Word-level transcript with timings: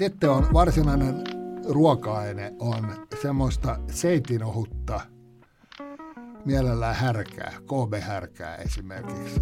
Sitten 0.00 0.30
on 0.30 0.52
varsinainen 0.52 1.14
ruoka-aine 1.68 2.52
on 2.58 3.06
semmoista 3.22 3.78
seitinohutta, 3.90 5.00
mielellään 6.44 6.94
härkää, 6.94 7.52
KB-härkää 7.66 8.56
esimerkiksi. 8.56 9.40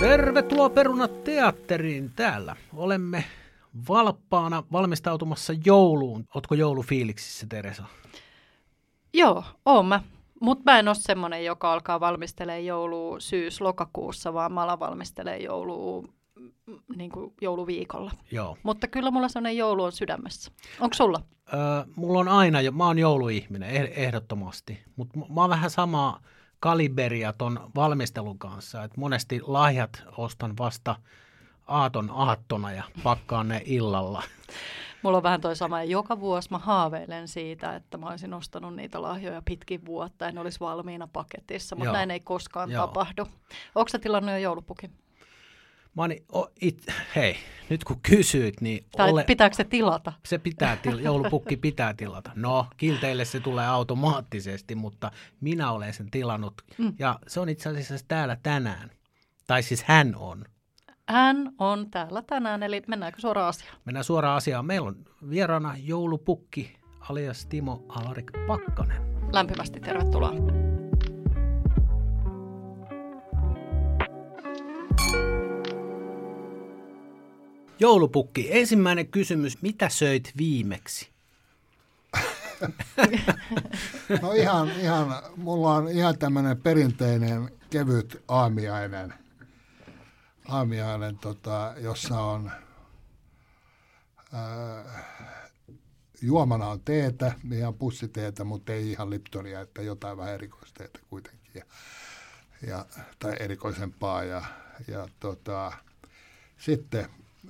Tervetuloa 0.00 0.70
Perunat 0.70 1.24
teatteriin 1.24 2.12
täällä. 2.16 2.56
Olemme 2.74 3.24
valppaana 3.88 4.62
valmistautumassa 4.72 5.52
jouluun. 5.64 6.24
Otko 6.34 6.54
joulufiiliksissä, 6.54 7.46
Teresa? 7.48 7.84
Joo, 9.12 9.44
oon 9.64 9.86
mä. 9.86 10.15
Mutta 10.40 10.72
mä 10.72 10.78
en 10.78 10.88
ole 10.88 10.96
semmoinen, 10.98 11.44
joka 11.44 11.72
alkaa 11.72 12.00
valmistelemaan 12.00 12.66
joulua 12.66 13.20
syys-lokakuussa, 13.20 14.34
vaan 14.34 14.52
mä 14.52 14.62
alan 14.62 14.80
valmistelemaan 14.80 15.42
joulua 15.42 16.02
mm, 16.34 16.78
niin 16.96 17.10
kuin 17.10 17.34
jouluviikolla. 17.40 18.10
Joo. 18.32 18.58
Mutta 18.62 18.88
kyllä 18.88 19.10
mulla 19.10 19.28
semmoinen 19.28 19.56
joulu 19.56 19.82
on 19.84 19.92
sydämessä. 19.92 20.52
Onko 20.80 20.94
sulla? 20.94 21.20
Öö, 21.54 21.58
mulla 21.96 22.18
on 22.18 22.28
aina, 22.28 22.58
mä 22.72 22.86
oon 22.86 22.98
jouluihminen 22.98 23.70
eh- 23.70 23.92
ehdottomasti, 23.96 24.78
mutta 24.96 25.18
mä 25.18 25.40
oon 25.40 25.50
vähän 25.50 25.70
samaa 25.70 26.20
kaliberia 26.60 27.32
ton 27.32 27.70
valmistelun 27.74 28.38
kanssa, 28.38 28.84
että 28.84 29.00
monesti 29.00 29.40
lahjat 29.46 30.02
ostan 30.16 30.58
vasta 30.58 30.96
aaton 31.66 32.10
aattona 32.14 32.72
ja 32.72 32.82
pakkaan 33.02 33.48
ne 33.48 33.62
illalla. 33.64 34.22
Mulla 35.06 35.16
on 35.16 35.22
vähän 35.22 35.40
toi 35.40 35.56
sama, 35.56 35.78
ja 35.78 35.84
joka 35.84 36.20
vuosi 36.20 36.48
mä 36.50 36.58
haaveilen 36.58 37.28
siitä, 37.28 37.76
että 37.76 37.98
mä 37.98 38.06
olisin 38.06 38.34
ostanut 38.34 38.76
niitä 38.76 39.02
lahjoja 39.02 39.42
pitkin 39.42 39.84
vuotta, 39.84 40.24
ja 40.24 40.32
ne 40.32 40.40
olisi 40.40 40.60
valmiina 40.60 41.08
paketissa, 41.12 41.76
mutta 41.76 41.86
Joo. 41.86 41.92
näin 41.92 42.10
ei 42.10 42.20
koskaan 42.20 42.70
Joo. 42.70 42.86
tapahdu. 42.86 43.26
Onko 43.74 43.88
sä 43.88 43.98
tilannut 43.98 44.30
jo 44.30 44.38
joulupukin? 44.38 44.90
Mä 45.96 46.02
oon, 46.02 46.10
o, 46.34 46.46
it, 46.60 46.86
hei, 47.16 47.36
nyt 47.68 47.84
kun 47.84 48.00
kysyit, 48.02 48.60
niin 48.60 48.86
Tai 48.96 49.10
ole, 49.10 49.24
pitääkö 49.24 49.56
se 49.56 49.64
tilata? 49.64 50.12
se 50.24 50.38
pitää, 50.38 50.76
til, 50.76 50.98
joulupukki 50.98 51.56
pitää 51.56 51.94
tilata. 51.94 52.30
No, 52.34 52.66
kilteille 52.76 53.24
se 53.24 53.40
tulee 53.40 53.66
automaattisesti, 53.66 54.74
mutta 54.74 55.10
minä 55.40 55.72
olen 55.72 55.94
sen 55.94 56.10
tilannut. 56.10 56.54
Mm. 56.78 56.94
Ja 56.98 57.18
se 57.26 57.40
on 57.40 57.48
itse 57.48 57.68
asiassa 57.68 58.06
täällä 58.08 58.36
tänään. 58.42 58.90
Tai 59.46 59.62
siis 59.62 59.82
hän 59.82 60.14
on. 60.16 60.44
Hän 61.08 61.52
on 61.58 61.90
täällä 61.90 62.22
tänään, 62.22 62.62
eli 62.62 62.82
mennäänkö 62.86 63.20
suoraan 63.20 63.48
asiaan? 63.48 63.76
Mennään 63.84 64.04
suoraan 64.04 64.36
asiaan. 64.36 64.66
Meillä 64.66 64.88
on 64.88 64.96
vieraana 65.30 65.74
joulupukki 65.78 66.76
alias 67.00 67.46
Timo 67.46 67.84
Alarik 67.88 68.30
Pakkanen. 68.46 69.02
Lämpimästi 69.32 69.80
tervetuloa. 69.80 70.32
Joulupukki, 77.80 78.48
ensimmäinen 78.50 79.08
kysymys. 79.08 79.62
Mitä 79.62 79.88
söit 79.88 80.32
viimeksi? 80.38 81.10
No 84.22 84.32
ihan, 84.32 84.70
ihan, 84.80 85.14
mulla 85.36 85.74
on 85.74 85.88
ihan 85.88 86.18
tämmöinen 86.18 86.60
perinteinen 86.60 87.50
kevyt 87.70 88.22
aamiainen, 88.28 89.14
aamiainen 90.48 91.18
tota, 91.18 91.74
jossa 91.78 92.20
on 92.20 92.50
ää, 94.32 94.84
juomana 96.22 96.68
on 96.68 96.80
teetä, 96.80 97.32
ihan 97.52 97.74
pussiteetä, 97.74 98.44
mutta 98.44 98.72
ei 98.72 98.90
ihan 98.90 99.10
Liptonia, 99.10 99.60
että 99.60 99.82
jotain 99.82 100.18
vähän 100.18 100.34
erikoisteetä 100.34 100.98
kuitenkin. 101.10 101.50
Ja, 101.54 101.64
ja, 102.66 102.86
tai 103.18 103.36
erikoisempaa. 103.40 104.24
Ja, 104.24 104.42
ja 104.88 105.08
tota, 105.20 105.72
sitten 106.58 107.08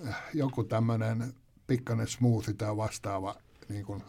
äh, 0.08 0.22
joku 0.34 0.64
tämmöinen 0.64 1.34
pikkainen 1.66 2.08
smoothie 2.08 2.54
tai 2.54 2.76
vastaava 2.76 3.34
niin 3.68 3.84
kuin 3.84 4.02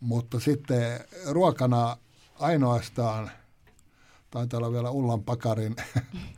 mutta 0.00 0.40
sitten 0.40 1.00
ruokana 1.30 1.96
ainoastaan, 2.38 3.30
taitaa 4.30 4.58
olla 4.58 4.72
vielä 4.72 4.90
Ullan 4.90 5.22
pakarin 5.22 5.76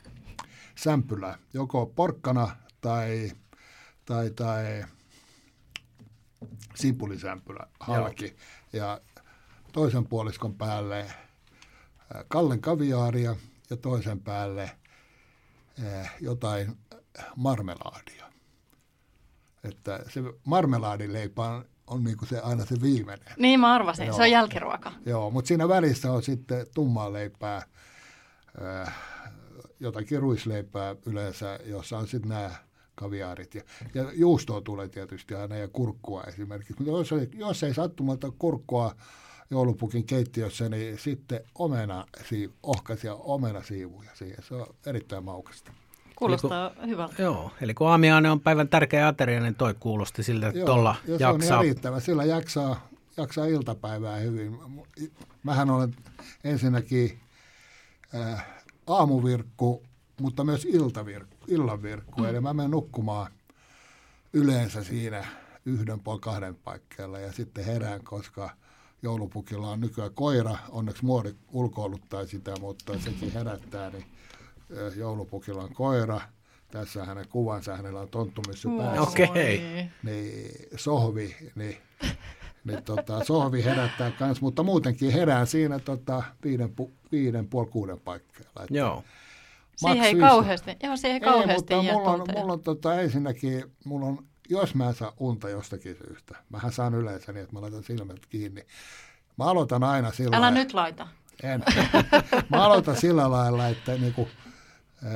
sämpylä, 0.78 1.38
joko 1.54 1.86
porkkana 1.86 2.56
tai, 2.80 3.32
tai, 4.04 4.30
tai 4.30 4.84
simpulisämpylä, 6.74 7.66
halki. 7.80 8.36
Ja 8.72 9.00
toisen 9.72 10.06
puoliskon 10.06 10.54
päälle 10.54 11.00
äh, 11.00 12.24
Kallen 12.28 12.60
kaviaaria 12.60 13.36
ja 13.70 13.76
toisen 13.76 14.20
päälle 14.20 14.70
äh, 15.86 16.14
jotain 16.20 16.78
marmelaadia. 17.36 18.32
Että 19.64 20.00
se 20.08 20.20
marmelaadileipä 20.44 21.42
on, 21.42 21.64
on 21.86 22.04
niin 22.04 22.16
kuin 22.16 22.28
se, 22.28 22.40
aina 22.40 22.66
se 22.66 22.80
viimeinen. 22.82 23.34
Niin 23.36 23.60
mä 23.60 23.74
arvasin, 23.74 24.06
Joo. 24.06 24.16
se 24.16 24.22
on 24.22 24.30
jälkiruoka. 24.30 24.92
Joo, 25.06 25.30
mutta 25.30 25.48
siinä 25.48 25.68
välissä 25.68 26.12
on 26.12 26.22
sitten 26.22 26.66
tummaa 26.74 27.12
leipää, 27.12 27.62
äh, 28.86 28.94
jotakin 29.80 30.20
ruisleipää 30.20 30.96
yleensä, 31.06 31.58
jossa 31.66 31.98
on 31.98 32.08
sitten 32.08 32.28
nämä 32.28 32.50
kaviaarit. 32.94 33.54
Ja, 33.54 33.62
ja 33.94 34.10
juustoa 34.14 34.60
tulee 34.60 34.88
tietysti 34.88 35.34
aina 35.34 35.56
ja 35.56 35.68
kurkkua 35.68 36.22
esimerkiksi. 36.24 36.74
Mutta 36.78 36.98
jos, 36.98 37.12
ei- 37.12 37.28
jos 37.34 37.62
ei 37.62 37.74
sattumalta 37.74 38.32
kurkkua 38.38 38.94
joulupukin 39.50 40.04
keittiössä, 40.04 40.68
niin 40.68 40.98
sitten 40.98 41.40
omena, 41.54 42.06
ohkaisia 42.62 43.14
omenasiivuja 43.14 44.10
siihen. 44.14 44.44
Se 44.48 44.54
on 44.54 44.66
erittäin 44.86 45.24
maukasta. 45.24 45.72
Kuulostaa 46.16 46.70
hyvältä. 46.86 47.22
Joo, 47.22 47.50
eli 47.60 47.74
kun 47.74 47.88
aamiainen 47.88 48.32
on 48.32 48.40
päivän 48.40 48.68
tärkeä 48.68 49.08
ateria, 49.08 49.40
niin 49.40 49.54
toi 49.54 49.74
kuulosti 49.80 50.22
siltä, 50.22 50.48
että 50.48 50.64
tuolla 50.64 50.96
ja 51.06 51.18
se 51.18 51.26
on 51.26 51.34
jaksaa. 51.34 51.54
ihan 51.54 51.64
riittävä. 51.64 52.00
Sillä 52.00 52.24
jaksaa, 52.24 52.88
jaksaa 53.16 53.46
iltapäivää 53.46 54.16
hyvin. 54.16 54.58
Mähän 55.42 55.70
olen 55.70 55.94
ensinnäkin 56.44 57.18
äh, 58.14 58.46
aamuvirkku, 58.88 59.82
mutta 60.20 60.44
myös 60.44 60.64
iltavirkku, 60.64 61.36
illanvirkku. 61.48 62.20
Mm. 62.20 62.26
Eli 62.28 62.40
mä 62.40 62.54
menen 62.54 62.70
nukkumaan 62.70 63.32
yleensä 64.32 64.84
siinä 64.84 65.24
yhden 65.66 66.00
puoli 66.00 66.20
kahden 66.20 66.54
paikkeilla 66.54 67.18
ja 67.18 67.32
sitten 67.32 67.64
herään, 67.64 68.04
koska 68.04 68.50
joulupukilla 69.02 69.70
on 69.70 69.80
nykyään 69.80 70.14
koira. 70.14 70.56
Onneksi 70.68 71.04
muori 71.04 71.34
ulkoiluttaa 71.52 72.26
sitä, 72.26 72.54
mutta 72.60 72.98
sekin 72.98 73.32
herättää, 73.32 73.90
niin 73.90 74.04
joulupukilla 74.96 75.62
on 75.62 75.74
koira. 75.74 76.20
Tässä 76.70 77.04
hänen 77.04 77.28
kuvansa, 77.28 77.76
hänellä 77.76 78.00
on 78.00 78.08
tonttumissy 78.08 78.68
päässä 78.78 79.02
Okei. 79.02 79.88
niin 80.02 80.50
sohvi, 80.76 81.36
niin, 81.54 81.76
niin 82.68 82.82
tota, 82.84 83.24
sohvi 83.24 83.64
herättää 83.64 84.10
kans, 84.10 84.40
mutta 84.40 84.62
muutenkin 84.62 85.12
herään 85.12 85.46
siinä 85.46 85.78
tota, 85.78 86.22
viiden, 86.44 86.70
pu, 86.72 86.90
viiden 87.12 87.48
puoli 87.48 87.66
kuuden 87.70 88.00
paikkeilla. 88.00 88.62
Että 88.62 88.78
Joo. 88.78 89.04
Siihen 89.76 90.04
ei 90.04 90.14
kauheasti, 90.14 90.76
joo, 90.82 90.96
siihen 90.96 91.14
ei 91.14 91.20
kauheasti 91.20 91.74
mutta 91.74 91.92
mulla 91.92 92.10
on, 92.12 92.24
mulla 92.36 92.52
on 92.52 92.60
tota, 92.60 93.00
ensinnäkin, 93.00 93.64
mulla 93.84 94.06
on, 94.06 94.24
jos 94.48 94.74
mä 94.74 94.88
en 94.88 94.94
saa 94.94 95.12
unta 95.18 95.48
jostakin 95.50 95.96
syystä, 96.06 96.36
mähän 96.50 96.72
saan 96.72 96.94
yleensä 96.94 97.32
niin, 97.32 97.42
että 97.42 97.52
mä 97.54 97.60
laitan 97.60 97.82
silmät 97.82 98.26
kiinni. 98.26 98.62
Mä 99.38 99.44
aloitan 99.44 99.84
aina 99.84 100.12
sillä 100.12 100.36
Älä 100.36 100.46
lailla- 100.46 100.58
nyt 100.58 100.74
laita. 100.74 101.08
en. 101.42 101.64
Mä 102.50 102.64
aloitan 102.64 102.96
sillä 102.96 103.30
lailla, 103.30 103.68
että, 103.68 103.92
niinku, 103.94 104.28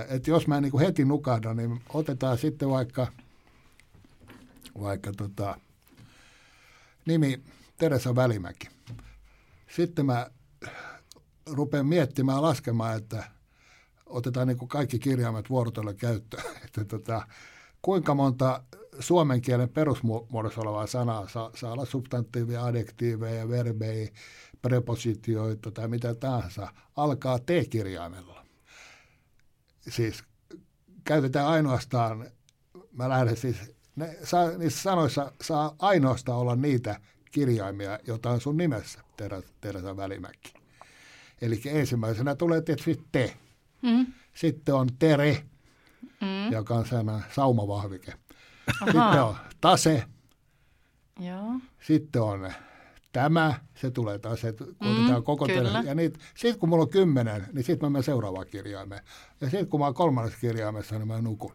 että 0.09 0.31
jos 0.31 0.47
mä 0.47 0.57
en 0.57 0.63
niinku 0.63 0.79
heti 0.79 1.05
nukahda, 1.05 1.55
niin 1.55 1.81
otetaan 1.95 2.39
sitten 2.39 2.71
vaikka, 2.71 3.07
vaikka 4.81 5.13
tota, 5.13 5.57
nimi 7.07 7.43
Teresa 7.77 8.15
Välimäki. 8.15 8.69
Sitten 9.77 10.07
mä 10.07 10.31
rupean 11.47 11.87
miettimään, 11.87 12.43
laskemaan, 12.43 12.97
että 12.97 13.25
otetaan 14.07 14.49
niinku 14.49 14.67
kaikki 14.67 14.99
kirjaimet 14.99 15.51
vuorotella 15.51 15.95
käyttöön. 15.95 16.57
Että 16.65 16.85
tota, 16.85 17.27
kuinka 17.83 18.15
monta 18.15 18.63
suomen 19.01 19.43
kielen 19.43 19.69
perusmuodossa 19.69 20.61
olevaa 20.61 20.87
sanaa 20.87 21.29
saa, 21.29 21.51
saa 21.55 21.73
olla 21.73 21.85
substantiiveja, 21.85 22.65
adjektiiveja, 22.65 23.49
verbejä, 23.49 24.11
prepositioita 24.63 25.71
tai 25.71 25.89
mitä 25.89 26.15
tahansa, 26.15 26.69
alkaa 26.97 27.39
T-kirjaimella. 27.39 28.45
Siis 29.89 30.25
käytetään 31.05 31.47
ainoastaan, 31.47 32.31
mä 32.93 33.09
lähden 33.09 33.37
siis, 33.37 33.57
ne, 33.97 34.17
saa, 34.25 34.51
niissä 34.51 34.83
sanoissa 34.83 35.33
saa 35.41 35.75
ainoastaan 35.79 36.39
olla 36.39 36.57
niitä 36.57 37.01
kirjaimia, 37.31 37.99
joita 38.07 38.31
on 38.31 38.41
sun 38.41 38.57
nimessä, 38.57 39.01
Teresa, 39.17 39.49
Teresa 39.61 39.97
Välimäki. 39.97 40.55
Eli 41.43 41.61
ensimmäisenä 41.67 42.35
tulee 42.35 42.61
tietysti 42.63 43.03
te. 43.13 43.37
Mm. 43.83 44.07
Sitten 44.35 44.75
on 44.75 44.89
tere, 44.99 45.45
Mm. 46.21 46.53
joka 46.53 46.75
on 46.75 46.87
sellainen 46.87 47.25
saumavahvike. 47.35 48.13
Sitten 48.85 49.03
on 49.23 49.37
tase, 49.61 50.05
Joo. 51.21 51.53
sitten 51.81 52.23
on 52.23 52.53
tämä, 53.13 53.55
se 53.75 53.91
tulee 53.91 54.19
taas, 54.19 54.41
se, 54.41 54.53
kun 54.53 54.77
mm, 54.81 55.23
koko 55.25 55.47
kyllä. 55.47 55.83
Ja 55.85 55.95
sitten 56.35 56.61
kun 56.61 56.69
mulla 56.69 56.83
on 56.83 56.91
kymmenen, 56.91 57.47
niin 57.53 57.65
sitten 57.65 57.87
mä 57.87 57.91
menen 57.91 58.03
seuraavaan 58.03 58.47
kirjaimeen. 58.47 59.03
Ja 59.41 59.51
sitten 59.51 59.67
kun 59.69 59.81
mä 59.81 59.87
oon 59.87 59.95
kolmannessa 59.95 60.39
kirjaimessa, 60.41 60.99
niin 60.99 61.09
mä 61.09 61.21
nukun. 61.21 61.55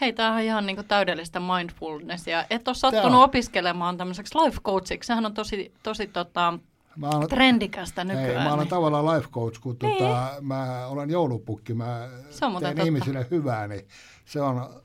Hei, 0.00 0.12
tämä 0.12 0.34
on 0.34 0.40
ihan 0.40 0.66
niin 0.66 0.84
täydellistä 0.88 1.40
mindfulnessia. 1.40 2.44
Et 2.50 2.68
ole 2.68 2.74
sattunut 2.74 3.10
Tää 3.10 3.18
on. 3.18 3.24
opiskelemaan 3.24 3.96
tämmöiseksi 3.96 4.38
life 4.38 4.60
coachiksi. 4.60 5.06
Sehän 5.06 5.26
on 5.26 5.34
tosi, 5.34 5.72
tosi 5.82 6.06
tota, 6.06 6.58
Mä 6.96 7.08
olen, 7.08 7.28
trendikästä 7.28 8.04
nykyään. 8.04 8.26
hei, 8.26 8.34
mä 8.36 8.48
olen 8.48 8.58
niin. 8.58 8.68
tavallaan 8.68 9.16
life 9.16 9.28
coach, 9.28 9.60
kun 9.60 9.76
Niin. 9.82 9.98
tota, 9.98 10.32
mä 10.40 10.86
olen 10.86 11.10
joulupukki, 11.10 11.74
mä 11.74 12.08
Se 12.30 12.46
on 12.46 12.52
teen 12.52 12.74
totta. 12.74 12.82
ihmisille 12.82 13.26
hyvää, 13.30 13.68
niin 13.68 13.88
se 14.24 14.40
on 14.40 14.82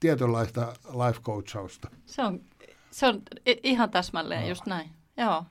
tietynlaista 0.00 0.72
life 1.06 1.20
coachausta. 1.22 1.88
Se 2.06 2.22
on, 2.22 2.40
se 2.90 3.06
on 3.06 3.22
ihan 3.62 3.90
täsmälleen 3.90 4.48
just 4.48 4.66
näin. 4.66 4.90
Joo. 5.16 5.44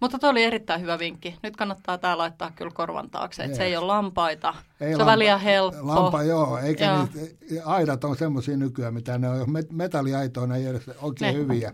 Mutta 0.00 0.18
tuo 0.18 0.30
oli 0.30 0.44
erittäin 0.44 0.80
hyvä 0.80 0.98
vinkki. 0.98 1.36
Nyt 1.42 1.56
kannattaa 1.56 1.98
tämä 1.98 2.18
laittaa 2.18 2.50
kyllä 2.56 2.70
korvan 2.74 3.10
taakse, 3.10 3.44
että 3.44 3.56
se 3.56 3.64
ei 3.64 3.76
ole 3.76 3.86
lampaita. 3.86 4.54
Ei 4.80 4.94
se 4.94 4.96
on 5.02 5.06
vähän 5.06 5.18
liian 5.18 5.40
helppo. 5.40 5.86
Lampa, 5.86 6.22
joo. 6.22 6.58
Eikä 6.58 6.84
Joo. 6.84 7.08
niitä, 7.14 7.66
aidat 7.66 8.04
on 8.04 8.16
semmoisia 8.16 8.56
nykyään, 8.56 8.94
mitä 8.94 9.18
ne 9.18 9.28
on, 9.28 9.46
metalliaitoina 9.72 10.56
ei 10.56 10.66
edes 10.66 10.90
oikein 11.02 11.34
Ne. 11.34 11.40
hyviä. 11.40 11.72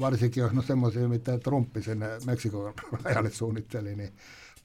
Varsinkin 0.00 0.40
jos 0.40 0.52
ne 0.52 0.58
on 0.58 0.64
semmoisia, 0.64 1.08
mitä 1.08 1.38
Trumpi 1.38 1.82
sinne 1.82 2.06
Meksikon 2.26 2.74
rajalle 3.04 3.30
suunnitteli, 3.30 3.96
niin 3.96 4.12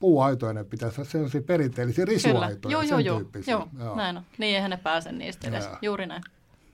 puuaitoja 0.00 0.52
ne 0.52 0.64
pitäisi 0.64 1.00
olla 1.00 1.10
sellaisia 1.10 1.42
perinteellisiä 1.42 2.04
risuaitoja, 2.04 2.72
Joo, 2.72 2.82
joo, 2.82 2.98
joo. 2.98 3.22
joo. 3.46 3.96
Näin 3.96 4.16
on. 4.16 4.22
Niin 4.38 4.56
eihän 4.56 4.70
ne 4.70 4.76
pääse 4.76 5.12
niistä 5.12 5.48
edes. 5.48 5.64
Joo. 5.64 5.76
Juuri 5.82 6.06
näin. 6.06 6.22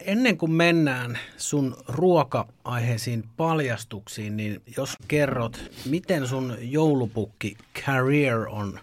Ennen 0.00 0.39
kuin 0.39 0.53
mennään 0.53 1.19
sun 1.37 1.77
ruoka-aiheisiin 1.89 3.25
paljastuksiin, 3.37 4.37
niin 4.37 4.62
jos 4.77 4.97
kerrot, 5.09 5.65
miten 5.85 6.29
sun 6.29 6.56
joulupukki 6.61 7.56
career 7.85 8.49
on 8.49 8.81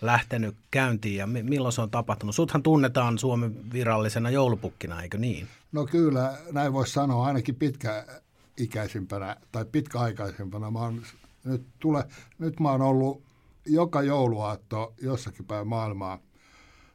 lähtenyt 0.00 0.56
käyntiin 0.70 1.16
ja 1.16 1.26
mi- 1.26 1.42
milloin 1.42 1.72
se 1.72 1.80
on 1.80 1.90
tapahtunut? 1.90 2.34
Suthan 2.34 2.62
tunnetaan 2.62 3.18
Suomen 3.18 3.72
virallisena 3.72 4.30
joulupukkina, 4.30 5.02
eikö 5.02 5.18
niin? 5.18 5.48
No 5.72 5.86
kyllä, 5.86 6.38
näin 6.52 6.72
voisi 6.72 6.92
sanoa 6.92 7.26
ainakin 7.26 7.54
pitkäikäisimpänä 7.54 9.36
tai 9.52 9.64
pitkäaikaisempana. 9.64 10.70
Mä 10.70 10.78
oon, 10.78 11.02
nyt, 11.44 11.62
tule, 11.78 12.04
nyt 12.38 12.60
mä 12.60 12.70
oon 12.70 12.82
ollut 12.82 13.22
joka 13.66 14.02
jouluaatto 14.02 14.94
jossakin 15.02 15.44
päin 15.44 15.68
maailmaa 15.68 16.18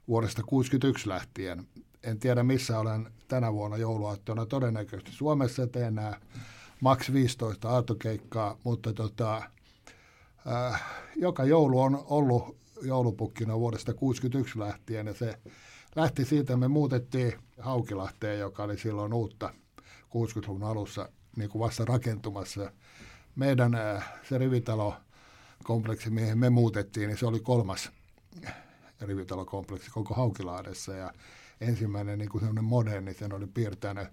vuodesta 0.08 0.42
1961 0.42 1.10
lähtien. 1.10 1.68
En 2.06 2.20
tiedä 2.20 2.44
missä 2.44 2.80
olen 2.80 3.12
tänä 3.28 3.54
vuonna 3.54 3.78
jouluaattona. 3.78 4.46
Todennäköisesti 4.46 5.12
Suomessa 5.12 5.68
teen 5.68 5.96
nämä 5.96 6.14
maks 6.82 7.14
15 7.14 7.70
aattokeikkaa, 7.70 8.58
mutta 8.64 8.94
tota, 8.94 9.38
äh, 10.48 10.84
joka 11.16 11.44
joulu 11.44 11.82
on 11.82 12.04
ollut 12.10 12.58
joulupukkina 12.82 13.60
vuodesta 13.60 13.94
1961 13.94 14.60
lähtien 14.60 15.08
ja 15.08 15.14
se 15.14 15.40
lähti 15.96 16.26
siitä, 16.26 16.58
me 16.58 16.68
muutettiin 16.68 17.34
Haukilahteen, 17.60 18.40
joka 18.40 18.64
oli 18.64 18.78
silloin 18.78 19.14
uutta 19.14 19.54
60-luvun 20.04 20.64
alussa 20.64 21.10
niin 21.36 21.50
kuin 21.50 21.60
vasta 21.60 21.86
rakentumassa. 21.86 22.72
Meidän 23.36 23.76
äh, 23.76 24.14
se 24.30 24.38
rivitalokompleksi, 24.38 26.10
mihin 26.10 26.38
me 26.38 26.50
muutettiin, 26.50 27.08
niin 27.08 27.18
se 27.18 27.26
oli 27.26 27.40
kolmas 27.40 27.92
rivitalokompleksi 29.02 29.92
koko 29.92 30.14
Haukilahdessa 30.14 30.94
ja 30.94 31.14
ensimmäinen 31.62 32.20
niin 32.20 32.30
kuin 32.30 32.64
moderni, 32.66 33.14
sen 33.14 33.34
oli 33.34 33.48
piirtänyt 33.48 34.08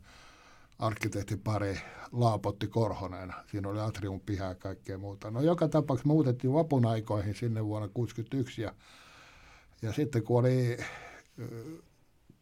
arkkitehtipari 0.79 1.81
Laapotti 2.13 2.69
Korhonen. 2.69 3.35
Siinä 3.51 3.69
oli 3.69 3.81
atrium 3.81 4.21
piha 4.21 4.45
ja 4.45 4.55
kaikkea 4.55 4.99
muuta. 4.99 5.31
No 5.31 5.41
joka 5.41 5.69
tapauksessa 5.69 6.09
muutettiin 6.09 6.53
vapun 6.53 6.87
aikoihin 6.87 7.35
sinne 7.35 7.65
vuonna 7.65 7.89
1961 7.89 8.63
ja, 8.63 8.75
ja 9.83 9.93
sitten 9.93 10.23
kun 10.23 10.41
oli 10.41 10.77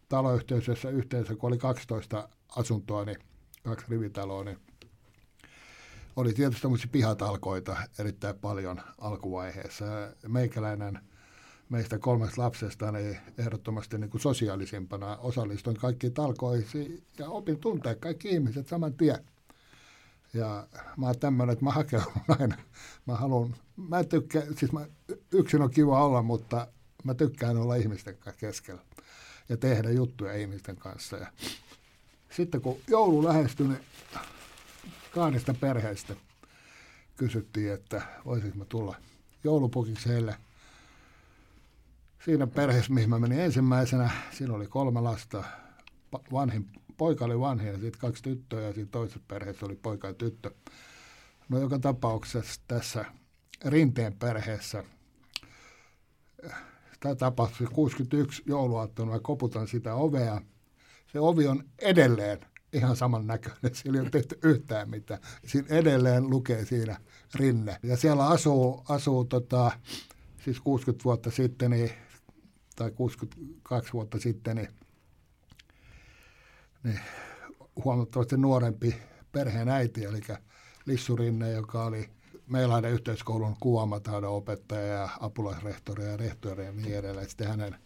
taloyhteisössä 0.09 0.91
yhteensä, 0.91 1.37
kun 1.37 1.49
oli 1.49 1.59
12 1.59 2.29
asuntoa, 2.57 3.05
niin 3.05 3.19
kaksi 3.65 3.87
rivitaloa, 3.89 4.45
niin 4.45 4.59
oli 6.17 6.33
tietysti 6.33 6.63
tämmöisiä 6.63 6.89
pihatalkoita 6.93 7.77
erittäin 7.99 8.39
paljon 8.39 8.81
alkuvaiheessa. 8.99 9.85
Meikäläinen 10.29 11.01
meistä 11.71 11.99
kolmesta 11.99 12.43
lapsesta 12.43 12.93
niin 12.93 13.17
ehdottomasti 13.39 13.99
niin 13.99 14.11
kuin 14.11 14.21
sosiaalisimpana 14.21 15.17
osallistuin 15.17 15.77
kaikkiin 15.77 16.15
talkoisiin 16.15 17.03
ja 17.19 17.29
opin 17.29 17.59
tuntea 17.59 17.95
kaikki 17.95 18.29
ihmiset 18.29 18.69
saman 18.69 18.95
tien. 18.95 19.25
Ja 20.35 20.67
mä 20.97 21.07
oon 21.07 21.19
tämmöinen, 21.19 21.53
että 21.53 21.65
mä 21.65 21.71
hakeudun 21.71 22.13
aina. 22.39 22.57
Mä 23.07 23.15
haluan, 23.15 23.57
mä 23.77 23.99
en 23.99 24.09
tykkää, 24.09 24.43
siis 24.57 24.73
mä, 24.73 24.87
yksin 25.33 25.63
on 25.63 25.71
kiva 25.71 26.05
olla, 26.05 26.23
mutta 26.23 26.67
mä 27.05 27.15
tykkään 27.15 27.57
olla 27.57 27.75
ihmisten 27.75 28.17
kanssa 28.17 28.41
keskellä 28.41 28.81
ja 29.49 29.57
tehdä 29.57 29.91
juttuja 29.91 30.35
ihmisten 30.35 30.77
kanssa. 30.77 31.17
Ja 31.17 31.27
sitten 32.31 32.61
kun 32.61 32.79
joulu 32.89 33.25
lähestyi, 33.25 33.69
niin 33.69 33.81
kahdesta 35.15 35.55
perheestä 35.55 36.15
kysyttiin, 37.17 37.73
että 37.73 38.03
voisinko 38.25 38.59
mä 38.59 38.65
tulla 38.65 38.97
joulupukiksi 39.45 40.09
heille. 40.09 40.37
Siinä 42.25 42.47
perheessä, 42.47 42.93
mihin 42.93 43.11
mä 43.11 43.19
menin 43.19 43.41
ensimmäisenä, 43.41 44.11
siinä 44.31 44.55
oli 44.55 44.67
kolme 44.67 45.01
lasta. 45.01 45.45
Vanhin, 46.33 46.67
poika 46.97 47.25
oli 47.25 47.41
vanhin 47.41 47.69
ja 47.69 47.79
sitten 47.79 48.01
kaksi 48.01 48.23
tyttöä 48.23 48.61
ja 48.61 48.73
siinä 48.73 48.89
toisessa 48.91 49.21
perheessä 49.29 49.67
oli 49.67 49.77
poika 49.77 50.09
ja 50.09 50.15
tyttö. 50.15 50.51
No 51.49 51.59
joka 51.59 51.79
tapauksessa 51.79 52.61
tässä 52.69 53.05
Rinteen 53.65 54.17
perheessä, 54.19 54.85
tämä 57.01 57.15
tapahtui 57.15 57.67
61 57.73 58.43
jouluaattona, 58.47 59.13
mä 59.13 59.19
koputan 59.23 59.69
sitä 59.69 59.95
ovea. 59.95 60.41
Se 61.13 61.21
ovi 61.21 61.47
on 61.47 61.65
edelleen 61.79 62.39
ihan 62.73 62.97
saman 62.97 63.27
näköinen. 63.27 63.75
Siellä 63.75 63.99
ei 63.99 64.03
ole 64.03 64.11
tehty 64.11 64.39
yhtään 64.45 64.91
mitään. 64.91 65.21
Siinä 65.47 65.69
edelleen 65.71 66.31
lukee 66.31 66.65
siinä 66.65 67.01
rinne. 67.35 67.77
Ja 67.83 67.97
siellä 67.97 68.27
asuu, 68.29 68.85
asuu 68.89 69.25
tota, 69.25 69.71
siis 70.45 70.61
60 70.61 71.05
vuotta 71.05 71.31
sitten, 71.31 71.71
niin, 71.71 71.91
tai 72.81 72.91
62 72.91 73.93
vuotta 73.93 74.19
sitten, 74.19 74.57
niin, 74.57 74.69
niin 76.83 77.01
huomattavasti 77.85 78.37
nuorempi 78.37 78.95
perheen 79.33 79.69
äiti, 79.69 80.05
eli 80.05 80.21
Lissu 80.87 81.17
Rinne, 81.17 81.51
joka 81.51 81.85
oli 81.85 82.11
Meilainen 82.47 82.91
yhteiskoulun 82.91 83.57
kuvaamataidon 83.61 84.31
opettaja 84.31 84.87
ja 84.87 85.09
apulaisrehtori 85.21 86.05
ja 86.05 86.17
rehtori 86.17 86.65
ja 86.65 86.73
niin 86.73 86.97
edelleen. 86.97 87.29
Sitten 87.29 87.49
hänen 87.49 87.77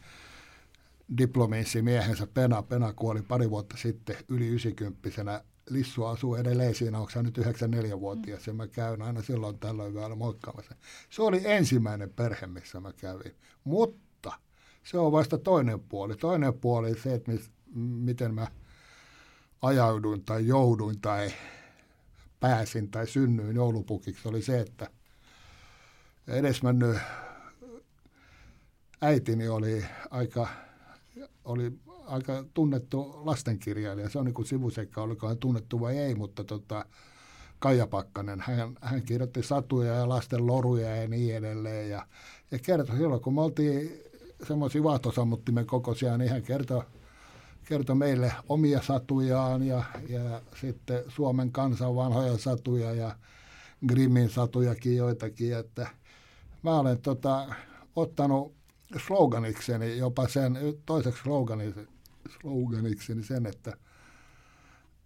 diplomiinsi 1.18 1.82
miehensä 1.82 2.26
Pena. 2.26 2.62
Pena 2.62 2.92
kuoli 2.92 3.22
pari 3.22 3.50
vuotta 3.50 3.76
sitten 3.76 4.16
yli 4.28 4.46
90 4.46 5.44
Lissu 5.70 6.04
asuu 6.04 6.34
edelleen 6.34 6.74
siinä, 6.74 6.98
onko 6.98 7.22
nyt 7.22 7.38
94-vuotias, 7.38 8.46
ja 8.46 8.52
mä 8.52 8.66
käyn 8.66 9.02
aina 9.02 9.22
silloin 9.22 9.58
tällöin 9.58 9.94
vielä 9.94 10.14
moikkaamassa. 10.14 10.74
Se 11.10 11.22
oli 11.22 11.40
ensimmäinen 11.44 12.10
perhe, 12.10 12.46
missä 12.46 12.80
mä 12.80 12.92
kävin. 12.92 13.34
Mutta 13.64 14.03
se 14.84 14.98
on 14.98 15.12
vasta 15.12 15.38
toinen 15.38 15.80
puoli. 15.80 16.16
Toinen 16.16 16.54
puoli 16.54 17.00
se, 17.00 17.14
että 17.14 17.32
mis, 17.32 17.50
miten 17.74 18.34
mä 18.34 18.46
ajauduin 19.62 20.24
tai 20.24 20.46
jouduin 20.46 21.00
tai 21.00 21.32
pääsin 22.40 22.90
tai 22.90 23.06
synnyin 23.06 23.56
joulupukiksi, 23.56 24.28
oli 24.28 24.42
se, 24.42 24.60
että 24.60 24.90
edesmennyt 26.28 26.96
äitini 29.02 29.48
oli 29.48 29.84
aika, 30.10 30.48
oli 31.44 31.72
aika 32.06 32.44
tunnettu 32.54 33.20
lastenkirjailija. 33.24 34.08
Se 34.08 34.18
on 34.18 34.24
niin 34.24 34.34
kuin 34.34 34.46
sivuseikka, 34.46 35.02
oliko 35.02 35.28
hän 35.28 35.38
tunnettu 35.38 35.80
vai 35.80 35.98
ei, 35.98 36.14
mutta 36.14 36.44
tota, 36.44 36.84
Kaija 37.58 37.86
Pakkanen, 37.86 38.40
hän, 38.40 38.76
hän 38.80 39.02
kirjoitti 39.02 39.42
satuja 39.42 39.94
ja 39.94 40.08
lasten 40.08 40.46
loruja 40.46 40.96
ja 40.96 41.08
niin 41.08 41.36
edelleen. 41.36 41.90
Ja, 41.90 42.06
ja 42.50 42.58
kertoi 42.58 42.96
silloin, 42.96 43.22
kun 43.22 43.34
me 43.34 43.40
oltiin 43.40 44.02
semmoisia 44.42 44.82
vaahtosammuttimen 44.82 45.66
kokoisia, 45.66 46.18
niin 46.18 46.30
hän 46.30 46.42
kertoi, 46.42 46.82
kertoi 47.64 47.96
meille 47.96 48.32
omia 48.48 48.82
satujaan 48.82 49.62
ja, 49.62 49.84
ja 50.08 50.42
sitten 50.60 51.02
Suomen 51.08 51.52
kansan 51.52 51.96
vanhoja 51.96 52.38
satuja 52.38 52.92
ja 52.92 53.16
Grimmin 53.86 54.30
satujakin 54.30 54.96
joitakin. 54.96 55.56
Että 55.56 55.88
mä 56.62 56.78
olen 56.78 56.98
tota, 57.02 57.54
ottanut 57.96 58.54
sloganikseni 59.06 59.98
jopa 59.98 60.28
sen, 60.28 60.58
toiseksi 60.86 61.22
sloganiksi, 61.22 61.88
sloganikseni 62.40 63.22
sen, 63.22 63.46
että 63.46 63.76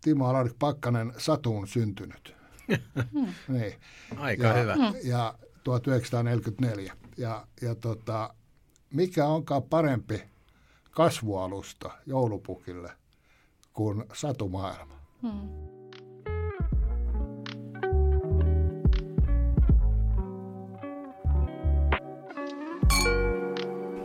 Timo 0.01 0.27
Alarik 0.27 0.59
Pakkanen 0.59 1.13
satuun 1.19 1.69
syntynyt. 1.69 2.37
niin. 3.49 3.75
Aika 4.17 4.47
ja, 4.47 4.53
hyvä. 4.53 4.77
Ja 5.05 5.35
1944. 5.65 6.93
Ja, 7.17 7.47
ja 7.63 7.75
tota, 7.75 8.35
mikä 8.93 9.27
onkaan 9.27 9.63
parempi 9.63 10.23
kasvualusta 10.91 11.91
joulupukille 12.07 12.93
kuin 13.73 14.05
satumaailma. 14.13 14.95
Hmm. 15.23 15.69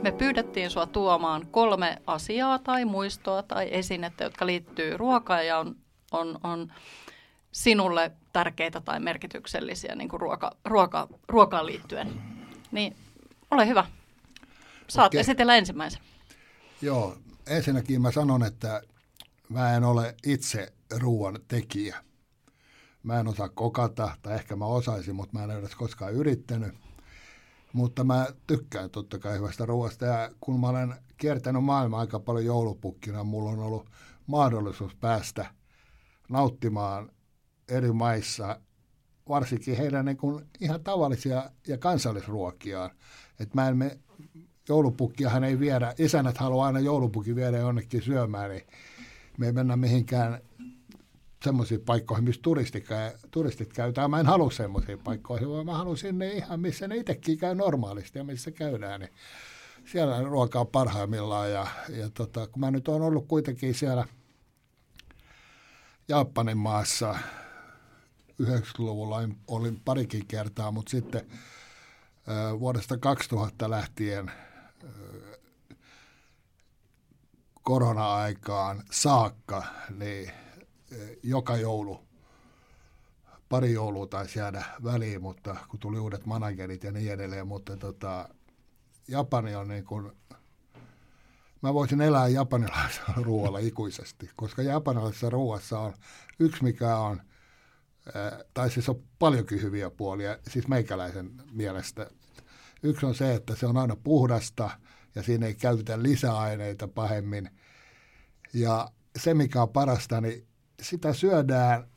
Me 0.02 0.12
pyydettiin 0.12 0.70
sua 0.70 0.86
tuomaan 0.86 1.48
kolme 1.52 2.02
asiaa 2.08 2.60
tai 2.60 2.86
muistoa 2.86 3.44
tai 3.44 3.68
esinettä, 3.72 4.24
jotka 4.24 4.46
liittyy 4.46 4.98
ruokaan 4.98 5.48
ja 5.48 5.60
on, 5.60 5.76
on, 6.12 6.40
on 6.44 6.72
sinulle 7.52 8.12
tärkeitä 8.34 8.82
tai 8.82 9.00
merkityksellisiä 9.00 9.96
niin 9.96 10.10
kuin 10.10 10.22
ruoka, 10.22 10.52
ruoka, 10.66 11.08
ruokaan 11.28 11.66
liittyen. 11.66 12.22
Niin 12.72 12.96
ole 13.52 13.68
hyvä. 13.68 13.86
Saat 14.94 15.08
Okei. 15.08 15.20
esitellä 15.20 15.56
ensimmäisen. 15.56 16.02
Joo, 16.82 17.18
ensinnäkin 17.48 18.02
mä 18.02 18.12
sanon, 18.12 18.44
että 18.44 18.82
mä 19.50 19.76
en 19.76 19.84
ole 19.84 20.16
itse 20.26 20.74
ruoan 20.98 21.40
tekijä. 21.48 22.04
Mä 23.04 23.20
en 23.20 23.28
osaa 23.28 23.50
kokata, 23.50 24.18
tai 24.22 24.36
ehkä 24.36 24.56
mä 24.56 24.66
osaisin, 24.66 25.16
mutta 25.16 25.38
mä 25.38 25.44
en 25.44 25.52
edes 25.52 25.76
koskaan 25.76 26.14
yrittänyt. 26.14 26.74
Mutta 27.74 28.04
mä 28.04 28.28
tykkään 28.48 28.90
totta 28.90 29.20
kai 29.20 29.38
hyvästä 29.38 29.66
ruoasta 29.66 30.06
ja 30.06 30.32
kun 30.42 30.60
mä 30.60 30.68
olen 30.68 30.94
kiertänyt 31.18 31.64
maailmaa 31.64 32.00
aika 32.00 32.20
paljon 32.20 32.46
joulupukkina, 32.46 33.24
mulla 33.24 33.50
on 33.50 33.60
ollut 33.60 33.90
mahdollisuus 34.28 34.96
päästä 34.96 35.46
nauttimaan 36.30 37.10
eri 37.68 37.92
maissa, 37.92 38.60
varsinkin 39.30 39.78
heidän 39.78 40.06
niin 40.06 40.18
kuin 40.18 40.46
ihan 40.60 40.84
tavallisia 40.84 41.52
ja 41.68 41.78
kansallisruokiaan. 41.78 42.92
Et 43.40 43.54
mä 43.54 43.68
en 43.68 43.78
me, 43.78 44.00
joulupukkiahan 44.70 45.44
ei 45.44 45.60
viedä, 45.60 45.94
isännät 45.98 46.38
haluaa 46.38 46.68
aina 46.68 46.80
joulupukin 46.80 47.36
viedä 47.36 47.58
jonnekin 47.58 48.02
syömään, 48.02 48.52
niin 48.52 48.64
me 49.38 49.46
ei 49.46 49.52
mennä 49.52 49.78
mihinkään 49.78 50.42
semmoisiin 51.44 51.82
paikkoihin, 51.82 52.24
missä 52.24 52.42
turistit 53.32 53.74
käytetään. 53.74 54.10
Mä 54.10 54.20
en 54.20 54.26
halua 54.26 54.52
semmoisiin 54.52 55.00
paikkoihin, 55.00 55.50
vaan 55.50 55.66
mä 55.66 55.78
haluan 55.78 55.98
sinne 55.98 56.32
ihan, 56.32 56.60
missä 56.60 56.88
ne 56.88 56.98
itsekin 56.98 57.38
käy 57.38 57.56
normaalisti 57.56 58.20
ja 58.20 58.24
missä 58.24 58.52
käydään. 58.52 59.00
Niin 59.00 59.12
siellä 59.86 60.22
ruoka 60.22 60.60
on 60.60 60.68
parhaimmillaan 60.68 61.52
ja, 61.52 61.68
ja 61.90 62.10
tota, 62.10 62.48
kun 62.48 62.60
mä 62.60 62.72
nyt 62.72 62.88
olen 62.88 63.02
ollut 63.02 63.28
kuitenkin 63.28 63.74
siellä 63.74 64.06
Japanin 66.08 66.58
maassa 66.58 67.16
90-luvulla 68.44 69.30
olin 69.48 69.82
parikin 69.86 70.28
kertaa, 70.28 70.72
mutta 70.72 70.90
sitten 70.90 71.28
vuodesta 72.60 72.98
2000 72.98 73.70
lähtien 73.70 74.32
korona-aikaan 77.64 78.84
saakka, 78.92 79.64
niin 79.90 80.32
joka 81.24 81.58
joulu, 81.58 82.00
pari 83.50 83.74
joulua 83.74 84.08
taisi 84.08 84.40
jäädä 84.40 84.64
väliin, 84.84 85.22
mutta 85.22 85.56
kun 85.68 85.80
tuli 85.80 86.00
uudet 86.00 86.26
managerit 86.26 86.84
ja 86.84 86.92
niin 86.92 87.12
edelleen, 87.12 87.48
mutta 87.48 87.78
tota, 87.78 88.30
Japani 89.08 89.56
on 89.56 89.68
niin 89.68 89.86
kuin, 89.86 90.12
mä 91.62 91.74
voisin 91.74 92.02
elää 92.02 92.28
japanilaisella 92.28 93.14
ruoalla 93.28 93.60
ikuisesti, 93.60 94.30
koska 94.36 94.62
japanilaisessa 94.62 95.30
ruoassa 95.30 95.80
on 95.80 95.94
yksi, 96.40 96.64
mikä 96.64 96.98
on, 96.98 97.22
tai 98.54 98.70
siis 98.70 98.90
on 98.90 99.04
paljonkin 99.20 99.62
hyviä 99.62 99.90
puolia, 99.90 100.38
siis 100.48 100.68
meikäläisen 100.68 101.32
mielestä. 101.52 102.10
Yksi 102.84 103.06
on 103.06 103.16
se, 103.16 103.36
että 103.36 103.56
se 103.56 103.66
on 103.66 103.78
aina 103.78 103.96
puhdasta 103.96 104.70
ja 105.16 105.24
siinä 105.24 105.46
ei 105.46 105.56
käytetä 105.56 106.04
lisäaineita 106.04 106.88
pahemmin. 106.88 107.50
Ja 108.54 108.92
se, 109.16 109.34
mikä 109.34 109.62
on 109.62 109.70
parasta, 109.70 110.22
niin 110.22 110.48
sitä 110.82 111.14
syödään, 111.14 111.88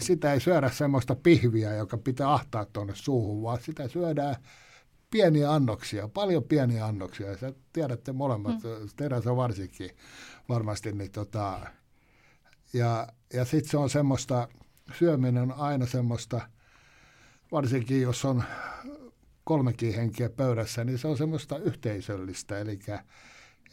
sitä 0.00 0.32
ei 0.32 0.40
syödä 0.40 0.70
semmoista 0.70 1.14
pihviä, 1.14 1.74
joka 1.74 1.98
pitää 1.98 2.32
ahtaa 2.32 2.64
tuonne 2.64 2.94
suuhun, 2.96 3.42
vaan 3.42 3.60
sitä 3.60 3.88
syödään 3.88 4.36
pieniä 5.10 5.52
annoksia, 5.52 6.08
paljon 6.08 6.44
pieniä 6.44 6.86
annoksia. 6.86 7.36
Sä 7.36 7.52
tiedätte 7.72 8.12
molemmat, 8.12 8.54
mm. 8.54 9.20
se 9.22 9.36
varsinkin 9.36 9.90
varmasti. 10.48 10.92
Niin 10.92 11.10
tota, 11.10 11.60
ja 12.72 13.08
ja 13.32 13.44
sitten 13.44 13.70
se 13.70 13.76
on 13.76 13.90
semmoista, 13.90 14.48
syöminen 14.98 15.42
on 15.42 15.52
aina 15.52 15.86
semmoista, 15.86 16.40
varsinkin 17.52 18.02
jos 18.02 18.24
on 18.24 18.44
kolmekin 19.48 19.94
henkiä 19.94 20.30
pöydässä, 20.30 20.84
niin 20.84 20.98
se 20.98 21.08
on 21.08 21.16
semmoista 21.16 21.58
yhteisöllistä. 21.58 22.58
Eli, 22.58 22.78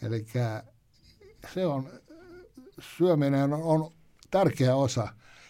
eli 0.01 0.25
se 1.53 1.65
on, 1.65 1.89
syöminen 2.79 3.53
on 3.53 3.91
tärkeä 4.31 4.75
osa 4.75 5.07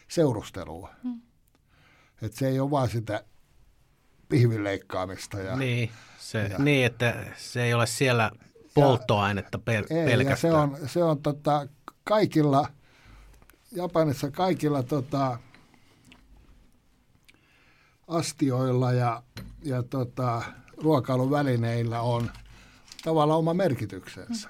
seurustelua. 0.08 0.90
Hmm. 1.04 1.22
Että 2.22 2.38
se 2.38 2.48
ei 2.48 2.60
ole 2.60 2.72
vaan 2.72 2.90
sitä 2.90 3.24
pihvileikkaamista. 4.30 5.40
Ja, 5.40 5.56
niin, 5.56 5.92
se, 6.20 6.48
ja, 6.48 6.58
niin, 6.58 6.86
että 6.86 7.26
se 7.38 7.64
ei 7.64 7.74
ole 7.74 7.88
siellä 7.88 8.32
polttoainetta 8.74 9.58
pel- 9.58 9.96
ei, 9.96 10.06
pelkästään. 10.06 10.30
Ja 10.30 10.36
se 10.36 10.54
on, 10.54 10.90
se 10.90 11.04
on 11.04 11.22
tota, 11.22 11.68
kaikilla, 12.04 12.68
Japanissa 13.72 14.32
kaikilla 14.32 14.84
tota, 14.84 15.40
astioilla 18.08 18.94
ja, 18.94 19.24
ja 19.64 19.84
tota, 19.84 20.42
ruokailuvälineillä 20.78 22.02
on 22.02 22.32
tavallaan 23.04 23.40
oma 23.40 23.54
merkityksensä. 23.54 24.50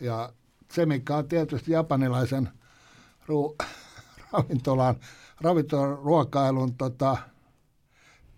Ja 0.00 0.32
se, 0.72 0.86
mikä 0.86 1.16
on 1.16 1.28
tietysti 1.28 1.72
japanilaisen– 1.72 2.48
ru, 3.26 3.56
ravintolan, 4.32 4.96
ravintolan 5.40 5.98
ruokailun 5.98 6.74
tota, 6.74 7.16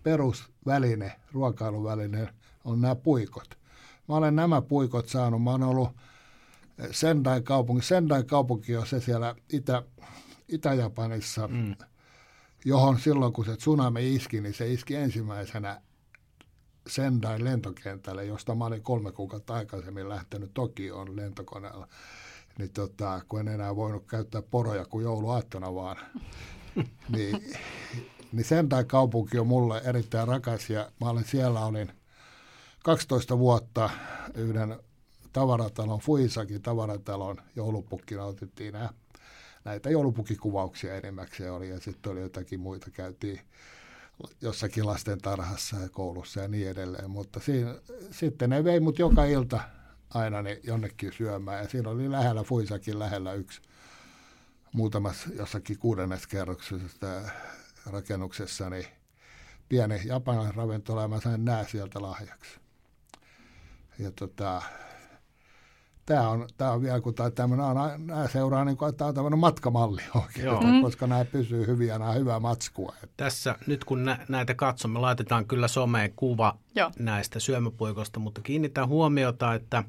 perusväline, 0.03 1.19
ruokailuväline 1.31 2.29
on 2.65 2.81
nämä 2.81 2.95
puikot. 2.95 3.57
Mä 4.07 4.15
olen 4.15 4.35
nämä 4.35 4.61
puikot 4.61 5.09
saanut. 5.09 5.43
Mä 5.43 5.51
olen 5.51 5.63
ollut 5.63 5.89
Sendai 6.91 7.41
kaupunki. 7.41 7.85
Sendai 7.85 8.23
kaupunki 8.23 8.77
on 8.77 8.87
se 8.87 8.99
siellä 8.99 9.35
Itä, 9.53 9.83
Itä-Japanissa, 10.47 11.47
mm. 11.47 11.75
Johon 12.65 12.99
silloin 12.99 13.33
kun 13.33 13.45
se 13.45 13.57
tsunami 13.57 14.15
iski, 14.15 14.41
niin 14.41 14.53
se 14.53 14.73
iski 14.73 14.95
ensimmäisenä 14.95 15.81
Sendai 16.87 17.43
lentokentälle, 17.43 18.25
josta 18.25 18.55
mä 18.55 18.65
olin 18.65 18.83
kolme 18.83 19.11
kuukautta 19.11 19.53
aikaisemmin 19.53 20.09
lähtenyt 20.09 20.51
Tokioon 20.53 21.15
lentokoneella. 21.15 21.87
Niin 22.57 22.71
tota, 22.73 23.21
kun 23.27 23.39
en 23.39 23.47
enää 23.47 23.75
voinut 23.75 24.05
käyttää 24.07 24.41
poroja 24.41 24.85
kuin 24.85 25.03
jouluaattona 25.03 25.75
vaan, 25.75 25.97
niin, 27.15 27.55
niin 28.31 28.45
sen 28.45 28.69
tai 28.69 28.85
kaupunki 28.85 29.39
on 29.39 29.47
mulle 29.47 29.81
erittäin 29.85 30.27
rakas 30.27 30.69
ja 30.69 30.91
mä 31.01 31.09
olen 31.09 31.25
siellä, 31.25 31.65
olin 31.65 31.91
12 32.83 33.39
vuotta 33.39 33.89
yhden 34.35 34.79
tavaratalon, 35.33 35.99
Fuisakin 35.99 36.61
tavaratalon 36.61 37.37
joulupukkina 37.55 38.23
otettiin 38.23 38.73
nämä, 38.73 38.89
näitä 39.67 39.89
joulupukkikuvauksia 39.89 40.95
enimmäkseen 40.95 41.53
oli 41.53 41.69
ja 41.69 41.79
sitten 41.79 42.11
oli 42.11 42.21
jotakin 42.21 42.59
muita, 42.59 42.91
käytiin 42.91 43.41
jossakin 44.41 44.85
lasten 44.85 45.21
tarhassa 45.21 45.77
ja 45.77 45.89
koulussa 45.89 46.39
ja 46.39 46.47
niin 46.47 46.69
edelleen, 46.69 47.09
mutta 47.09 47.39
siinä, 47.39 47.75
sitten 48.11 48.49
ne 48.49 48.63
vei 48.63 48.79
mut 48.79 48.99
joka 48.99 49.25
ilta 49.25 49.59
aina 50.13 50.41
ne 50.41 50.59
jonnekin 50.63 51.13
syömään. 51.13 51.63
Ja 51.63 51.69
siinä 51.69 51.89
oli 51.89 52.11
lähellä, 52.11 52.43
Fuisakin 52.43 52.99
lähellä 52.99 53.33
yksi 53.33 53.61
muutamassa 54.73 55.29
jossakin 55.33 55.79
kuudennes 55.79 56.27
kerroksessa 56.27 57.21
rakennuksessa, 57.85 58.69
niin 58.69 58.85
pieni 59.69 60.01
japanilainen 60.05 60.55
ravintola 60.55 61.01
ja 61.01 61.07
mä 61.07 61.19
sain 61.19 61.45
nää 61.45 61.65
sieltä 61.67 62.01
lahjaksi. 62.01 62.59
Ja 63.99 64.11
tota, 64.11 64.61
tämä 66.07 66.29
on, 66.29 66.47
tää 66.57 66.71
on 66.71 66.81
vielä, 66.81 67.01
kun 67.01 67.13
tämmöinen, 67.35 67.65
nämä 68.07 68.27
seuraa 68.27 68.65
niin 68.65 68.77
kuin, 68.77 68.95
tämä 68.95 69.07
on 69.07 69.15
tämmöinen 69.15 69.39
matkamalli 69.39 70.01
oikein, 70.23 70.45
Joo. 70.45 70.61
Mm. 70.61 70.81
koska 70.81 71.07
nämä 71.07 71.25
pysyy 71.25 71.67
hyviä, 71.67 71.99
nämä 71.99 72.11
hyvää 72.11 72.39
matskua. 72.39 72.95
Tässä 73.17 73.55
nyt 73.67 73.83
kun 73.83 74.05
nä, 74.05 74.25
näitä 74.29 74.53
katsomme, 74.53 74.99
laitetaan 74.99 75.45
kyllä 75.45 75.67
someen 75.67 76.13
kuva 76.15 76.57
Joo. 76.75 76.91
näistä 76.99 77.39
syömäpuikosta, 77.39 78.19
mutta 78.19 78.41
kiinnitän 78.41 78.87
huomiota, 78.87 79.53
että 79.53 79.83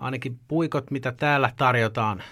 ainakin 0.00 0.40
puikot, 0.48 0.90
mitä 0.90 1.12
täällä 1.12 1.52
tarjotaan 1.56 2.22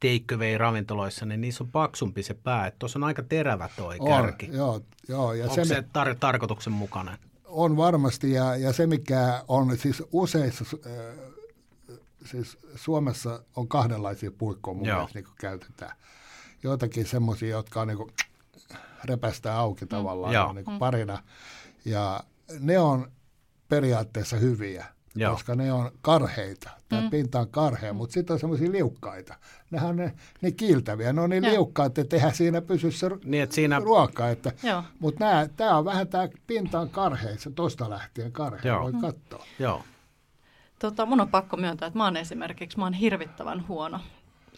take 0.00 0.58
ravintoloissa, 0.58 1.26
niin 1.26 1.40
niissä 1.40 1.64
on 1.64 1.70
paksumpi 1.70 2.22
se 2.22 2.34
pää. 2.34 2.72
Tuossa 2.78 2.98
on 2.98 3.04
aika 3.04 3.22
terävä 3.22 3.68
toi 3.76 3.96
on, 3.98 4.08
kärki. 4.08 4.48
Joo, 4.52 4.80
joo. 5.08 5.32
Ja 5.32 5.44
Onko 5.44 5.54
se, 5.54 5.64
se 5.64 5.80
tar- 5.80 6.16
tarkoituksenmukainen? 6.20 7.18
On 7.44 7.76
varmasti, 7.76 8.32
ja, 8.32 8.56
ja 8.56 8.72
se 8.72 8.86
mikä 8.86 9.44
on 9.48 9.76
siis 9.76 10.02
useissa 10.12 10.64
äh, 10.86 11.31
siis 12.24 12.58
Suomessa 12.74 13.42
on 13.56 13.68
kahdenlaisia 13.68 14.30
puikkoja 14.30 14.74
mun 14.74 14.86
mielestä 14.86 15.18
niin 15.18 15.28
käytetään. 15.40 15.96
Joitakin 16.62 17.06
semmoisia, 17.06 17.48
jotka 17.48 17.80
on 17.80 17.88
niin 17.88 17.98
kuin, 17.98 18.12
repästää 19.04 19.58
auki 19.58 19.84
mm. 19.84 19.88
tavallaan 19.88 20.48
mm. 20.48 20.54
niin 20.54 20.64
kuin 20.64 20.78
parina. 20.78 21.22
Ja 21.84 22.20
ne 22.60 22.78
on 22.78 23.12
periaatteessa 23.68 24.36
hyviä, 24.36 24.86
Joo. 25.14 25.32
koska 25.32 25.54
ne 25.54 25.72
on 25.72 25.90
karheita. 26.02 26.70
Tämä 26.88 27.02
mm. 27.02 27.10
pinta 27.10 27.40
on 27.40 27.48
karhea, 27.48 27.92
mutta 27.92 28.14
sitten 28.14 28.34
on 28.34 28.40
semmoisia 28.40 28.72
liukkaita. 28.72 29.34
Nehän 29.70 29.90
on 29.90 29.96
ne, 29.96 30.12
ne 30.40 30.50
kiiltäviä. 30.50 31.12
Ne 31.12 31.20
on 31.20 31.30
niin 31.30 31.44
Joo. 31.44 31.52
liukkaat, 31.52 31.98
että 31.98 32.10
tehdään 32.10 32.34
siinä 32.34 32.60
pysy 32.60 32.90
se 32.90 33.10
niin, 33.24 33.42
että 33.42 33.54
siinä... 33.54 33.78
ruoka. 33.78 34.28
Että, 34.28 34.52
mutta 34.98 35.24
tämä 35.56 35.78
on 35.78 35.84
vähän, 35.84 36.08
tämä 36.08 36.28
pinta 36.46 36.80
on 36.80 36.90
karhea, 36.90 37.38
se 37.38 37.50
tuosta 37.50 37.90
lähtien 37.90 38.32
karhea, 38.32 38.72
Joo. 38.72 38.82
voi 38.82 38.92
katsoa. 39.00 39.46
Joo. 39.58 39.82
Tota, 40.82 41.06
mun 41.06 41.20
on 41.20 41.28
pakko 41.28 41.56
myöntää, 41.56 41.86
että 41.86 41.98
mä 41.98 42.04
oon 42.04 42.16
esimerkiksi 42.16 42.78
mä 42.78 42.84
oon 42.84 42.92
hirvittävän 42.92 43.68
huono 43.68 44.00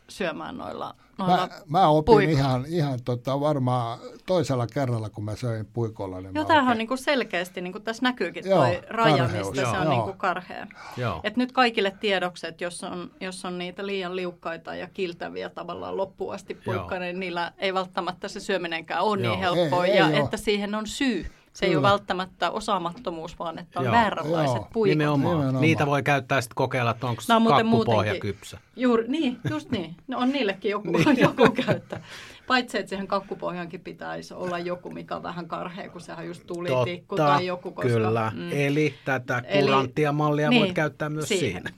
syömään 0.08 0.58
noilla, 0.58 0.94
noilla 1.18 1.36
Mä, 1.36 1.48
mä 1.66 1.88
opin 1.88 2.14
puik- 2.14 2.30
ihan, 2.30 2.64
ihan 2.68 2.98
tota, 3.04 3.40
varmaan 3.40 3.98
toisella 4.26 4.66
kerralla, 4.66 5.10
kun 5.10 5.24
mä 5.24 5.36
söin 5.36 5.66
puikolla. 5.66 6.20
Niin 6.20 6.34
Joo, 6.34 6.44
mä 6.44 6.48
tämähän 6.48 6.70
on 6.72 6.78
niin 6.78 6.88
kuin 6.88 6.98
selkeästi, 6.98 7.60
niin 7.60 7.72
kuin 7.72 7.84
tässä 7.84 8.02
näkyykin 8.02 8.42
Joo, 8.46 8.58
toi 8.58 8.82
raja, 8.90 9.16
karheus. 9.16 9.46
mistä 9.48 9.62
Joo. 9.62 9.70
se 9.72 9.78
on 9.78 9.84
Joo. 9.84 9.92
niin 9.92 10.02
kuin 10.02 10.18
karhea. 10.18 10.66
Joo. 10.96 11.20
Et 11.24 11.36
nyt 11.36 11.52
kaikille 11.52 11.96
tiedokset, 12.00 12.60
jos 12.60 12.84
on, 12.84 13.10
jos 13.20 13.44
on 13.44 13.58
niitä 13.58 13.86
liian 13.86 14.16
liukkaita 14.16 14.74
ja 14.74 14.88
kiltäviä 14.94 15.48
tavallaan 15.48 15.96
loppuun 15.96 16.34
asti 16.34 16.54
puikkoja, 16.54 17.00
niin 17.00 17.20
niillä 17.20 17.52
ei 17.58 17.74
välttämättä 17.74 18.28
se 18.28 18.40
syöminenkään 18.40 19.02
ole 19.02 19.22
Joo. 19.22 19.30
niin 19.32 19.40
helppoa. 19.40 19.84
Ei- 19.84 19.90
ei 19.92 19.98
ja 19.98 20.06
oo. 20.06 20.24
että 20.24 20.36
siihen 20.36 20.74
on 20.74 20.86
syy. 20.86 21.26
Se 21.54 21.66
ei 21.66 21.72
Kyllä. 21.72 21.80
ole 21.86 21.90
välttämättä 21.90 22.50
osaamattomuus, 22.50 23.38
vaan 23.38 23.58
että 23.58 23.78
on 23.80 23.84
Joo. 23.86 23.94
vääränlaiset 23.94 24.56
Joo. 24.56 24.68
puikot. 24.72 24.88
Nimenomaan. 24.98 25.36
Nimenomaan. 25.36 25.62
Niitä 25.62 25.86
voi 25.86 26.02
käyttää 26.02 26.40
sitten 26.40 26.54
kokeilla, 26.54 26.90
että 26.90 27.06
onko 27.06 27.22
muuten 27.40 27.66
kakkupohja 27.66 28.20
kypsä. 28.20 28.58
Juuri, 28.76 29.08
niin, 29.08 29.38
just 29.50 29.70
niin. 29.70 29.96
No 30.08 30.18
on 30.18 30.32
niillekin 30.32 30.70
joku, 30.70 30.90
Niin. 30.90 31.18
joku 31.28 31.48
käyttää. 31.66 32.00
Paitsi, 32.46 32.78
että 32.78 32.88
siihen 32.88 33.06
kakkupohjankin 33.06 33.80
pitäisi 33.80 34.34
olla 34.34 34.58
joku, 34.58 34.90
mikä 34.90 35.16
on 35.16 35.22
vähän 35.22 35.48
karhea, 35.48 35.88
kun 35.90 36.00
sehän 36.00 36.18
on 36.22 36.26
just 36.26 36.46
tulitikku 36.46 37.16
Totta, 37.16 37.32
tai 37.32 37.46
joku. 37.46 37.70
Koska, 37.72 37.88
kyllä. 37.88 38.32
Eli 38.52 38.94
tätä 39.04 39.42
Eli- 39.46 39.62
kuranttia 39.66 40.12
mallia 40.12 40.50
niin, 40.50 40.60
voit 40.60 40.72
käyttää 40.72 41.08
myös 41.08 41.28
siinä. 41.28 41.70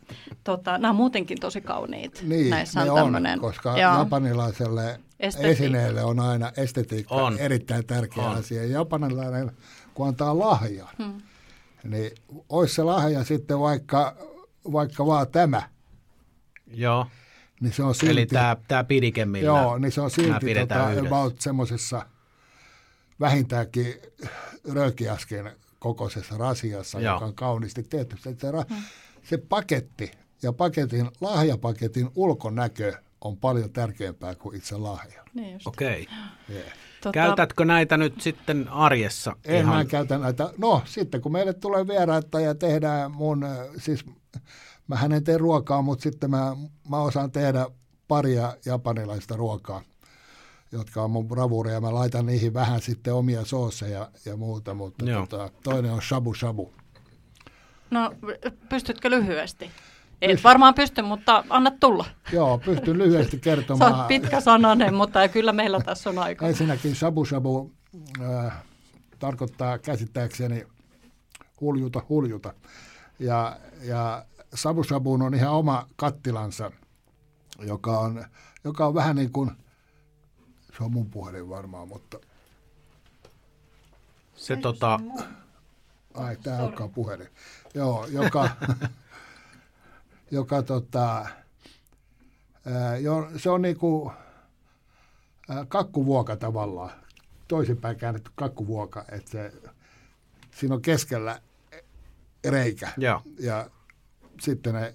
Tota, 0.45 0.79
nämä 0.79 0.91
on 0.91 0.97
muutenkin 0.97 1.41
tosi 1.41 1.61
kauniit. 1.61 2.23
Niin, 2.27 2.51
Näissä 2.51 2.85
ne 2.85 2.91
on 2.91 2.99
on, 2.99 3.05
tämmöinen. 3.05 3.41
koska 3.41 3.79
Joo. 3.79 3.99
japanilaiselle 3.99 5.01
Estetiikka. 5.21 5.65
esineelle 5.65 6.05
on 6.05 6.21
aina 6.21 6.53
estetiikka 6.57 7.15
On. 7.15 7.39
erittäin 7.39 7.87
tärkeä 7.87 8.25
On. 8.25 8.37
asia. 8.37 8.63
Ja 8.63 8.69
Japanilainen, 8.69 9.53
kun 9.95 10.09
antaa 10.09 10.39
lahjan, 10.39 10.89
Hmm. 10.99 11.23
niin 11.85 12.11
olisi 12.49 12.75
se 12.75 12.83
lahja 12.83 13.25
sitten 13.25 13.59
vaikka, 13.61 14.17
vaikka 14.73 15.07
vaan 15.07 15.29
tämä, 15.29 15.63
Joo. 16.67 17.07
niin 17.61 17.73
se 17.73 17.83
on 17.83 17.95
silti, 17.95 18.13
Eli 18.13 18.27
tämä, 18.27 18.57
tämä 18.69 18.85
pidike, 18.85 19.25
millä 19.25 19.47
joo, 19.47 19.79
niin 19.79 19.93
se 19.93 20.01
on 20.01 20.11
silti 20.11 20.55
tota, 20.55 20.91
semmoisessa 21.39 22.07
vähintäänkin 23.21 23.95
röökiasken 24.73 25.53
kokoisessa 25.79 26.39
rasiassa, 26.39 27.01
Joo. 27.01 27.15
joka 27.15 27.25
on 27.25 27.35
kauniisti 27.35 27.83
tehty. 27.83 28.17
Se, 28.21 28.37
se, 28.41 28.51
ra- 28.51 28.75
se 29.23 29.37
paketti 29.39 30.11
ja 30.43 30.53
paketin, 30.53 31.11
lahjapaketin 31.21 32.11
ulkonäkö 32.15 32.93
on 33.21 33.37
paljon 33.37 33.73
tärkeämpää 33.73 34.35
kuin 34.35 34.57
itse 34.57 34.77
lahja. 34.77 35.23
Niin. 35.35 35.61
Okei. 35.65 36.07
Yeah. 36.51 36.67
Tota, 37.01 37.13
Käytätkö 37.13 37.65
näitä 37.65 37.97
nyt 37.97 38.21
sitten 38.21 38.69
arjessa? 38.69 39.37
En 39.45 39.57
ihan? 39.57 39.77
mä 39.77 39.85
käytä 39.85 40.19
näitä. 40.19 40.51
No 40.59 40.83
sitten 40.85 41.21
kun 41.21 41.33
meille 41.33 41.53
tulee 41.53 41.87
vieraita 41.87 42.41
ja 42.41 42.55
tehdään 42.55 43.11
mun, 43.11 43.45
äh, 43.45 43.59
siis 43.77 44.05
mä 44.89 44.99
en 45.17 45.25
tee 45.25 45.39
ruokaa, 45.39 45.83
mutta 45.83 46.03
sitten 46.03 46.31
mä, 46.31 46.57
mä 46.89 46.99
osaan 46.99 47.33
tehdä 47.33 47.67
paria 48.09 48.57
japanilaista 48.65 49.37
ruokaa, 49.37 49.83
jotka 50.73 51.03
on 51.03 51.11
mun 51.11 51.29
bravureja. 51.29 51.81
Mä 51.81 51.95
laitan 51.95 52.27
niihin 52.27 52.55
vähän 52.55 52.81
sitten 52.81 53.15
omia 53.15 53.45
sooseja 53.45 54.11
ja 54.25 54.37
muuta, 54.37 54.75
mutta 54.75 55.05
Joo. 55.05 55.27
tota, 55.27 55.51
toinen 55.63 55.93
on 55.93 56.03
shabu 56.03 56.35
shabu. 56.35 56.75
No, 57.91 58.15
pystytkö 58.69 59.11
lyhyesti? 59.11 59.71
Et 60.23 60.45
varmaan 60.45 60.75
pysty, 60.75 61.03
mutta 61.03 61.45
anna 61.51 61.71
tulla. 61.71 62.05
Joo, 62.33 62.59
pystyn 62.59 62.99
lyhyesti 62.99 63.37
Sä 63.37 63.43
kertomaan. 63.43 63.95
oot 63.95 64.09
pitkä 64.09 64.41
sananen, 64.41 64.95
mutta 64.95 65.29
kyllä 65.29 65.53
meillä 65.53 65.81
tässä 65.81 66.11
on 66.11 66.19
aika. 66.19 66.49
Ensinnäkin 66.49 66.95
shabu 66.97 67.25
shabu 67.25 67.73
äh, 68.21 68.53
tarkoittaa 69.19 69.79
käsittääkseni 69.79 70.67
huljuta 71.61 72.03
huljuta. 72.09 72.55
Ja, 73.19 73.57
ja 73.83 74.25
shabu 74.57 74.85
shabuun 74.85 75.23
on 75.23 75.35
ihan 75.35 75.53
oma 75.53 75.89
kattilansa, 75.97 76.71
joka 77.59 77.99
on, 77.99 78.25
joka 78.65 78.87
on 78.87 78.95
vähän 78.95 79.17
niin 79.17 79.33
kuin, 79.33 79.51
se 80.79 80.85
on 80.85 80.93
mun 80.93 81.11
puhelin 81.11 81.49
varmaan, 81.49 81.89
mutta 81.89 82.19
Se 84.35 84.57
tota, 84.57 85.01
ai 86.15 86.37
tämä 86.37 86.59
onkaan 86.59 86.91
puhelin. 86.91 87.29
Joo, 87.75 88.07
joka, 88.07 88.49
joka 90.31 90.63
tota, 90.63 91.27
se 93.37 93.51
on 93.51 93.63
niin 93.63 93.79
kuin 93.79 94.13
kakkuvuoka 95.69 96.37
tavallaan, 96.37 96.91
toisinpäin 97.49 97.97
käännetty 97.97 98.31
kakkuvuoka, 98.35 99.05
että 99.13 99.31
se, 99.31 99.53
siinä 100.55 100.75
on 100.75 100.83
keskellä 100.83 101.41
reikä. 102.45 102.93
joo. 102.97 103.23
Ja 103.39 103.71
sitten 104.41 104.75
ne, 104.75 104.95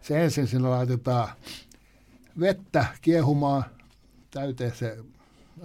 se 0.00 0.24
ensin 0.24 0.46
sinne 0.46 0.68
laitetaan 0.68 1.28
vettä 2.40 2.86
kiehumaan 3.02 3.64
täyteen 4.30 4.74
se 4.74 4.98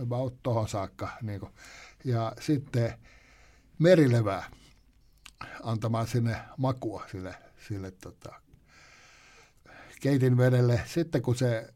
about 0.02 0.44
tohon 0.44 0.68
saakka. 0.68 1.10
Niin 1.22 1.40
kuin, 1.40 1.52
ja 2.04 2.34
sitten 2.40 2.94
merilevää 3.80 4.50
antamaan 5.64 6.08
sinne 6.08 6.38
makua 6.58 7.04
sille, 7.12 7.36
sille 7.68 7.92
tota, 7.92 8.43
keitin 10.04 10.38
vedelle. 10.38 10.82
Sitten 10.86 11.22
kun 11.22 11.36
se 11.36 11.74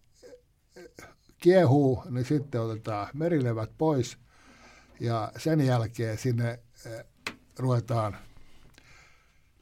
kiehuu, 1.37 2.03
niin 2.09 2.25
sitten 2.25 2.61
otetaan 2.61 3.07
merilevät 3.13 3.71
pois 3.77 4.17
ja 4.99 5.31
sen 5.37 5.65
jälkeen 5.65 6.17
sinne 6.17 6.59
eh, 6.85 7.05
ruvetaan, 7.59 8.17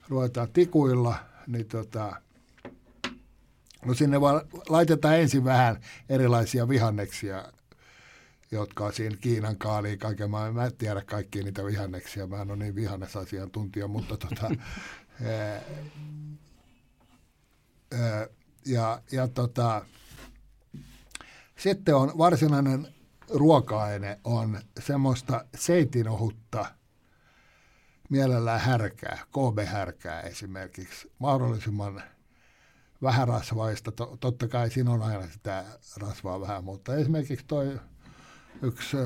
ruvetaan 0.10 0.51
tikuilla, 0.54 1.15
niin 1.47 1.67
tota, 1.67 2.21
no 3.86 3.93
sinne 3.93 4.21
vaan 4.21 4.41
laitetaan 4.69 5.19
ensin 5.19 5.43
vähän 5.43 5.82
erilaisia 6.10 6.67
vihanneksia, 6.67 7.51
jotka 8.51 8.86
on 8.86 8.93
siinä 8.93 9.17
Kiinan 9.21 9.58
kaaliin 9.58 9.99
kaiken 9.99 10.30
maailman. 10.30 10.62
Mä 10.62 10.65
en 10.65 10.78
tiedä 10.78 11.01
kaikkia 11.01 11.43
niitä 11.43 11.65
vihanneksia, 11.65 12.28
mä 12.28 12.41
en 12.41 12.51
ole 12.51 12.58
niin 12.58 12.75
vihannesasiantuntija, 12.75 13.88
mutta 13.88 14.17
tota, 14.17 14.51
ää, 15.23 15.62
ää, 18.01 18.28
ja, 18.65 19.01
ja 19.12 19.28
tota, 19.28 19.86
sitten 21.58 21.95
on 21.95 22.17
varsinainen 22.17 22.88
ruoka-aine 23.30 24.19
on 24.23 24.60
semmoista 24.80 25.45
seitinohutta, 25.56 26.65
mielellään 28.10 28.60
härkää, 28.60 29.19
KB-härkää 29.32 30.21
esimerkiksi, 30.21 31.12
mahdollisimman 31.19 32.01
vähän 33.01 33.28
rasvaista. 33.28 33.91
To, 33.91 34.17
totta 34.19 34.47
kai 34.47 34.69
siinä 34.69 34.91
on 34.91 35.01
aina 35.01 35.28
sitä 35.28 35.65
rasvaa 35.97 36.41
vähän, 36.41 36.63
mutta 36.63 36.95
esimerkiksi 36.95 37.45
toi 37.47 37.80
yksi 38.62 38.97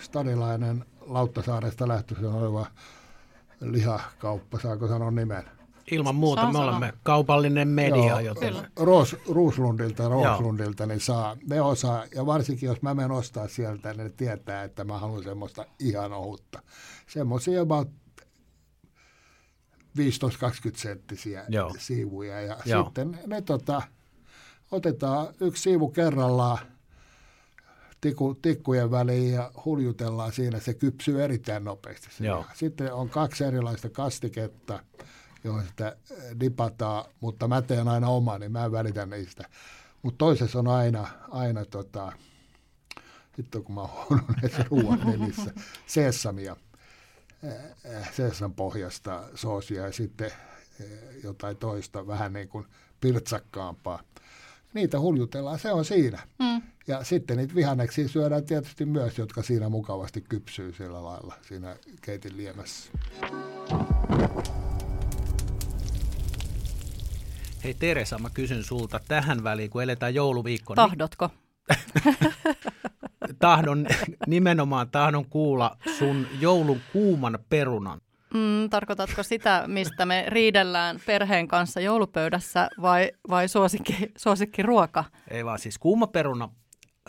stadilainen 0.00 0.84
Lauttasaaresta 1.00 1.88
lähtöisin 1.88 2.26
oleva 2.26 2.66
lihakauppa, 3.60 4.58
saako 4.58 4.88
sanoa 4.88 5.10
nimen? 5.10 5.44
Ilman 5.90 6.14
muuta 6.14 6.40
Saa 6.42 6.50
me 6.50 6.52
sanoa. 6.52 6.68
olemme 6.68 6.92
kaupallinen 7.02 7.68
media, 7.68 8.06
Joo, 8.06 8.18
joten. 8.20 8.54
Roos, 8.76 9.16
Ruuslundilta, 9.28 10.08
Rooslundilta, 10.08 10.86
niin 10.86 11.00
saa, 11.00 11.36
ne 11.50 11.60
osaa, 11.62 12.04
ja 12.14 12.26
varsinkin 12.26 12.66
jos 12.66 12.82
mä 12.82 12.94
menen 12.94 13.10
ostaa 13.10 13.48
sieltä, 13.48 13.92
niin 13.94 14.04
ne 14.04 14.10
tietää, 14.10 14.64
että 14.64 14.84
mä 14.84 14.98
haluan 14.98 15.22
semmoista 15.22 15.66
ihan 15.78 16.12
ohutta. 16.12 16.62
Semmoisia 17.06 17.62
about 17.62 17.88
15-20 19.98 20.00
senttisiä 20.76 21.44
Joo. 21.48 21.74
siivuja, 21.78 22.40
ja 22.40 22.56
Joo. 22.64 22.84
sitten 22.84 23.18
ne, 23.26 23.42
tota, 23.42 23.82
otetaan 24.70 25.28
yksi 25.40 25.62
siivu 25.62 25.88
kerrallaan 25.88 26.58
tikku, 28.00 28.34
tikkujen 28.42 28.90
väliin 28.90 29.32
ja 29.34 29.50
huljutellaan 29.64 30.32
siinä, 30.32 30.60
se 30.60 30.74
kypsyy 30.74 31.24
erittäin 31.24 31.64
nopeasti. 31.64 32.08
Joo. 32.20 32.44
Sitten 32.54 32.92
on 32.92 33.08
kaksi 33.08 33.44
erilaista 33.44 33.90
kastiketta, 33.90 34.80
johon 35.44 35.66
sitä 35.66 35.96
eh, 36.10 36.40
dipataan, 36.40 37.04
mutta 37.20 37.48
mä 37.48 37.62
teen 37.62 37.88
aina 37.88 38.08
omaa, 38.08 38.38
niin 38.38 38.52
mä 38.52 38.64
en 38.64 38.72
välitä 38.72 39.06
niistä. 39.06 39.44
Mutta 40.02 40.18
toisessa 40.18 40.58
on 40.58 40.68
aina, 40.68 41.08
aina 41.30 41.64
tota, 41.64 42.12
sitten 43.36 43.64
kun 43.64 43.74
mä 43.74 43.80
oon 43.80 44.20
näissä 44.42 44.64
ruoan 44.70 45.00
nimissä, 45.04 45.50
sesamia, 45.86 46.56
eh, 47.42 47.52
eh, 47.84 48.12
sesam 48.12 48.54
pohjasta 48.54 49.22
soosia 49.34 49.82
ja 49.82 49.92
sitten 49.92 50.30
jotain 51.24 51.56
toista 51.56 52.06
vähän 52.06 52.32
niin 52.32 52.48
kuin 52.48 52.66
pirtsakkaampaa. 53.00 54.02
Niitä 54.74 55.00
huljutellaan, 55.00 55.58
se 55.58 55.72
on 55.72 55.84
siinä. 55.84 56.22
Mm. 56.38 56.62
Ja 56.86 57.04
sitten 57.04 57.36
niitä 57.36 57.54
vihanneksia 57.54 58.08
syödään 58.08 58.44
tietysti 58.44 58.86
myös, 58.86 59.18
jotka 59.18 59.42
siinä 59.42 59.68
mukavasti 59.68 60.20
kypsyy 60.20 60.72
sillä 60.72 61.04
lailla 61.04 61.34
siinä 61.48 61.76
keitin 62.00 62.36
liemessä. 62.36 62.92
Hei 67.64 67.74
Teresa, 67.74 68.18
mä 68.18 68.30
kysyn 68.34 68.64
sulta 68.64 69.00
tähän 69.08 69.44
väliin, 69.44 69.70
kun 69.70 69.82
eletään 69.82 70.14
jouluviikkoa. 70.14 70.76
niin 70.76 70.90
Tahdotko? 70.90 71.30
tahdon, 73.38 73.86
nimenomaan 74.26 74.90
tahdon 74.90 75.24
kuulla 75.26 75.76
sun 75.98 76.26
joulun 76.40 76.80
kuuman 76.92 77.38
perunan 77.48 78.00
Mm, 78.34 78.70
tarkoitatko 78.70 79.22
sitä, 79.22 79.64
mistä 79.66 80.06
me 80.06 80.24
riidellään 80.28 81.00
perheen 81.06 81.48
kanssa 81.48 81.80
joulupöydässä 81.80 82.68
vai, 82.82 83.12
vai 83.30 83.48
suosikki, 83.48 84.12
suosikki 84.16 84.62
ruoka? 84.62 85.04
Ei 85.30 85.44
vaan 85.44 85.58
siis 85.58 85.78
kuuma 85.78 86.06
peruna 86.06 86.48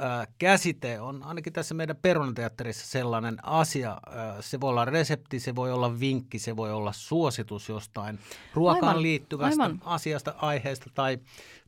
äh, 0.02 0.28
käsite 0.38 1.00
on 1.00 1.24
ainakin 1.24 1.54
tässä 1.54 1.76
meidän 1.76 1.96
perunateatterissa 1.96 2.88
sellainen 2.88 3.46
asia. 3.46 3.92
Äh, 3.92 4.36
se 4.40 4.62
voi 4.62 4.70
olla 4.70 4.86
resepti, 4.86 5.40
se 5.40 5.56
voi 5.56 5.72
olla 5.72 6.00
vinkki, 6.00 6.40
se 6.40 6.56
voi 6.56 6.72
olla 6.72 6.92
suositus 6.92 7.70
jostain 7.70 8.20
ruokaan 8.54 8.84
Aivan, 8.84 9.02
liittyvästä 9.02 9.64
aivan. 9.64 9.82
asiasta, 9.86 10.36
aiheesta 10.38 10.90
tai 10.94 11.18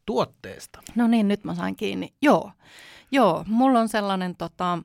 tuotteesta. 0.05 0.81
No 0.95 1.07
niin, 1.07 1.27
nyt 1.27 1.43
mä 1.43 1.55
sain 1.55 1.75
kiinni. 1.75 2.13
Joo, 2.21 2.51
joo 3.11 3.43
mulla 3.47 3.79
on 3.79 3.89
sellainen, 3.89 4.35
tota, 4.35 4.79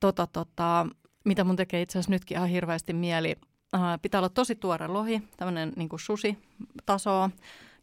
tota, 0.00 0.26
tota, 0.26 0.86
mitä 1.24 1.44
mun 1.44 1.56
tekee 1.56 1.82
itse 1.82 1.98
asiassa 1.98 2.10
nytkin 2.10 2.36
ihan 2.36 2.48
hirveästi 2.48 2.92
mieli. 2.92 3.36
Äh, 3.74 3.80
pitää 4.02 4.18
olla 4.20 4.28
tosi 4.28 4.54
tuore 4.54 4.86
lohi, 4.86 5.22
tämmöinen 5.36 5.72
niin 5.76 5.88
sushi-tasoa. 5.96 7.30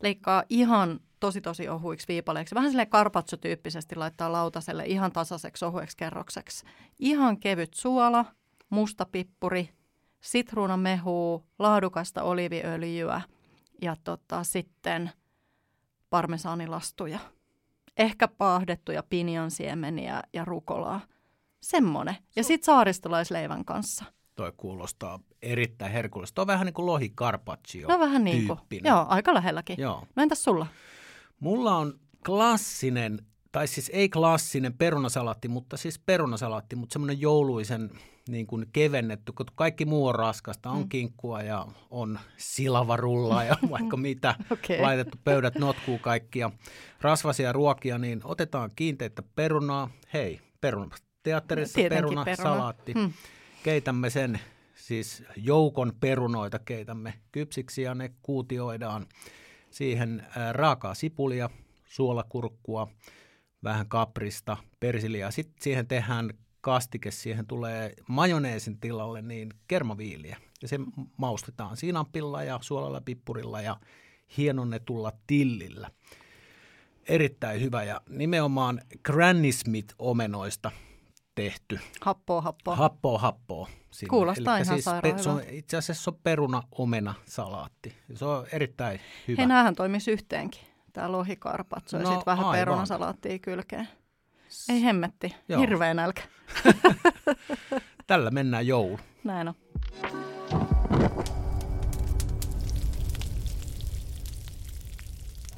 Leikkaa 0.01 0.43
ihan 0.49 0.99
tosi 1.19 1.41
tosi 1.41 1.69
ohuiksi 1.69 2.07
viipaleiksi. 2.07 2.55
Vähän 2.55 2.69
silleen 2.69 2.89
karpatso-tyyppisesti 2.89 3.95
laittaa 3.95 4.31
lautaselle 4.31 4.85
ihan 4.85 5.11
tasaiseksi 5.11 5.65
ohueksi 5.65 5.97
kerrokseksi. 5.97 6.65
Ihan 6.99 7.39
kevyt 7.39 7.73
suola, 7.73 8.25
musta 8.69 9.05
pippuri, 9.05 9.69
sitruunamehua, 10.21 11.43
laadukasta 11.59 12.23
oliviöljyä 12.23 13.21
ja 13.81 13.95
tota, 14.03 14.43
sitten 14.43 15.11
parmesaanilastuja. 16.09 17.19
Ehkä 17.97 18.27
paahdettuja 18.27 19.03
pinjansiemeniä 19.03 20.23
ja 20.33 20.45
rukolaa. 20.45 21.01
Semmonen. 21.61 22.15
Ja 22.35 22.43
sitten 22.43 22.65
saaristolaisleivän 22.65 23.65
kanssa. 23.65 24.05
Toi 24.35 24.53
kuulostaa 24.57 25.19
erittäin 25.41 25.91
herkullista. 25.91 26.41
On 26.41 26.47
vähän 26.47 26.65
niin 26.65 26.73
kuin 26.73 26.85
lohi 26.85 27.09
carpaccio 27.09 27.87
No 27.87 27.99
vähän 27.99 28.23
niin 28.23 28.47
kuin. 28.47 28.59
Joo, 28.83 29.05
aika 29.09 29.33
lähelläkin. 29.33 29.75
Joo. 29.79 30.03
No 30.15 30.23
entäs 30.23 30.43
sulla? 30.43 30.67
Mulla 31.39 31.75
on 31.77 31.93
klassinen, 32.25 33.19
tai 33.51 33.67
siis 33.67 33.91
ei 33.93 34.09
klassinen 34.09 34.73
perunasalaatti, 34.73 35.47
mutta 35.47 35.77
siis 35.77 35.99
perunasalaatti, 35.99 36.75
mutta 36.75 36.93
semmoinen 36.93 37.21
jouluisen 37.21 37.89
niin 38.29 38.47
kuin 38.47 38.65
kevennetty, 38.73 39.31
kun 39.31 39.45
kaikki 39.55 39.85
muu 39.85 40.07
on 40.07 40.15
raskasta, 40.15 40.69
on 40.69 40.81
Mm. 40.81 40.89
kinkkua 40.89 41.41
ja 41.41 41.65
on 41.89 42.19
silavarullaa 42.37 43.43
ja 43.43 43.55
vaikka 43.69 43.97
mitä, 43.97 44.35
Okei. 44.51 44.81
laitettu 44.81 45.17
pöydät 45.23 45.55
notkuu 45.55 45.97
kaikkia 45.99 46.51
rasvasia 47.01 47.51
ruokia, 47.53 47.97
niin 47.97 48.21
otetaan 48.23 48.71
kiinteitä 48.75 49.23
perunaa. 49.35 49.89
Hei, 50.13 50.39
peruna. 50.61 50.95
Teatterissa 51.23 51.75
Tietenkin 51.75 52.03
peruna, 52.05 52.23
peruna. 52.25 52.43
salaatti. 52.43 52.93
Hmm. 52.93 53.13
Keitämme 53.63 54.09
sen, 54.09 54.39
siis 54.89 55.23
joukon 55.35 55.93
perunoita 55.99 56.59
keitämme 56.59 57.13
kypsiksi 57.31 57.81
ja 57.81 57.95
ne 57.95 58.11
kuutioidaan. 58.21 59.05
Siihen 59.71 60.27
ää, 60.35 60.53
raakaa 60.53 60.93
sipulia, 60.93 61.49
suolakurkkua, 61.85 62.87
vähän 63.63 63.89
kaprista, 63.89 64.57
persiliä. 64.79 65.31
Sitten 65.31 65.63
siihen 65.63 65.87
tehdään 65.87 66.33
kastike, 66.61 67.11
siihen 67.11 67.47
tulee 67.47 67.93
majoneesin 68.07 68.79
tilalle 68.79 69.21
niin 69.21 69.53
kermaviiliä. 69.67 70.37
Ja 70.61 70.67
se 70.67 70.79
maustetaan 71.17 71.77
sinappilla 71.77 72.43
ja 72.43 72.59
suolalla, 72.61 73.01
pippurilla 73.01 73.61
ja 73.61 73.79
hienonnetulla 74.37 75.11
tillillä. 75.27 75.91
Erittäin 77.07 77.61
hyvä 77.61 77.83
ja 77.83 78.01
nimenomaan 78.09 78.81
Granny 79.03 79.51
Smith-omenoista 79.51 80.71
tehty. 81.43 81.79
Happoa, 82.01 82.41
happoa. 82.41 82.75
Happoa, 82.75 83.19
happoa. 83.19 83.69
Sinne. 83.91 84.09
Kuulostaa 84.09 84.57
Elikkä 84.57 84.71
ihan 84.71 84.77
siis 84.77 84.85
sairaan 84.85 85.19
se 85.23 85.29
on, 85.29 85.41
itse 85.49 85.77
asiassa 85.77 86.03
se 86.03 86.09
on 86.09 86.19
peruna, 86.23 86.63
omena, 86.71 87.13
salaatti. 87.25 87.95
Se 88.15 88.25
on 88.25 88.45
erittäin 88.51 88.99
hyvä. 89.27 89.35
Hei, 89.41 89.47
näähän 89.47 89.75
toimisi 89.75 90.11
yhteenkin. 90.11 90.61
Tämä 90.93 91.11
lohikarpatso 91.11 91.97
ja 91.97 92.03
No, 92.03 92.09
sitten 92.09 92.25
vähän 92.25 92.45
aivan. 92.45 92.59
perunasalaattia 92.59 93.39
kylkeen. 93.39 93.87
Ei 94.69 94.83
hemmetti. 94.83 95.35
Joo. 95.49 95.61
Hirveä 95.61 95.93
nälkä. 95.93 96.21
Tällä 98.07 98.31
mennään 98.31 98.67
joulu. 98.67 98.99
Näin 99.23 99.47
on. 99.47 99.55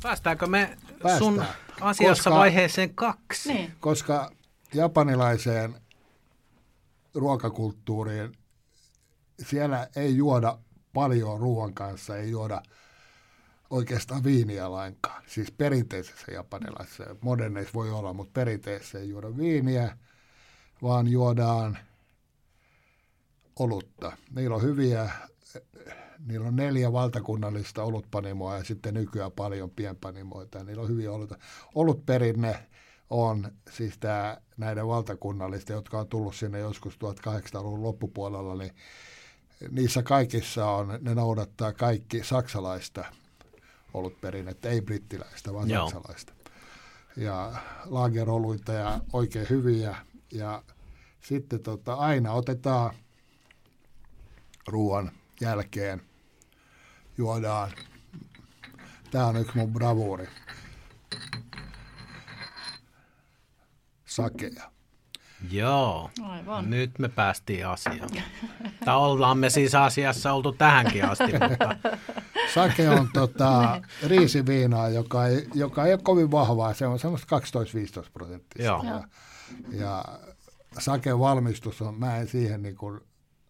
Päästäänkö 0.03 0.47
me 0.47 0.77
Päästään. 0.89 1.17
sun 1.17 1.43
asiassa 1.81 2.29
Koska- 2.29 2.39
vaiheeseen 2.39 2.95
kaksi? 2.95 3.53
Niin. 3.53 3.73
koska 3.79 4.31
japanilaiseen 4.73 5.75
ruokakulttuuriin 7.15 8.37
siellä 9.45 9.87
ei 9.95 10.15
juoda 10.15 10.57
paljon 10.93 11.39
ruoan 11.39 11.73
kanssa, 11.73 12.17
ei 12.17 12.29
juoda 12.29 12.61
oikeastaan 13.69 14.23
viiniä 14.23 14.71
lainkaan. 14.71 15.23
Siis 15.27 15.51
perinteisessä 15.51 16.31
japanilaisessa, 16.31 17.15
moderneissa 17.21 17.73
voi 17.73 17.91
olla, 17.91 18.13
mutta 18.13 18.31
perinteisessä 18.33 18.99
ei 18.99 19.09
juoda 19.09 19.37
viiniä, 19.37 19.97
vaan 20.81 21.07
juodaan 21.07 21.77
olutta. 23.59 24.17
Niillä 24.35 24.55
on 24.55 24.61
hyviä, 24.61 25.09
niillä 26.27 26.47
on 26.47 26.55
neljä 26.55 26.93
valtakunnallista 26.93 27.83
olutpanimoa 27.83 28.57
ja 28.57 28.63
sitten 28.63 28.93
nykyään 28.93 29.31
paljon 29.31 29.69
pienpanimoita. 29.69 30.63
Niillä 30.63 30.81
on 30.81 30.89
hyviä 30.89 31.11
oluita. 31.11 31.37
Olutperinne 31.75 32.67
on 33.11 33.51
siis 33.71 33.97
tämä, 33.97 34.37
näiden 34.57 34.87
valtakunnallisten, 34.87 35.73
jotka 35.73 35.99
on 35.99 36.07
tullut 36.07 36.35
sinne 36.35 36.59
joskus 36.59 36.93
1800-luvun 36.93 37.83
loppupuolella, 37.83 38.55
niin 38.55 38.75
niissä 39.69 40.03
kaikissa 40.03 40.65
on, 40.65 40.99
ne 41.01 41.15
noudattaa 41.15 41.73
kaikki 41.73 42.23
saksalaista 42.23 43.05
olutperinnettä, 43.93 44.69
ei 44.69 44.81
brittiläistä, 44.81 45.53
vaan 45.53 45.69
Joo. 45.69 45.89
saksalaista. 45.89 46.33
Ja 47.17 47.53
lageroluita 47.85 48.73
ja 48.73 48.99
oikein 49.13 49.49
hyviä. 49.49 49.95
Ja 50.31 50.63
sitten 51.21 51.59
tota, 51.59 51.93
aina 51.93 52.33
otetaan 52.33 52.95
ruoan 54.67 55.11
jälkeen, 55.41 56.01
juodaan. 57.17 57.71
Tämä 59.11 59.27
on 59.27 59.37
yksi 59.37 59.57
mun 59.57 59.73
bravuuri. 59.73 60.27
Sakea. 64.11 64.71
Joo. 65.51 66.09
Aivan. 66.23 66.69
Nyt 66.69 66.99
me 66.99 67.09
päästiin 67.09 67.67
asiaan. 67.67 68.09
Tai 68.85 68.97
ollaan 68.97 69.37
me 69.37 69.49
siis 69.49 69.75
asiassa 69.75 70.33
oltu 70.33 70.51
tähänkin 70.51 71.05
asti, 71.05 71.31
mutta 71.49 71.75
Sake 72.53 72.89
on 72.89 73.09
tota, 73.13 73.81
riisiviinaa, 74.07 74.89
joka 74.89 75.27
ei, 75.27 75.47
joka 75.53 75.85
ei 75.85 75.93
ole 75.93 76.01
kovin 76.03 76.31
vahvaa. 76.31 76.73
Se 76.73 76.87
on 76.87 76.99
semmoista 76.99 77.39
12-15 77.39 78.09
prosenttia. 78.13 78.65
Joo. 78.65 78.83
Ja, 78.83 79.03
ja 79.71 80.05
saken 80.79 81.19
valmistus 81.19 81.81
on, 81.81 81.95
mä 81.99 82.17
en 82.17 82.27
siihen 82.27 82.61
niin 82.63 82.75
kuin 82.75 82.99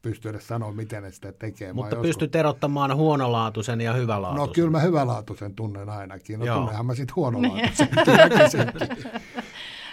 pysty 0.01 0.29
edes 0.29 0.47
sanoa, 0.47 0.71
miten 0.71 1.03
ne 1.03 1.11
sitä 1.11 1.31
tekee. 1.31 1.73
Mutta 1.73 1.95
oon 1.95 2.05
pystyt 2.05 2.35
erottamaan 2.35 2.95
huonolaatuisen 2.95 3.81
ja 3.81 3.91
No 3.93 3.97
hyvälaatuisen. 3.99 4.53
kyllä 4.53 4.69
mä 4.71 4.79
hyvälaatuisen 4.79 5.55
tunnen 5.55 5.89
ainakin. 5.89 6.39
No 6.39 6.45
Joo. 6.45 6.57
tunnehan 6.57 6.85
mä 6.85 6.95
sitten 6.95 7.15
huonolaatuisen 7.15 7.89
väkisinkin. 8.07 9.11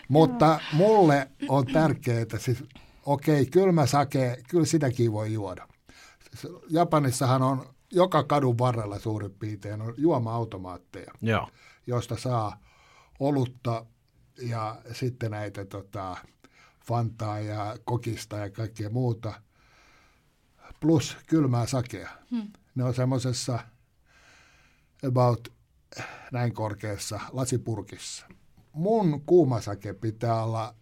Mutta 0.08 0.60
mulle 0.72 1.30
on 1.48 1.66
tärkeää, 1.66 2.20
että 2.20 2.38
siis 2.38 2.64
okei, 3.06 3.46
kylmä 3.46 3.86
sake, 3.86 4.36
kyllä 4.48 4.66
sitäkin 4.66 5.12
voi 5.12 5.32
juoda. 5.32 5.68
Siis 6.30 6.52
Japanissahan 6.70 7.42
on 7.42 7.66
joka 7.92 8.24
kadun 8.24 8.58
varrella 8.58 8.98
suurin 8.98 9.30
piirtein 9.30 9.82
on 9.82 9.94
juoma-automaatteja, 9.96 11.12
Joo. 11.22 11.48
josta 11.86 12.16
saa 12.16 12.60
olutta 13.20 13.86
ja 14.42 14.82
sitten 14.92 15.30
näitä 15.30 15.64
tota, 15.64 16.16
Fantaa 16.86 17.40
ja 17.40 17.76
kokista 17.84 18.36
ja 18.36 18.50
kaikkea 18.50 18.90
muuta, 18.90 19.42
plus 20.80 21.16
kylmää 21.26 21.66
sakea. 21.66 22.10
Hmm. 22.30 22.52
Ne 22.74 22.84
on 22.84 22.94
semmoisessa 22.94 23.58
about 25.08 25.48
näin 26.32 26.54
korkeassa 26.54 27.20
lasipurkissa. 27.32 28.26
Mun 28.78 29.22
kuumasake 29.26 29.92
pitää 29.92 30.44
olla, 30.44 30.74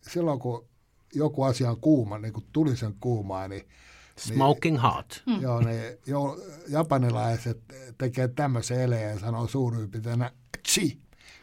silloin 0.00 0.38
kun 0.38 0.68
joku 1.14 1.42
asia 1.42 1.70
on 1.70 1.80
kuuma, 1.80 2.18
niin 2.18 2.32
kuin 2.32 2.46
tulisen 2.52 2.94
kuumaa, 3.00 3.48
niin 3.48 3.68
Smoking 4.18 4.82
hot. 4.82 5.22
Mm. 5.26 5.40
Joo, 5.40 5.60
ne 5.60 5.98
jo, 6.06 6.38
japanilaiset 6.68 7.60
tekee 7.98 8.28
tämmöisen 8.28 8.80
eleen 8.80 9.10
ja 9.10 9.18
sanoo 9.18 9.46
suuryypitänä 9.46 10.30
chi 10.68 11.00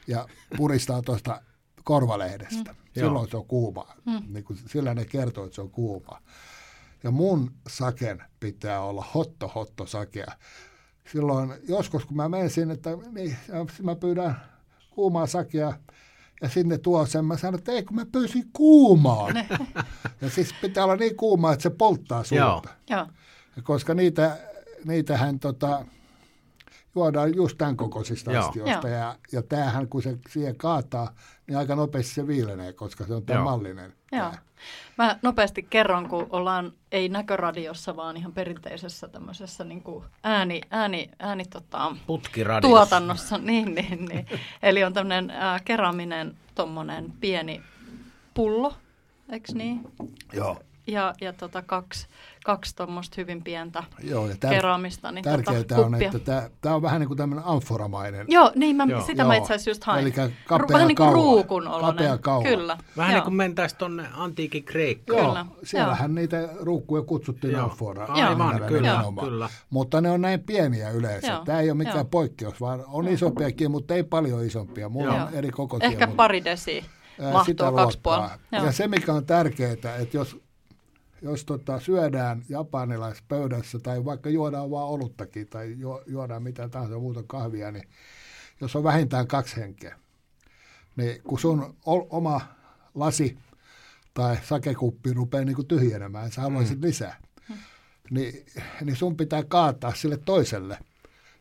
ja 0.08 0.28
puristaa 0.58 1.02
tuosta 1.02 1.42
korvalehdestä. 1.84 2.72
Mm. 2.72 2.78
Silloin 2.94 3.30
se 3.30 3.38
on 3.38 3.46
kuuma. 3.46 3.88
Mm. 4.06 4.34
Niin 4.34 4.44
kuin, 4.44 4.60
sillä 4.68 4.94
ne 4.94 5.06
kertoo, 5.06 5.46
että 5.46 5.56
se 5.56 5.62
on 5.62 5.72
kuuma. 5.72 6.22
Ja 7.04 7.12
mun 7.12 7.52
saken 7.70 8.24
pitää 8.40 8.82
olla 8.82 9.06
hotto 9.16 9.48
hotto 9.56 9.86
sakea. 9.86 10.32
Silloin 11.12 11.54
joskus, 11.68 12.06
kun 12.06 12.18
mä 12.18 12.30
menen 12.30 12.50
sinne, 12.50 12.74
että 12.74 12.90
niin, 13.12 13.38
mä 13.84 13.96
pyydän 13.96 14.42
kuumaa 15.00 15.28
sakea, 15.28 15.74
ja 16.42 16.50
sinne 16.50 16.78
tuo 16.78 17.06
sen, 17.06 17.26
mä 17.26 17.38
sanon, 17.38 17.60
että 17.60 17.72
ei 17.72 17.84
kun 17.84 17.96
mä 17.96 18.06
pyysin 18.06 18.50
kuumaa. 18.54 19.30
ja 20.22 20.30
siis 20.30 20.54
pitää 20.62 20.84
olla 20.84 20.96
niin 20.96 21.16
kuumaa, 21.16 21.54
että 21.54 21.64
se 21.64 21.70
polttaa 21.70 22.24
Joo. 22.32 22.54
suuta. 22.54 22.70
Joo. 22.90 23.08
koska 23.64 23.94
niitä, 23.94 24.38
niitähän 24.86 25.40
tota, 25.40 25.86
juodaan 27.00 27.36
just 27.36 27.58
tämän 27.58 27.78
kokoisista 27.78 28.32
Joo. 28.32 28.48
astioista. 28.48 28.88
Joo. 28.88 28.98
Ja, 28.98 29.16
ja 29.32 29.42
tämähän, 29.42 29.88
kun 29.88 30.02
se 30.02 30.18
siihen 30.30 30.56
kaataa, 30.56 31.14
niin 31.48 31.58
aika 31.58 31.76
nopeasti 31.76 32.14
se 32.14 32.28
viilenee, 32.28 32.74
koska 32.74 33.06
se 33.06 33.14
on 33.14 33.24
tämä 33.24 33.40
Joo. 33.40 33.46
mallinen. 33.46 33.94
Joo. 34.12 34.30
tää. 34.30 34.42
Mä 34.98 35.20
nopeasti 35.22 35.64
kerron, 35.64 36.10
kun 36.10 36.28
ollaan 36.30 36.74
ei 36.92 37.10
näköradiossa, 37.10 37.96
vaan 37.96 38.18
ihan 38.18 38.34
perinteisessä 38.34 39.08
tämmöisessä 39.08 39.64
niin 39.64 39.84
kuin 39.84 40.06
ääni, 40.24 40.62
ääni, 40.70 41.10
ääni 41.20 41.46
tota, 41.46 41.96
Putkiradiossa. 42.08 42.78
tuotannossa. 42.78 43.38
Niin, 43.50 43.76
niin, 43.76 44.06
niin. 44.06 44.28
Eli 44.64 44.84
on 44.84 44.94
tämmöinen 44.94 45.32
äh, 45.32 45.62
keraminen 45.66 46.38
tommonen 46.56 47.14
pieni 47.20 47.62
pullo, 48.34 48.74
eikö 49.32 49.54
niin? 49.54 49.92
Joo. 50.34 50.60
Ja, 50.88 51.14
ja 51.22 51.34
tota 51.34 51.62
kaksi, 51.62 52.08
kaksi 52.50 52.76
tuommoista 52.76 53.16
hyvin 53.18 53.44
pientä 53.44 53.84
Joo, 54.04 54.28
ja 54.28 54.34
tär- 54.34 54.50
keraamista. 54.50 55.12
Niin 55.12 55.24
tärkeää 55.24 55.64
tota, 55.64 55.76
on, 55.76 55.92
kuppia. 55.92 56.08
että 56.08 56.20
tämä, 56.20 56.50
tämä 56.62 56.76
on 56.76 56.82
vähän 56.82 57.00
niin 57.00 57.08
kuin 57.08 57.18
tämmöinen 57.18 57.46
amforamainen. 57.46 58.26
Joo, 58.30 58.52
niin 58.56 58.76
mä, 58.76 58.86
Joo. 58.90 59.02
sitä 59.02 59.24
mä 59.24 59.36
Joo. 59.36 59.42
itse 59.42 59.54
asiassa 59.54 59.70
just 59.70 59.84
hain. 59.84 60.08
Ru- 60.08 60.32
kapea 60.48 60.68
Vähän 60.74 60.88
niin 60.88 60.96
kuin 60.96 61.14
ruukun 61.14 61.68
oloinen. 61.68 61.96
Kapea 61.96 62.18
kaula. 62.18 62.48
Kyllä. 62.48 62.78
Vähän 62.98 63.12
Joo. 63.12 63.18
niin 63.18 63.24
kuin 63.24 63.34
mentäisiin 63.36 63.80
tuonne 63.80 64.08
antiikin 64.14 64.64
Kreikkaan. 64.64 65.20
Joo, 65.20 65.28
Kyllä, 65.30 65.46
siellähän 65.64 66.16
niitä 66.16 66.50
ruukkuja 66.60 67.04
kutsuttiin 67.04 67.54
Joo. 67.54 67.64
amfora. 67.64 68.06
Aivan, 68.06 68.62
kyllä, 68.68 69.04
kyllä. 69.24 69.50
Mutta 69.70 70.02
ne 70.02 70.12
on 70.12 70.22
näin 70.22 70.40
pieniä 70.40 70.90
yleensä. 70.90 71.28
Joo, 71.28 71.46
Tämä 71.46 71.60
ei 71.60 71.70
ole 71.70 71.78
mikään 71.78 71.96
joo. 71.96 72.06
poikkeus, 72.06 72.62
vaan 72.62 72.84
on 72.88 73.08
isompiakin, 73.08 73.72
mutta 73.72 73.94
ei 73.94 74.04
paljon 74.04 74.46
isompia. 74.46 74.90
Mulla 74.90 75.14
Joo. 75.16 75.26
on 75.26 75.34
eri 75.34 75.50
kokoisia. 75.50 75.90
Ehkä 75.90 76.08
pari 76.08 76.44
desi 76.44 76.86
ää, 77.22 77.32
mahtuu 77.32 77.72
kaksi 77.76 78.00
puolta. 78.04 78.30
Joo. 78.52 78.66
Ja 78.66 78.72
se, 78.72 78.88
mikä 78.88 79.14
on 79.14 79.26
tärkeää, 79.26 79.74
että 79.74 80.00
jos, 80.14 80.38
jos 81.22 81.46
tota, 81.46 81.80
syödään 81.80 82.44
japanilaispöydässä 82.50 83.80
tai 83.80 84.06
vaikka 84.06 84.30
juodaan 84.30 84.72
vaan 84.72 84.88
oluttakin 84.88 85.48
tai 85.48 85.76
ju, 85.78 86.02
juodaan 86.08 86.44
mitä 86.44 86.70
tahansa 86.70 87.00
muuta 87.00 87.24
kahvia, 87.28 87.72
niin 87.72 87.90
jos 88.62 88.76
on 88.76 88.84
vähintään 88.84 89.28
kaksi 89.28 89.56
henkeä, 89.56 90.00
niin 90.96 91.22
kun 91.24 91.40
sun 91.40 91.76
oma 92.10 92.42
lasi 92.96 93.38
tai 94.14 94.38
sakekuppi 94.44 95.14
rupeaa 95.14 95.46
niin 95.46 95.56
kuin 95.56 95.68
tyhjenemään, 95.68 96.32
sä 96.32 96.42
haluaisit 96.42 96.80
mm. 96.80 96.88
lisää, 96.88 97.18
niin, 98.10 98.46
niin 98.84 98.96
sun 98.96 99.18
pitää 99.18 99.44
kaataa 99.44 99.94
sille 99.96 100.18
toiselle, 100.18 100.78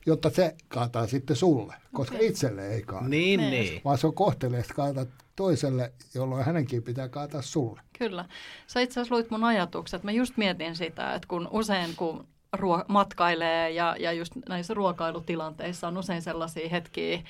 jotta 0.08 0.30
se 0.30 0.54
kaataa 0.68 1.06
sitten 1.06 1.36
sulle, 1.36 1.74
koska 1.92 2.14
Okei. 2.16 2.28
itselle 2.28 2.68
ei 2.68 2.82
kaata. 2.82 3.08
Niin, 3.08 3.40
Niin. 3.40 3.50
niin. 3.50 3.80
Vaan 3.84 3.98
se 3.98 4.06
on 4.06 4.14
kohteliasta 4.14 4.74
kaata 4.74 5.06
toiselle, 5.36 5.92
jolloin 6.14 6.44
hänenkin 6.44 6.82
pitää 6.82 7.08
kaataa 7.08 7.42
sulle. 7.42 7.80
Kyllä. 7.98 8.24
Sä 8.66 8.80
itse 8.80 9.00
asiassa 9.00 9.14
luit 9.14 9.30
mun 9.30 9.44
ajatukset. 9.44 10.04
Mä 10.04 10.12
just 10.12 10.36
mietin 10.36 10.76
sitä, 10.76 11.14
että 11.14 11.28
kun 11.28 11.48
usein 11.52 11.96
kun 11.96 12.26
ruo- 12.56 12.84
matkailee 12.88 13.70
ja, 13.70 13.96
ja 13.98 14.12
just 14.12 14.32
näissä 14.48 14.74
ruokailutilanteissa 14.74 15.88
on 15.88 15.98
usein 15.98 16.22
sellaisia 16.22 16.68
hetkiä, 16.68 17.22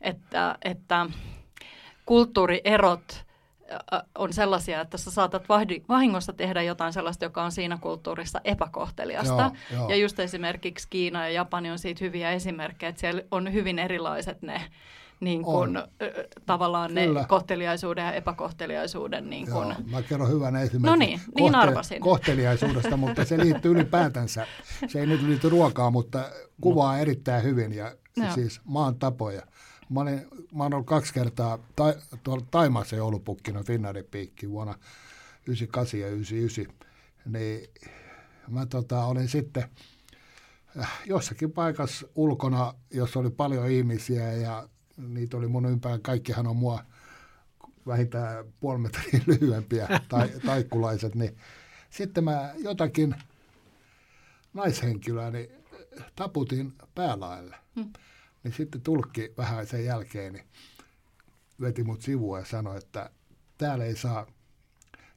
että, 0.00 0.58
että 0.64 1.06
kulttuurierot 2.06 3.25
on 4.14 4.32
sellaisia, 4.32 4.80
että 4.80 4.98
sä 4.98 5.10
saatat 5.10 5.48
vahingossa 5.88 6.32
tehdä 6.32 6.62
jotain 6.62 6.92
sellaista, 6.92 7.24
joka 7.24 7.44
on 7.44 7.52
siinä 7.52 7.78
kulttuurissa 7.80 8.40
epäkohteliasta. 8.44 9.50
Joo, 9.72 9.80
joo. 9.80 9.88
Ja 9.88 9.96
just 9.96 10.20
esimerkiksi 10.20 10.86
Kiina 10.90 11.24
ja 11.24 11.30
Japani 11.30 11.70
on 11.70 11.78
siitä 11.78 12.04
hyviä 12.04 12.30
esimerkkejä, 12.30 12.90
että 12.90 13.00
siellä 13.00 13.22
on 13.30 13.52
hyvin 13.52 13.78
erilaiset 13.78 14.42
ne 14.42 14.60
niin 15.20 15.42
kun, 15.42 15.76
On. 15.76 15.88
tavallaan 16.46 16.94
Kyllä. 16.94 17.20
ne 17.20 17.26
kohteliaisuuden 17.26 18.04
ja 18.04 18.12
epäkohteliaisuuden 18.12 19.30
niin 19.30 19.46
kun, 19.50 19.66
Joo, 19.68 19.74
mä 19.90 20.02
kerron 20.02 20.28
hyvän 20.30 20.56
esimerkin 20.56 20.82
No 20.86 20.96
niin, 20.96 21.20
niin 21.36 21.54
arvasin. 21.54 22.00
kohteliaisuudesta, 22.00 22.96
mutta 22.96 23.24
se 23.24 23.38
liittyy 23.38 23.72
ylipäätänsä. 23.72 24.46
Se 24.86 25.00
ei 25.00 25.06
nyt 25.06 25.22
liity 25.22 25.48
ruokaan, 25.48 25.92
mutta 25.92 26.30
kuvaa 26.60 26.98
erittäin 26.98 27.42
hyvin 27.42 27.72
ja 27.72 27.92
Joo. 28.16 28.30
siis 28.34 28.60
maan 28.64 28.98
tapoja. 28.98 29.42
Mä, 29.90 30.00
olin, 30.00 30.26
mä 30.54 30.62
olen 30.62 30.74
ollut 30.74 30.86
kaksi 30.86 31.14
kertaa 31.14 31.58
ta, 31.76 31.94
tuolla 32.22 32.46
Taimaassa 32.50 32.96
joulupukkina 32.96 33.62
Finnairin 33.62 34.04
piikki 34.04 34.50
vuonna 34.50 34.74
98 35.46 36.00
ja 36.00 36.08
99. 36.08 36.74
Niin 37.24 37.68
mä 38.48 38.66
tota, 38.66 39.04
olin 39.04 39.28
sitten 39.28 39.64
äh, 40.80 41.00
jossakin 41.06 41.52
paikassa 41.52 42.06
ulkona, 42.14 42.74
jossa 42.90 43.18
oli 43.18 43.30
paljon 43.30 43.70
ihmisiä 43.70 44.32
ja 44.32 44.68
niitä 44.96 45.36
oli 45.36 45.48
mun 45.48 45.66
ympärillä. 45.66 46.00
Kaikkihan 46.02 46.46
on 46.46 46.56
mua 46.56 46.84
vähintään 47.86 48.44
puoli 48.60 48.78
metriä 48.78 49.20
lyhyempiä 49.26 50.00
tai, 50.08 50.28
taikkulaiset, 50.46 51.14
niin 51.14 51.36
sitten 51.90 52.24
mä 52.24 52.54
jotakin 52.58 53.14
naishenkilöä 54.54 55.30
niin 55.30 55.50
taputin 56.16 56.72
päälaelle. 56.94 57.56
Hmm. 57.76 57.92
Niin 58.46 58.56
sitten 58.56 58.80
tulkki 58.80 59.32
vähän 59.36 59.66
sen 59.66 59.84
jälkeen 59.84 60.32
niin 60.32 60.46
veti 61.60 61.84
mut 61.84 62.02
sivuun 62.02 62.38
ja 62.38 62.44
sanoi, 62.44 62.78
että 62.78 63.10
täällä 63.58 63.84
ei 63.84 63.96
saa, 63.96 64.26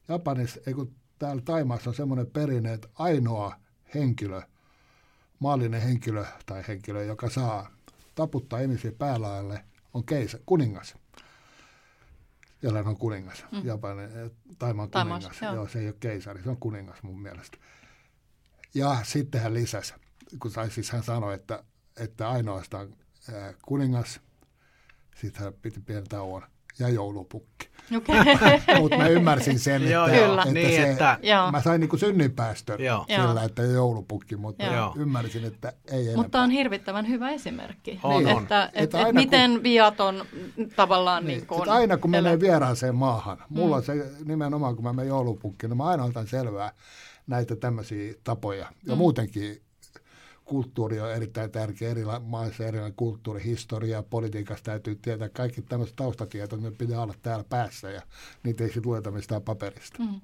Japanissa, 0.08 0.60
ei 0.66 0.74
kun 0.74 0.94
täällä 1.18 1.42
Taimaassa 1.42 1.90
on 1.90 1.96
semmoinen 1.96 2.26
perinne, 2.26 2.72
että 2.72 2.88
ainoa 2.94 3.54
henkilö, 3.94 4.42
maallinen 5.38 5.82
henkilö 5.82 6.24
tai 6.46 6.64
henkilö, 6.68 7.04
joka 7.04 7.30
saa 7.30 7.70
taputtaa 8.14 8.60
ihmisiä 8.60 8.92
päälaelle, 8.92 9.64
on 9.94 10.04
keisä, 10.04 10.38
kuningas. 10.46 10.94
Jollain 12.62 12.86
on 12.86 12.96
kuningas, 12.96 13.44
mm. 13.52 13.64
Japanin, 13.64 14.04
eh, 14.04 14.30
Taimaan 14.58 14.90
kuningas. 14.90 15.42
joo. 15.42 15.54
Joo. 15.54 15.68
se 15.68 15.78
ei 15.78 15.86
ole 15.86 15.96
keisari, 16.00 16.42
se 16.42 16.50
on 16.50 16.60
kuningas 16.60 17.02
mun 17.02 17.22
mielestä. 17.22 17.58
Ja 18.74 18.96
sitten 19.02 19.40
hän 19.40 19.54
lisäsi, 19.54 19.94
kun 20.42 20.52
tai 20.52 20.70
siis 20.70 20.90
hän 20.90 21.02
sanoi, 21.02 21.34
että, 21.34 21.64
että 21.96 22.30
ainoastaan 22.30 22.96
kuningas, 23.62 24.20
sitten 25.16 25.42
hän 25.44 25.52
piti 25.62 25.80
pienen 25.80 26.08
tauon, 26.08 26.42
ja 26.78 26.88
joulupukki. 26.88 27.68
Okei. 27.96 28.16
Mutta 28.80 28.96
mä 28.96 29.08
ymmärsin 29.08 29.58
sen, 29.58 29.90
Joo, 29.90 30.06
että, 30.06 30.18
Kyllä. 30.18 30.42
että, 30.42 30.54
Niin, 30.54 30.68
se, 30.82 30.90
että- 30.90 31.18
Joo. 31.22 31.50
mä 31.52 31.62
sain 31.62 31.80
niinku 31.80 31.96
synnyinpäästön 31.96 32.80
Joo. 32.84 33.04
sillä, 33.08 33.22
Joo. 33.40 33.44
että 33.46 33.62
joulupukki, 33.62 34.36
mutta 34.36 34.64
Joo. 34.64 34.94
ymmärsin, 34.96 35.44
että 35.44 35.72
ei 35.90 36.00
enempää. 36.02 36.16
Mutta 36.22 36.40
on 36.40 36.50
hirvittävän 36.50 37.08
hyvä 37.08 37.30
esimerkki. 37.30 38.00
On, 38.02 38.24
Niin, 38.24 38.36
on. 38.36 38.42
Että, 38.42 38.64
Että 38.64 38.80
että, 38.82 39.04
kun- 39.04 39.14
miten 39.14 39.62
viaton 39.62 40.24
tavallaan 40.76 41.24
niin, 41.26 41.40
Niin, 41.50 41.58
että 41.60 41.72
aina 41.72 41.96
kun 41.96 42.14
elä- 42.14 42.22
menee 42.22 42.40
vieraaseen 42.40 42.94
maahan, 42.94 43.38
mulla 43.48 43.76
Mm. 43.76 43.78
on 43.78 43.82
se 43.84 44.10
nimenomaan, 44.24 44.74
kun 44.74 44.84
mä 44.84 44.92
menen 44.92 45.08
joulupukkiin, 45.08 45.70
niin 45.70 45.76
mä 45.78 45.84
aina 45.84 46.04
otan 46.04 46.26
selvää 46.26 46.72
näitä 47.26 47.56
tämmöisiä 47.56 48.14
tapoja. 48.24 48.66
Ja 48.86 48.94
Mm. 48.94 48.98
muutenkin 48.98 49.62
kulttuuri 50.50 51.00
on 51.00 51.14
erittäin 51.14 51.50
tärkeä, 51.50 51.90
eri 51.90 52.02
maissa 52.22 52.64
erilainen 52.64 52.96
kulttuuri, 52.96 53.44
historia, 53.44 54.02
politiikassa 54.02 54.64
täytyy 54.64 54.94
tietää 55.02 55.28
kaikki 55.28 55.62
tämmöiset 55.62 55.96
taustatiedot, 55.96 56.60
ne 56.60 56.70
pitää 56.70 57.02
olla 57.02 57.14
täällä 57.22 57.44
päässä 57.48 57.90
ja 57.90 58.02
niitä 58.42 58.64
ei 58.64 58.70
sitten 58.70 58.90
lueta 58.90 59.10
mistään 59.10 59.42
paperista. 59.42 60.02
Mm. 60.02 60.20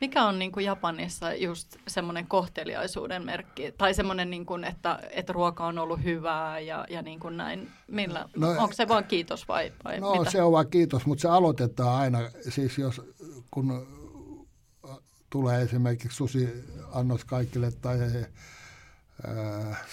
Mikä 0.00 0.24
on 0.24 0.38
niin 0.38 0.52
kuin 0.52 0.66
Japanissa 0.66 1.34
just 1.34 1.76
semmoinen 1.88 2.26
kohteliaisuuden 2.26 3.24
merkki, 3.24 3.72
tai 3.78 3.94
semmoinen, 3.94 4.30
niin 4.30 4.46
kuin, 4.46 4.64
että, 4.64 4.98
että 5.10 5.32
ruoka 5.32 5.66
on 5.66 5.78
ollut 5.78 6.04
hyvää 6.04 6.60
ja, 6.60 6.86
ja 6.90 7.02
niin 7.02 7.20
kuin 7.20 7.36
näin, 7.36 7.70
millä, 7.86 8.28
No, 8.36 8.50
onko 8.50 8.72
se 8.72 8.88
vaan 8.88 9.04
kiitos 9.04 9.48
vai, 9.48 9.72
vai 9.84 10.00
No 10.00 10.14
mitä? 10.14 10.30
se 10.30 10.42
on 10.42 10.52
vaan 10.52 10.70
kiitos, 10.70 11.06
mutta 11.06 11.22
se 11.22 11.28
aloitetaan 11.28 12.00
aina, 12.00 12.18
siis 12.48 12.78
jos 12.78 13.02
kun 13.50 13.86
äh, 14.90 14.98
tulee 15.30 15.62
esimerkiksi 15.62 16.16
susi-annos 16.16 17.24
kaikille 17.24 17.70
tai 17.70 17.98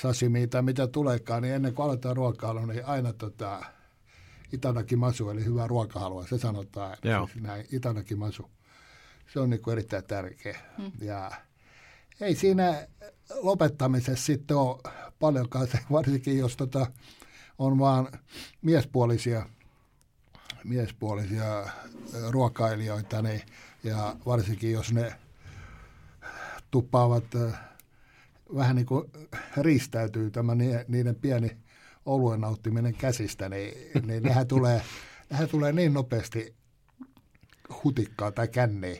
sashimi 0.01 0.47
tai 0.47 0.61
mitä 0.61 0.87
tuleekaan, 0.87 1.41
niin 1.41 1.53
ennen 1.53 1.73
kuin 1.73 1.83
aloitetaan 1.83 2.17
ruokailu, 2.17 2.65
niin 2.65 2.85
aina 2.85 3.13
tota, 3.13 3.61
itadakimasu, 4.53 5.29
eli 5.29 5.45
hyvää 5.45 5.67
ruokahalua, 5.67 6.27
se 6.27 6.37
sanotaan 6.37 6.97
Joo. 7.03 7.27
siis 7.27 7.43
näin, 7.43 7.65
itadakimasu. 7.71 8.49
Se 9.33 9.39
on 9.39 9.49
niin 9.49 9.61
kuin 9.61 9.71
erittäin 9.71 10.03
tärkeä. 10.03 10.59
Mm. 10.77 10.91
Ja 11.01 11.31
ei 12.21 12.35
siinä 12.35 12.87
lopettamisessa 13.41 14.25
sitten 14.25 14.57
ole 14.57 14.81
paljonkaan 15.19 15.67
se, 15.67 15.79
varsinkin 15.91 16.37
jos 16.37 16.57
tota, 16.57 16.91
on 17.57 17.79
vaan 17.79 18.07
miespuolisia, 18.61 19.49
miespuolisia 20.63 21.69
ruokailijoita, 22.29 23.21
niin, 23.21 23.41
ja 23.83 24.15
varsinkin 24.25 24.71
jos 24.71 24.93
ne 24.93 25.15
tuppaavat 26.71 27.25
vähän 28.55 28.75
niin 28.75 28.85
kuin 28.85 29.11
riistäytyy 29.57 30.31
tämä 30.31 30.55
ni- 30.55 30.85
niiden 30.87 31.15
pieni 31.15 31.57
oluen 32.05 32.41
nauttiminen 32.41 32.93
käsistä, 32.93 33.49
niin, 33.49 33.73
niin 34.07 34.23
nehän, 34.23 34.47
tulee, 34.57 34.81
nehän 35.29 35.49
tulee 35.49 35.73
niin 35.73 35.93
nopeasti 35.93 36.55
hutikkaa 37.83 38.31
tai 38.31 38.47
känneen 38.47 38.97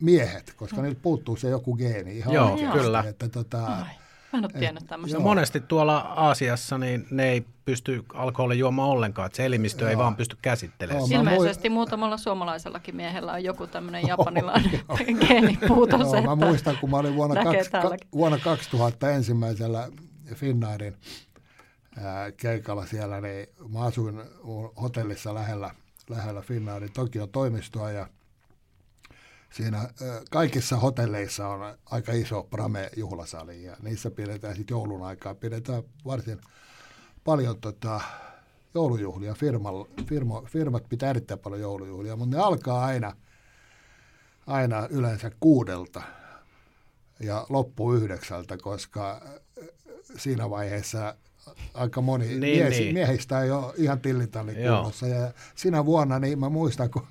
miehet, 0.00 0.54
koska 0.56 0.82
niiltä 0.82 1.00
puuttuu 1.02 1.36
se 1.36 1.48
joku 1.48 1.76
geeni 1.76 2.18
ihan 2.18 2.34
Joo, 2.34 2.52
oikeasti, 2.52 2.78
kyllä. 2.78 3.04
Että 3.08 3.28
tota, 3.28 3.66
Ai. 3.66 3.90
Mä 4.36 4.38
en 4.38 4.44
ole 4.52 4.60
tiennyt 4.60 4.86
tämmöistä. 4.86 5.16
Ja 5.16 5.20
monesti 5.20 5.60
tuolla 5.60 5.98
Aasiassa 5.98 6.78
niin 6.78 7.06
ne 7.10 7.28
ei 7.28 7.44
pysty 7.64 8.04
alkoholin 8.14 8.58
juomaan 8.58 8.88
ollenkaan, 8.88 9.26
että 9.26 9.36
se 9.36 9.46
elimistö 9.46 9.84
Joo. 9.84 9.90
ei 9.90 9.98
vaan 9.98 10.16
pysty 10.16 10.36
käsittelemään. 10.42 11.10
Joo, 11.10 11.20
Ilmeisesti 11.20 11.70
muutamalla 11.70 12.16
suomalaisellakin 12.16 12.96
miehellä 12.96 13.32
on 13.32 13.44
joku 13.44 13.66
tämmöinen 13.66 14.06
japanilainen 14.06 14.80
geenipuutos. 15.28 16.12
Joo, 16.12 16.36
mä 16.36 16.46
muistan, 16.46 16.76
kun 16.80 16.90
mä 16.90 16.96
olin 16.96 17.14
vuonna, 17.14 17.44
kaksi, 17.44 17.70
ka, 17.70 17.96
vuonna 18.12 18.38
2000 18.38 19.10
ensimmäisellä 19.10 19.88
Finnairin 20.34 20.96
ää, 22.02 22.32
keikalla 22.32 22.86
siellä, 22.86 23.20
niin 23.20 23.46
mä 23.68 23.80
asuin 23.80 24.22
hotellissa 24.82 25.34
lähellä, 25.34 25.70
lähellä 26.10 26.42
Finnairin 26.42 26.92
Tokion 26.92 27.28
toimistoa 27.28 27.90
ja 27.90 28.06
siinä 29.56 29.88
kaikissa 30.30 30.76
hotelleissa 30.76 31.48
on 31.48 31.76
aika 31.90 32.12
iso 32.12 32.42
Prame-juhlasali 32.50 33.62
ja 33.64 33.76
niissä 33.82 34.10
pidetään 34.10 34.56
sitten 34.56 34.74
joulun 34.74 35.02
aikaa, 35.02 35.34
pidetään 35.34 35.82
varsin 36.06 36.40
paljon 37.24 37.60
tota, 37.60 38.00
joulujuhlia, 38.74 39.34
Firmal, 39.34 39.84
firmo, 40.06 40.42
firmat 40.48 40.88
pitää 40.88 41.10
erittäin 41.10 41.40
paljon 41.40 41.60
joulujuhlia, 41.60 42.16
mutta 42.16 42.36
ne 42.36 42.42
alkaa 42.42 42.84
aina, 42.84 43.12
aina 44.46 44.86
yleensä 44.90 45.30
kuudelta 45.40 46.02
ja 47.20 47.46
loppuu 47.48 47.92
yhdeksältä, 47.94 48.56
koska 48.56 49.22
siinä 50.16 50.50
vaiheessa 50.50 51.14
aika 51.74 52.00
moni 52.00 52.26
Niin, 52.26 52.40
mies, 52.40 52.78
niin. 52.78 52.94
miehistä 52.94 53.40
ei 53.42 53.50
ole 53.50 53.72
ihan 53.76 54.00
tillitalli 54.00 54.62
Joo. 54.62 54.76
kunnossa. 54.76 55.06
Ja 55.06 55.32
siinä 55.54 55.84
vuonna, 55.84 56.18
niin 56.18 56.38
mä 56.38 56.48
muistan, 56.48 56.90
kun 56.90 57.06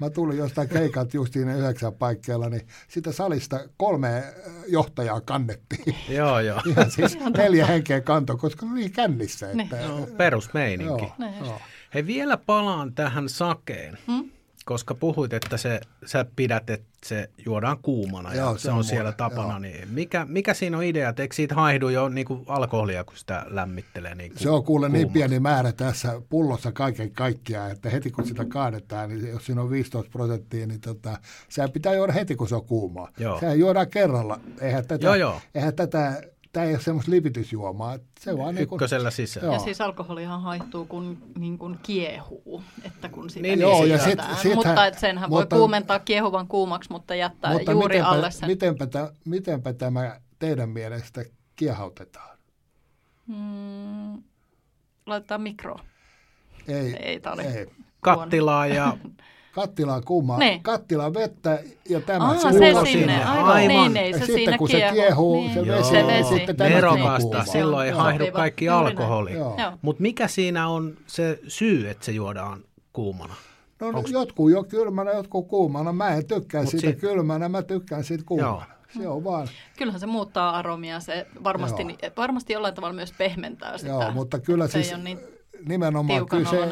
mä 0.00 0.10
tulin 0.10 0.38
jostain 0.38 0.68
keikalta 0.68 1.16
just 1.16 1.32
siinä 1.32 1.56
yhdeksän 1.56 1.92
paikkeilla, 1.92 2.48
niin 2.48 2.66
sitä 2.88 3.12
salista 3.12 3.60
kolme 3.76 4.16
äh, 4.16 4.24
johtajaa 4.68 5.20
kannettiin. 5.20 5.94
Joo, 6.08 6.40
joo. 6.40 6.62
Ihan 6.66 6.90
siis 6.90 7.18
neljä 7.36 7.66
henkeä 7.66 8.00
kanto, 8.00 8.36
koska 8.36 8.66
ne 8.66 8.72
oli 8.72 8.80
niin 8.80 8.92
kännissä. 8.92 9.50
Että, 9.50 9.76
No, 9.88 10.06
perusmeininki. 10.16 11.12
Niin 11.18 11.38
joo. 11.44 11.60
Hei, 11.94 12.06
vielä 12.06 12.36
palaan 12.36 12.94
tähän 12.94 13.28
sakeen, 13.28 13.98
Hmm? 14.06 14.30
Koska 14.68 14.94
puhuit, 14.94 15.32
että 15.32 15.56
se, 15.56 15.80
sä 16.06 16.26
pidät, 16.36 16.70
että 16.70 16.86
se 17.06 17.30
juodaan 17.46 17.78
kuumana 17.82 18.34
ja 18.34 18.40
Joo, 18.40 18.58
se, 18.58 18.62
se 18.62 18.70
on, 18.70 18.76
on 18.76 18.84
siellä 18.84 19.12
tapana. 19.12 19.48
joo. 19.50 19.58
Niin 19.58 19.88
mikä, 19.90 20.26
mikä 20.28 20.54
siinä 20.54 20.76
on 20.76 20.84
idea, 20.84 21.08
että 21.08 21.22
eikö 21.22 21.34
siitä 21.34 21.54
haihdu 21.54 21.88
jo 21.88 22.08
niin 22.08 22.26
kuin 22.26 22.44
alkoholia, 22.46 23.04
kun 23.04 23.16
sitä 23.16 23.46
lämmittelee? 23.46 24.14
Niin 24.14 24.30
kuin 24.30 24.38
Se 24.42 24.50
on 24.50 24.64
kuule 24.64 24.88
niin 24.88 25.12
pieni 25.12 25.40
määrä 25.40 25.72
tässä 25.72 26.22
pullossa 26.28 26.72
kaiken 26.72 27.10
kaikkiaan, 27.10 27.70
että 27.70 27.90
heti 27.90 28.10
kun 28.10 28.26
sitä 28.26 28.44
kaadetaan, 28.44 29.08
niin 29.08 29.28
jos 29.28 29.46
siinä 29.46 29.62
on 29.62 29.70
15 29.70 30.10
prosenttia, 30.10 30.66
niin 30.66 30.80
tota, 30.80 31.18
sehän 31.48 31.70
pitää 31.70 31.94
juoda 31.94 32.12
heti, 32.12 32.36
kun 32.36 32.48
se 32.48 32.54
on 32.54 32.66
kuumaa. 32.66 33.08
Joo. 33.18 33.40
Sehän 33.40 33.58
juodaan 33.58 33.90
kerralla. 33.90 34.40
Eihän 34.60 34.86
tätä, 34.86 35.06
Joo, 35.06 35.14
joo. 35.14 35.40
Eihän 35.54 35.74
tätä 35.74 36.22
tämä 36.58 36.68
ei 36.68 36.74
ole 36.74 36.82
semmoista 36.82 37.10
lipitysjuomaa. 37.10 37.94
että 37.94 38.08
Se 38.20 38.38
vaan 38.38 38.54
niin 38.54 38.68
kuin, 38.68 38.76
Ykkösellä 38.76 39.10
sisään. 39.10 39.44
Joo. 39.44 39.52
Ja 39.52 39.58
siis 39.58 39.80
alkoholihan 39.80 40.42
haihtuu, 40.42 40.84
kun 40.86 41.18
niin 41.38 41.58
kuin 41.58 41.78
kiehuu, 41.82 42.62
että 42.84 43.08
kun 43.08 43.30
sitä 43.30 43.42
Niin, 43.42 43.50
niin, 43.58 43.60
joo, 43.60 43.84
ja 43.84 43.98
sit- 43.98 44.10
sittenhän- 44.10 44.54
mutta 44.54 44.86
et 44.86 44.98
senhän 44.98 45.30
mutta- 45.30 45.56
voi 45.56 45.60
kuumentaa 45.60 45.98
kiehuvan 45.98 46.48
kuumaksi, 46.48 46.90
mutta 46.90 47.14
jättää 47.14 47.52
mutta 47.52 47.72
juuri 47.72 47.88
mitenpä, 47.94 48.08
alle 48.08 48.30
sen. 48.30 48.48
Mitenpä, 48.48 48.86
tä, 48.86 49.12
mitenpä 49.24 49.72
tämä 49.72 50.20
teidän 50.38 50.68
mielestä 50.68 51.24
kiehautetaan? 51.56 52.38
Mm, 53.26 54.22
laitetaan 55.06 55.42
mikro. 55.42 55.76
Ei, 56.68 56.96
Ei, 56.96 57.20
ei. 57.38 57.66
Kattilaa 58.00 58.66
ja 58.66 58.96
Kattilaan 59.60 60.02
kuumaa, 60.04 60.38
Niin. 60.38 60.62
kattilaan 60.62 61.14
vettä 61.14 61.58
ja 61.88 62.00
tämä 62.00 62.24
Aa, 62.28 62.34
se 62.38 62.48
sinne, 62.50 62.74
sinne, 62.84 63.24
aivan. 63.24 63.44
aivan. 63.44 63.68
Niin, 63.68 63.94
niin, 63.94 64.06
Ja 64.10 64.12
se 64.12 64.18
sitten 64.18 64.34
siinä 64.36 64.58
kun 64.58 64.68
se 64.70 64.88
kiehuu, 64.92 65.42
se 65.48 65.54
niin. 65.54 65.56
vesi, 65.68 65.68
Joo. 65.68 65.82
se 66.02 66.06
vesi. 66.06 66.34
sitten 66.34 66.56
nerokasta, 66.58 67.20
kuuma. 67.20 67.44
silloin 67.44 67.86
ei 67.86 67.92
haihdu 67.92 68.24
kaikki 68.32 68.68
alkoholi. 68.68 69.30
Mutta 69.82 70.02
mikä 70.02 70.28
siinä 70.28 70.68
on 70.68 70.96
se 71.06 71.38
syy, 71.48 71.88
että 71.90 72.04
se 72.04 72.12
juodaan 72.12 72.60
kuumana? 72.92 73.34
No 73.80 73.90
Onks- 73.92 74.12
jotkut 74.12 74.50
jo 74.50 74.64
kylmänä, 74.64 75.10
jotkut 75.10 75.48
kuumana. 75.48 75.92
Mä 75.92 76.08
en 76.08 76.26
tykkää 76.26 76.62
Mut 76.62 76.70
siitä 76.70 76.86
sit- 76.86 77.00
kylmänä, 77.00 77.48
mä 77.48 77.62
tykkään 77.62 78.04
siitä 78.04 78.24
kuumana. 78.26 78.48
Joo. 78.50 79.02
Se 79.02 79.08
on 79.08 79.24
vaan, 79.24 79.48
Kyllähän 79.78 80.00
se 80.00 80.06
muuttaa 80.06 80.50
aromia, 80.56 81.00
se 81.00 81.26
varmasti, 81.44 81.82
Joo. 81.82 82.10
varmasti 82.16 82.52
jollain 82.52 82.74
tavalla 82.74 82.94
myös 82.94 83.12
pehmentää 83.18 83.78
sitä. 83.78 83.88
joo, 83.92 84.10
mutta 84.12 84.38
kyllä 84.38 84.68
Se 84.68 84.78
ei 84.78 84.84
siis 84.84 84.94
ole 84.94 85.02
niin- 85.04 85.20
nimenomaan 85.68 86.26
kyllä 86.26 86.50
se. 86.50 86.68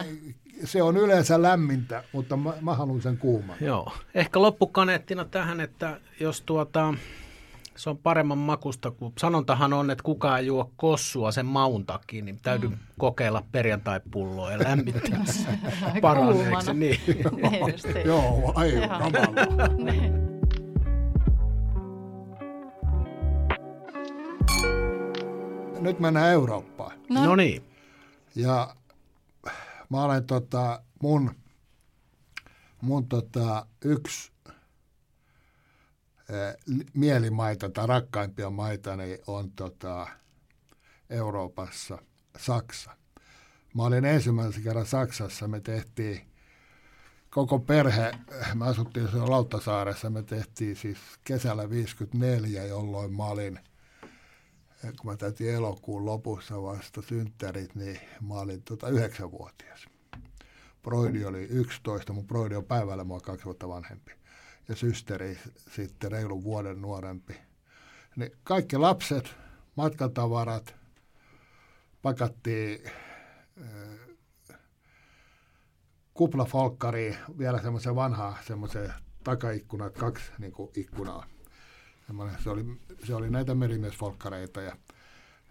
Se 0.65 0.83
on 0.83 0.97
yleensä 0.97 1.43
lämmintä, 1.43 2.05
mutta 2.13 2.37
mä, 2.37 2.53
mä 2.61 2.75
haluan 2.75 3.03
sen 3.03 3.19
kuuman. 3.19 3.57
Joo. 3.61 3.93
Ehkä 4.15 4.43
loppukaneettina 4.43 5.25
tähän, 5.25 5.61
että 5.61 6.01
jos 6.21 6.41
tuota, 6.41 6.95
se 7.77 7.91
on 7.91 7.99
paremman 7.99 8.39
makusta, 8.39 8.91
kun 8.91 9.13
sanontahan 9.19 9.73
on, 9.73 9.91
että 9.91 10.03
kukaan 10.03 10.41
ei 10.41 10.47
juo 10.47 10.71
kossua 10.77 11.33
sen 11.33 11.47
maun 11.47 11.87
takia, 11.87 12.25
niin 12.25 12.39
täytyy 12.43 12.69
mm. 12.69 12.77
kokeilla 12.99 13.45
perjantai-pulloa 13.53 14.53
ja 14.53 14.59
lämmittää 14.59 15.25
se. 15.33 15.49
Kuumana. 16.01 16.73
Niin. 16.73 17.01
Joo, 18.05 18.53
aivan. 18.55 19.13
Nyt 25.81 26.01
mennään 26.01 26.33
Eurooppaan. 26.33 26.93
No 27.11 27.37
niin. 27.37 27.63
Ja 28.37 28.75
mä 29.91 30.05
olen 30.05 30.27
tota, 30.27 30.83
mun, 31.03 31.35
mun 32.81 33.09
tota, 33.09 33.67
yksi 33.85 34.33
li- 36.67 36.87
mielimaita 36.95 37.71
tai 37.71 37.87
rakkaimpia 37.87 38.51
maita 38.51 38.97
niin 38.97 39.19
on 39.27 39.51
tota, 39.51 40.07
Euroopassa 41.11 41.99
Saksa. 42.39 42.97
Mä 43.75 43.83
olin 43.83 44.05
ensimmäisen 44.05 44.63
kerran 44.63 44.87
Saksassa, 44.87 45.49
me 45.49 45.61
tehtiin 45.61 46.21
koko 47.31 47.59
perhe, 47.59 48.13
me 48.55 48.67
asuttiin 48.67 49.09
siellä 49.09 49.31
Lauttasaaressa, 49.31 50.11
me 50.11 50.23
tehtiin 50.23 50.77
siis 50.77 50.99
kesällä 51.25 51.71
54, 51.71 52.65
jolloin 52.65 53.17
mä 53.17 53.25
olin 53.25 53.61
kun 54.81 55.11
mä 55.11 55.17
täytin 55.17 55.55
elokuun 55.55 56.07
lopussa 56.07 56.63
vasta 56.63 57.03
synttärit, 57.03 57.75
niin 57.75 58.01
mä 58.29 58.35
olin 58.35 58.63
tota 58.63 58.89
yhdeksänvuotias. 58.89 59.87
Broidi 60.83 61.25
oli 61.25 61.43
11, 61.43 62.13
mun 62.13 62.27
broidi 62.27 62.55
on 62.55 62.65
päivällä 62.65 63.05
mua 63.05 63.21
kaksi 63.21 63.45
vuotta 63.45 63.69
vanhempi. 63.69 64.13
Ja 64.69 64.77
systeri 64.77 65.39
sitten 65.75 66.13
reilun 66.13 66.45
vuoden 66.45 66.83
nuorempi. 66.83 67.37
Niin 68.17 68.33
kaikki 68.45 68.77
lapset, 68.77 69.35
matkatavarat, 69.77 70.75
pakattiin 72.03 72.91
äh, 73.61 74.57
kuplafolkkariin, 76.15 77.17
vielä 77.39 77.63
semmoisen 77.63 77.95
vanhaa 77.95 78.39
semmoisen 78.47 78.93
takaikkunat, 79.25 79.95
kaksi 79.99 80.25
niin 80.39 80.53
kuin 80.53 80.71
ikkunaa. 80.77 81.27
Se, 82.43 82.51
oli, 82.51 82.65
se 83.05 83.15
oli 83.15 83.31
näitä 83.31 83.55
merimiesfolkkareita 83.55 84.61
ja, 84.61 84.77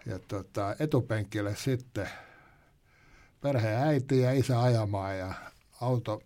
ja 0.06 0.20
tota, 0.20 0.76
etupenkille 0.80 1.56
sitten 1.56 2.10
perheen 3.42 3.78
äiti 3.78 4.20
ja 4.20 4.32
isä 4.32 4.62
ajamaan 4.62 5.18
ja 5.18 5.34
auto, 5.82 6.22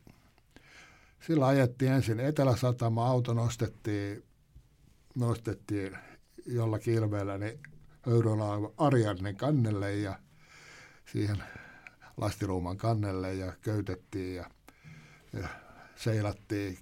sillä 1.28 1.48
ajettiin 1.48 1.92
ensin 1.92 2.20
Etelä-Satama, 2.20 3.08
auto 3.08 3.34
nostettiin, 3.34 4.24
nostettiin 5.15 5.98
jollakin 6.46 6.94
ilmeellä 6.94 7.38
niin 7.38 7.60
Höyryllä 8.02 8.44
Ariadnen 8.78 9.36
kannelle 9.36 9.96
ja 9.96 10.20
siihen 11.06 11.44
lastiruuman 12.18 12.78
kannelle 12.78 13.34
ja 13.34 13.54
köytettiin 13.62 14.36
ja, 14.36 14.50
ja 15.34 15.48
seilattiin 15.96 16.80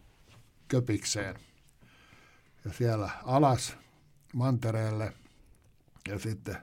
köpikseen 0.68 1.36
ja 2.68 2.74
siellä 2.74 3.10
alas 3.26 3.78
mantereelle 4.34 5.14
ja 6.08 6.20
sitten 6.20 6.58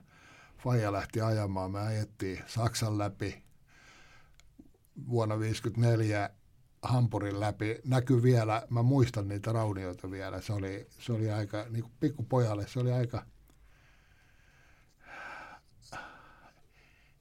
Faija 0.59 0.93
lähti 0.93 1.21
ajamaan. 1.21 1.71
Me 1.71 1.81
ajettiin 1.81 2.39
Saksan 2.47 2.99
läpi 2.99 3.43
vuonna 5.09 5.35
1954 5.35 6.31
Hampurin 6.83 7.41
läpi. 7.41 7.81
Näkyy 7.85 8.23
vielä, 8.23 8.67
mä 8.71 8.83
muistan 8.83 9.29
niitä 9.29 9.53
raunioita 9.53 10.11
vielä. 10.11 10.41
Se 10.41 10.53
oli, 10.53 10.87
se 10.99 11.13
oli 11.13 11.31
aika, 11.31 11.67
niin 11.71 11.83
kuin 11.83 11.93
pikkupojalle, 12.01 12.67
se 12.67 12.81
oli 12.81 12.93
aika, 12.93 13.23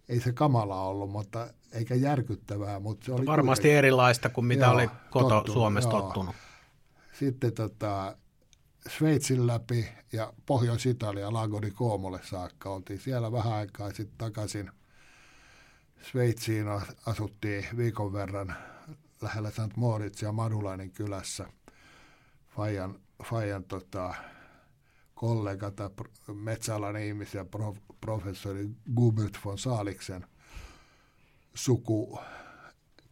ei 0.10 0.20
se 0.20 0.34
kamala 0.34 0.82
ollut, 0.84 1.10
mutta 1.12 1.48
eikä 1.72 1.96
järkyttävää, 1.96 2.80
mutta 2.80 3.06
se 3.06 3.12
oli 3.12 3.26
Varmasti 3.26 3.62
kuitenkin- 3.62 3.78
erilaista 3.78 4.30
kuin 4.30 4.46
mitä 4.46 4.66
Joo, 4.66 4.74
oli 4.74 4.90
koto 5.10 5.30
tottunut, 5.30 5.54
Suomessa 5.54 5.90
joo. 5.90 6.02
tottunut. 6.02 6.36
sitten 7.20 7.54
tota, 7.54 8.18
Sveitsin 8.90 9.48
läpi 9.48 9.88
ja 10.12 10.34
Pohjois-Italia 10.46 11.34
Lago 11.34 11.62
di 11.62 11.72
Comolle 11.72 12.20
saakka. 12.24 12.70
Oltiin 12.70 13.00
siellä 13.00 13.32
vähän 13.32 13.54
aikaa 13.54 13.94
sitten 13.94 14.18
takaisin 14.18 14.72
Sveitsiin 16.12 16.68
as- 16.68 16.96
asuttiin 17.06 17.66
viikon 17.78 18.14
verran 18.14 18.56
lähellä 19.22 19.52
St. 19.52 19.76
Moritz 19.76 20.22
ja 20.22 20.32
Madulainen 20.32 20.92
kylässä 20.92 21.46
Fajan, 22.56 23.00
Fajan 23.24 23.64
tota, 23.64 24.14
kollega 25.16 25.72
tai 25.72 25.90
metsäalan 26.34 26.98
ihmisiä, 26.98 27.46
prof, 27.46 27.78
professori 28.02 28.70
Gubert 28.96 29.38
von 29.46 29.58
Saaliksen 29.58 30.28
suku 31.54 32.20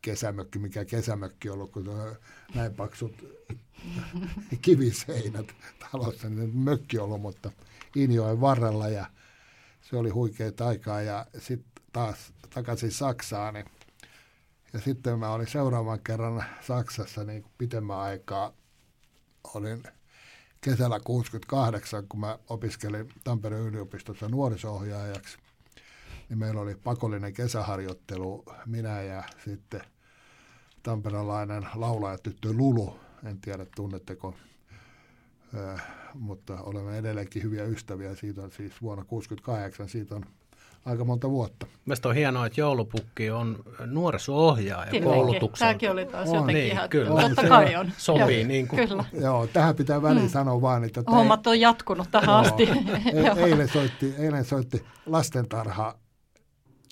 kesämökki, 0.02 0.60
mikä 0.60 0.86
kesämökki 0.86 1.49
on 1.49 1.54
ollut, 1.54 1.72
kun 1.72 1.89
on 1.89 2.16
näin 2.56 2.76
paksut 2.76 3.26
kiviseinät 4.62 5.56
talossa, 5.91 6.30
niin 6.30 6.58
mökki 6.58 6.99
on 6.99 7.06
ollut, 7.06 7.22
mutta 7.22 7.52
Injoen 7.95 8.41
varrella 8.41 8.89
ja 8.89 9.06
se 9.82 9.97
oli 9.97 10.10
huikea 10.10 10.52
aikaa 10.60 11.02
ja 11.02 11.26
sitten 11.38 11.84
taas 11.93 12.34
takaisin 12.49 12.91
Saksaan, 12.91 13.54
niin 13.54 13.66
ja 14.74 14.80
sitten 14.80 15.20
mä 15.20 15.32
olin 15.32 15.47
seuraavan 15.47 15.99
kerran 15.99 16.43
Saksassa 16.62 17.24
niin 17.24 17.45
pitemmän 17.58 17.97
aikaa. 17.97 18.54
Olin 19.54 19.84
kesällä 20.62 20.99
68, 20.99 22.08
kun 22.08 22.20
mä 22.20 22.39
opiskelin 22.49 23.10
Tampereen 23.24 23.64
yliopistossa 23.64 24.30
nuorisohjaajaksi. 24.30 25.38
Niin 26.32 26.39
meillä 26.39 26.61
oli 26.61 26.75
pakollinen 26.75 27.34
kesäharjoittelu, 27.34 28.45
minä 28.65 29.01
ja 29.01 29.23
sitten 29.45 29.82
tamperelainen 30.84 31.67
laulajatyttö 31.75 32.53
Lulu. 32.53 32.99
En 33.25 33.41
tiedä, 33.41 33.65
tunnetteko, 33.75 34.34
äh, 35.57 35.84
mutta 36.13 36.61
olemme 36.61 36.97
edelleenkin 36.97 37.43
hyviä 37.43 37.63
ystäviä. 37.63 38.15
Siitä 38.15 38.41
on 38.41 38.51
siis 38.51 38.82
vuonna 38.82 39.03
68, 39.03 39.89
siitä 39.89 40.15
on 40.15 40.25
aika 40.86 41.05
monta 41.05 41.29
vuotta. 41.29 41.65
Mielestäni 41.86 42.09
on 42.09 42.15
hienoa, 42.15 42.45
että 42.45 42.61
joulupukki 42.61 43.32
on 43.32 43.63
nuoriso-ohjaaja 43.86 45.01
koulutuksella. 45.03 45.69
Tämäkin 45.69 45.91
oli 45.91 46.05
taas 46.05 46.29
on. 46.29 46.36
jotenkin 46.36 46.55
niin, 46.55 46.71
ihan, 46.71 46.89
kyllä. 46.89 47.11
On, 47.11 47.21
totta 47.21 47.47
kai 47.47 47.75
on. 47.75 47.91
Sopii 47.97 48.43
niin 48.43 48.67
kuin. 48.67 48.88
Kyllä. 48.89 49.05
Joo, 49.13 49.47
tähän 49.47 49.75
pitää 49.75 50.01
väliin 50.01 50.25
mm. 50.25 50.29
sanoa 50.29 50.61
vaan, 50.61 50.84
että... 50.84 51.03
Hommat 51.11 51.47
on 51.47 51.59
jatkunut 51.59 52.11
tähän 52.11 52.36
asti. 52.36 52.69
E- 53.13 53.43
eilen, 53.45 53.67
soitti, 53.67 54.15
eilen 54.17 54.45
soitti 54.45 54.86
lastentarha 55.05 55.95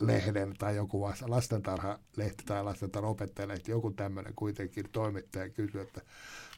lehden 0.02 0.54
tai 0.58 0.76
joku 0.76 1.02
vasta, 1.02 1.26
lastentarha-lehti 1.30 2.44
tai 2.46 2.64
lastentarha-opettajalehti, 2.64 3.72
joku 3.72 3.92
tämmöinen 3.92 4.34
kuitenkin 4.36 4.86
toimittaja 4.92 5.50
kysyi, 5.50 5.82
että 5.82 6.02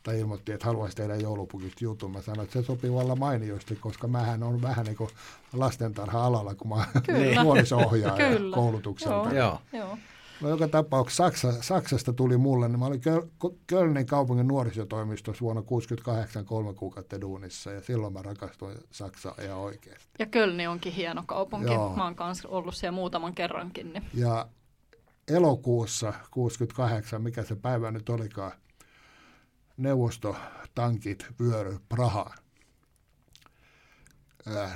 tai 0.03 0.19
ilmoitti, 0.19 0.51
että 0.51 0.65
haluaisi 0.65 0.95
tehdä 0.95 1.15
joulupukista 1.15 1.83
jutun. 1.83 2.11
Mä 2.11 2.21
sanoin, 2.21 2.43
että 2.43 2.61
se 2.61 2.65
sopii 2.65 2.89
olla 2.89 3.15
mainiosti, 3.15 3.75
koska 3.75 4.07
mähän 4.07 4.43
on 4.43 4.61
vähän 4.61 4.85
niin 4.85 4.97
kuin 4.97 5.09
lastentarha-alalla, 5.53 6.55
kun 6.55 6.69
mä 6.69 6.75
olen 6.75 7.35
nuoriso-ohjaaja 7.43 8.29
koulutukselta. 8.53 9.33
Joo. 9.33 9.61
Joo. 9.73 9.97
No, 10.41 10.49
joka 10.49 10.67
tapauksessa 10.67 11.23
Saksa, 11.23 11.61
Saksasta 11.61 12.13
tuli 12.13 12.37
mulle, 12.37 12.69
niin 12.69 12.79
mä 12.79 12.85
olin 12.85 13.01
Kölnin 13.67 14.05
kaupungin 14.05 14.47
nuorisotoimistossa 14.47 15.41
vuonna 15.41 15.61
68 15.61 16.45
kolme 16.45 16.73
kuukautta 16.73 17.21
duunissa 17.21 17.71
ja 17.71 17.81
silloin 17.81 18.13
mä 18.13 18.21
rakastuin 18.21 18.77
Saksaan 18.91 19.43
ihan 19.43 19.57
oikeasti. 19.57 20.09
Ja 20.19 20.25
Kölni 20.25 20.67
onkin 20.67 20.93
hieno 20.93 21.23
kaupunki, 21.25 21.73
Joo. 21.73 21.95
mä 21.95 22.03
oon 22.03 22.15
kanssa 22.15 22.49
ollut 22.49 22.75
siellä 22.75 22.95
muutaman 22.95 23.35
kerrankin. 23.35 23.93
Niin. 23.93 24.03
Ja 24.13 24.47
elokuussa 25.27 26.13
68, 26.31 27.21
mikä 27.21 27.43
se 27.43 27.55
päivä 27.55 27.91
nyt 27.91 28.09
olikaan, 28.09 28.51
neuvostotankit 29.77 31.25
vyöry 31.39 31.79
Prahaan. 31.89 32.37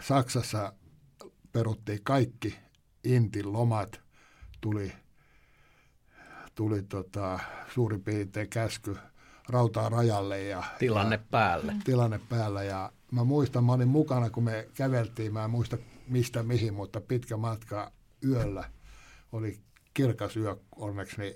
Saksassa 0.02 0.74
peruttiin 1.52 2.00
kaikki 2.04 2.56
Intin 3.04 3.54
lomat, 3.54 4.02
tuli, 4.62 4.92
tuli 6.56 6.84
tota, 6.84 7.40
suurin 7.74 8.04
piirtein 8.04 8.50
käsky 8.50 8.98
rautaa 9.50 9.90
rajalle. 9.90 10.44
Ja, 10.44 10.64
tilanne 10.80 11.16
ja, 11.16 11.24
päälle. 11.32 11.76
Tilanne 11.84 12.20
päällä 12.30 12.64
ja 12.64 12.92
mä 13.12 13.24
muistan, 13.24 13.64
mä 13.64 13.74
olin 13.74 13.88
mukana, 13.88 14.30
kun 14.30 14.44
me 14.44 14.68
käveltiin, 14.74 15.34
mä 15.34 15.44
en 15.44 15.50
muista 15.50 15.78
mistä 16.08 16.44
mihin, 16.44 16.74
mutta 16.74 17.02
pitkä 17.02 17.38
matka 17.38 17.92
yöllä 18.26 18.70
oli 19.32 19.60
kirkas 19.94 20.38
yö, 20.38 20.56
onneksi 20.76 21.22
niin 21.22 21.36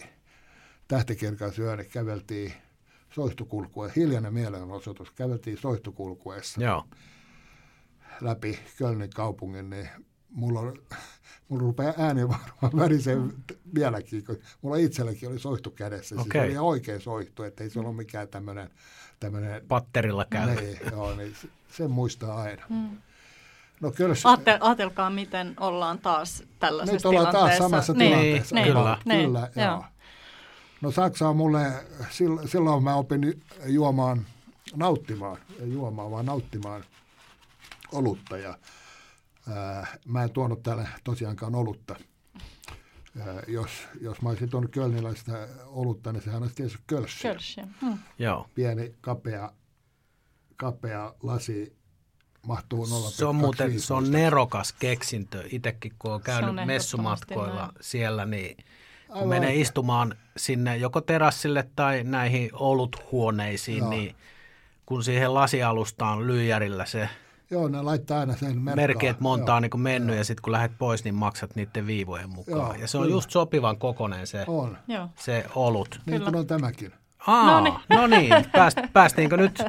tähtikirkas 0.87 1.59
yö, 1.59 1.75
niin 1.75 1.89
käveltiin 1.89 2.53
soihtukulkue, 3.09 3.91
hiljainen 3.95 4.33
mielenosoitus. 4.33 5.11
Käveltiin 5.11 5.57
soihtukulkueessa 5.57 6.63
Joo. 6.63 6.85
läpi 8.21 8.59
Kölnin 8.77 9.09
kaupungin, 9.15 9.69
niin 9.69 9.89
mulla, 10.31 10.59
on, 10.59 10.73
mulla 11.47 11.61
rupeaa 11.61 11.93
ääni 11.97 12.27
varmaan 12.27 12.71
värisee 12.75 13.17
vieläkin, 13.75 14.25
kun 14.25 14.37
mulla 14.61 14.77
itselläkin 14.77 15.29
oli 15.29 15.39
soihtu 15.39 15.71
kädessä. 15.71 16.15
Okay. 16.15 16.47
Siis 16.47 16.59
oli 16.59 16.67
oikein 16.67 17.01
soihtu, 17.01 17.43
että 17.43 17.63
ei 17.63 17.69
se 17.69 17.79
ollut 17.79 17.95
mikään 17.95 18.27
tämmöinen... 18.27 18.69
tämmöinen 19.19 19.61
Patterilla 19.67 20.25
käy. 20.25 20.55
Niin, 20.55 20.79
joo, 20.91 21.15
niin 21.15 21.35
sen 21.71 21.91
muistaa 21.91 22.41
aina. 22.41 22.63
Hmm. 22.69 22.97
No 23.81 23.91
kyllä 23.91 24.15
se, 24.15 24.29
Aatel, 24.29 24.57
Aatelkaa, 24.61 25.09
miten 25.09 25.53
ollaan 25.59 25.99
taas 25.99 26.43
tällaisessa 26.59 27.09
Nyt 27.09 27.17
ollaan 27.17 27.35
taas 27.35 27.57
samassa 27.57 27.93
niin, 27.93 28.11
tilanteessa. 28.11 28.55
Niin, 28.55 28.67
kyllä. 28.67 28.97
Niin, 29.05 29.25
kyllä, 29.25 29.49
joo. 29.55 29.65
joo. 29.65 29.83
No 30.81 30.91
Saksa 30.91 31.29
on 31.29 31.37
mulle, 31.37 31.71
silloin 32.45 32.83
mä 32.83 32.95
opin 32.95 33.43
juomaan, 33.65 34.25
nauttimaan, 34.75 35.37
ei 35.59 35.71
juomaan, 35.71 36.11
vaan 36.11 36.25
nauttimaan 36.25 36.83
olutta. 37.91 38.37
Ja, 38.37 38.57
ää, 39.55 39.87
mä 40.05 40.23
en 40.23 40.31
tuonut 40.31 40.63
täällä 40.63 40.87
tosiaankaan 41.03 41.55
olutta. 41.55 41.95
Ää, 43.19 43.43
jos, 43.47 43.69
jos 44.01 44.21
mä 44.21 44.29
olisin 44.29 44.49
tuonut 44.49 44.71
kölniläistä 44.71 45.47
olutta, 45.65 46.11
niin 46.11 46.23
sehän 46.23 46.41
olisi 46.41 46.55
tietysti 46.55 46.79
kölssi. 46.87 47.27
Kölssi. 47.27 47.61
Hmm. 47.81 47.97
Joo. 48.19 48.47
Pieni, 48.55 48.95
kapea, 49.01 49.51
kapea 50.55 51.13
lasi 51.23 51.79
mahtuu 52.47 52.85
0,25. 52.85 52.89
Se 53.11 53.25
on 53.25 53.35
muuten 53.35 53.79
se 53.81 53.93
on 53.93 54.11
nerokas 54.11 54.73
keksintö. 54.73 55.43
Itsekin 55.51 55.93
kun 55.99 56.11
olen 56.11 56.21
käynyt 56.21 56.65
messumatkoilla 56.65 57.61
näin. 57.61 57.71
siellä, 57.81 58.25
niin 58.25 58.57
kun 59.13 59.29
menee 59.29 59.55
istumaan 59.55 60.15
sinne 60.37 60.77
joko 60.77 61.01
terassille 61.01 61.69
tai 61.75 62.03
näihin 62.03 62.49
oluthuoneisiin, 62.53 63.77
Joo. 63.77 63.89
niin 63.89 64.15
kun 64.85 65.03
siihen 65.03 65.33
lasialustaan 65.33 66.27
lyijärillä 66.27 66.85
se 66.85 67.09
Joo, 67.51 67.67
ne 67.67 67.81
laittaa 67.81 68.19
aina 68.19 68.33
sen 68.33 68.47
merkkaan. 68.49 68.75
merkki, 68.75 69.07
että 69.07 69.23
monta 69.23 69.55
on 69.55 69.61
niin 69.61 69.81
mennyt 69.81 70.09
Joo. 70.09 70.17
ja 70.17 70.23
sitten 70.23 70.41
kun 70.41 70.53
lähdet 70.53 70.71
pois, 70.77 71.03
niin 71.03 71.15
maksat 71.15 71.55
niiden 71.55 71.87
viivojen 71.87 72.29
mukaan. 72.29 72.57
Joo, 72.57 72.73
ja 72.73 72.87
se 72.87 72.97
on 72.97 73.03
kyllä. 73.03 73.15
just 73.15 73.31
sopivan 73.31 73.77
kokonen 73.77 74.27
se, 74.27 74.43
on. 74.47 74.77
se 75.15 75.45
olut. 75.55 76.01
Niin 76.05 76.21
kuin 76.21 76.35
on 76.35 76.47
tämäkin. 76.47 76.93
Aa, 77.27 77.61
no 77.89 78.07
niin, 78.07 78.33
Pääst, 78.51 78.77
päästiinkö 78.93 79.37
nyt 79.37 79.63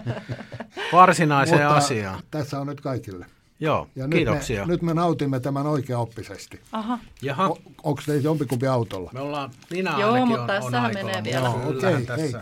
varsinaiseen 0.93 1.62
Mutta 1.62 1.76
asiaan? 1.76 2.22
Tässä 2.31 2.61
on 2.61 2.66
nyt 2.66 2.81
kaikille. 2.81 3.26
Joo, 3.61 3.89
ja 3.97 4.09
kiitoksia. 4.09 4.61
Nyt 4.61 4.66
me, 4.66 4.72
nyt 4.72 4.83
me 4.83 4.95
nautimme 4.95 5.41
tämän 5.41 5.66
oikeaoppisesti. 5.66 6.61
Aha. 6.72 6.99
Jaha. 7.22 7.49
O, 7.49 7.59
onko 7.83 8.03
teillä 8.07 8.22
jompikumpi 8.22 8.66
autolla? 8.66 9.11
Me 9.14 9.20
ollaan, 9.20 9.51
minä 9.70 9.95
Joo, 9.99 10.12
ainakin 10.12 10.39
mutta 10.39 10.55
on, 10.55 10.74
on 10.74 10.95
menee 10.95 11.24
vielä. 11.24 11.47
Joo, 11.47 11.68
okei, 11.68 11.95
okay, 11.95 12.16
hei. 12.16 12.33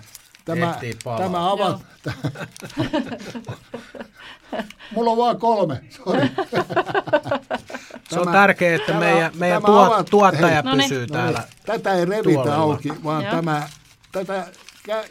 Tämä, 0.49 0.78
tämä 1.18 1.53
avat... 1.53 1.82
Mulla 4.94 5.11
on 5.11 5.16
vaan 5.16 5.38
kolme, 5.38 5.80
sorry. 5.90 6.28
Se 8.11 8.20
on 8.20 8.32
tärkeää, 8.32 8.76
että 8.76 8.86
tämä, 8.86 9.01
meidän, 9.01 9.32
meidän 9.34 9.62
tuot, 9.62 9.86
avat, 9.86 10.07
tuottaja 10.11 10.62
hei, 10.62 10.76
pysyy 10.76 11.07
no 11.07 11.07
täällä. 11.07 11.38
No 11.38 11.44
tätä 11.66 11.94
ei 11.94 12.05
revitä 12.05 12.32
tuolilla. 12.32 12.55
auki, 12.55 12.92
vaan 13.05 13.24
tämä, 13.24 13.68
tätä 14.12 14.46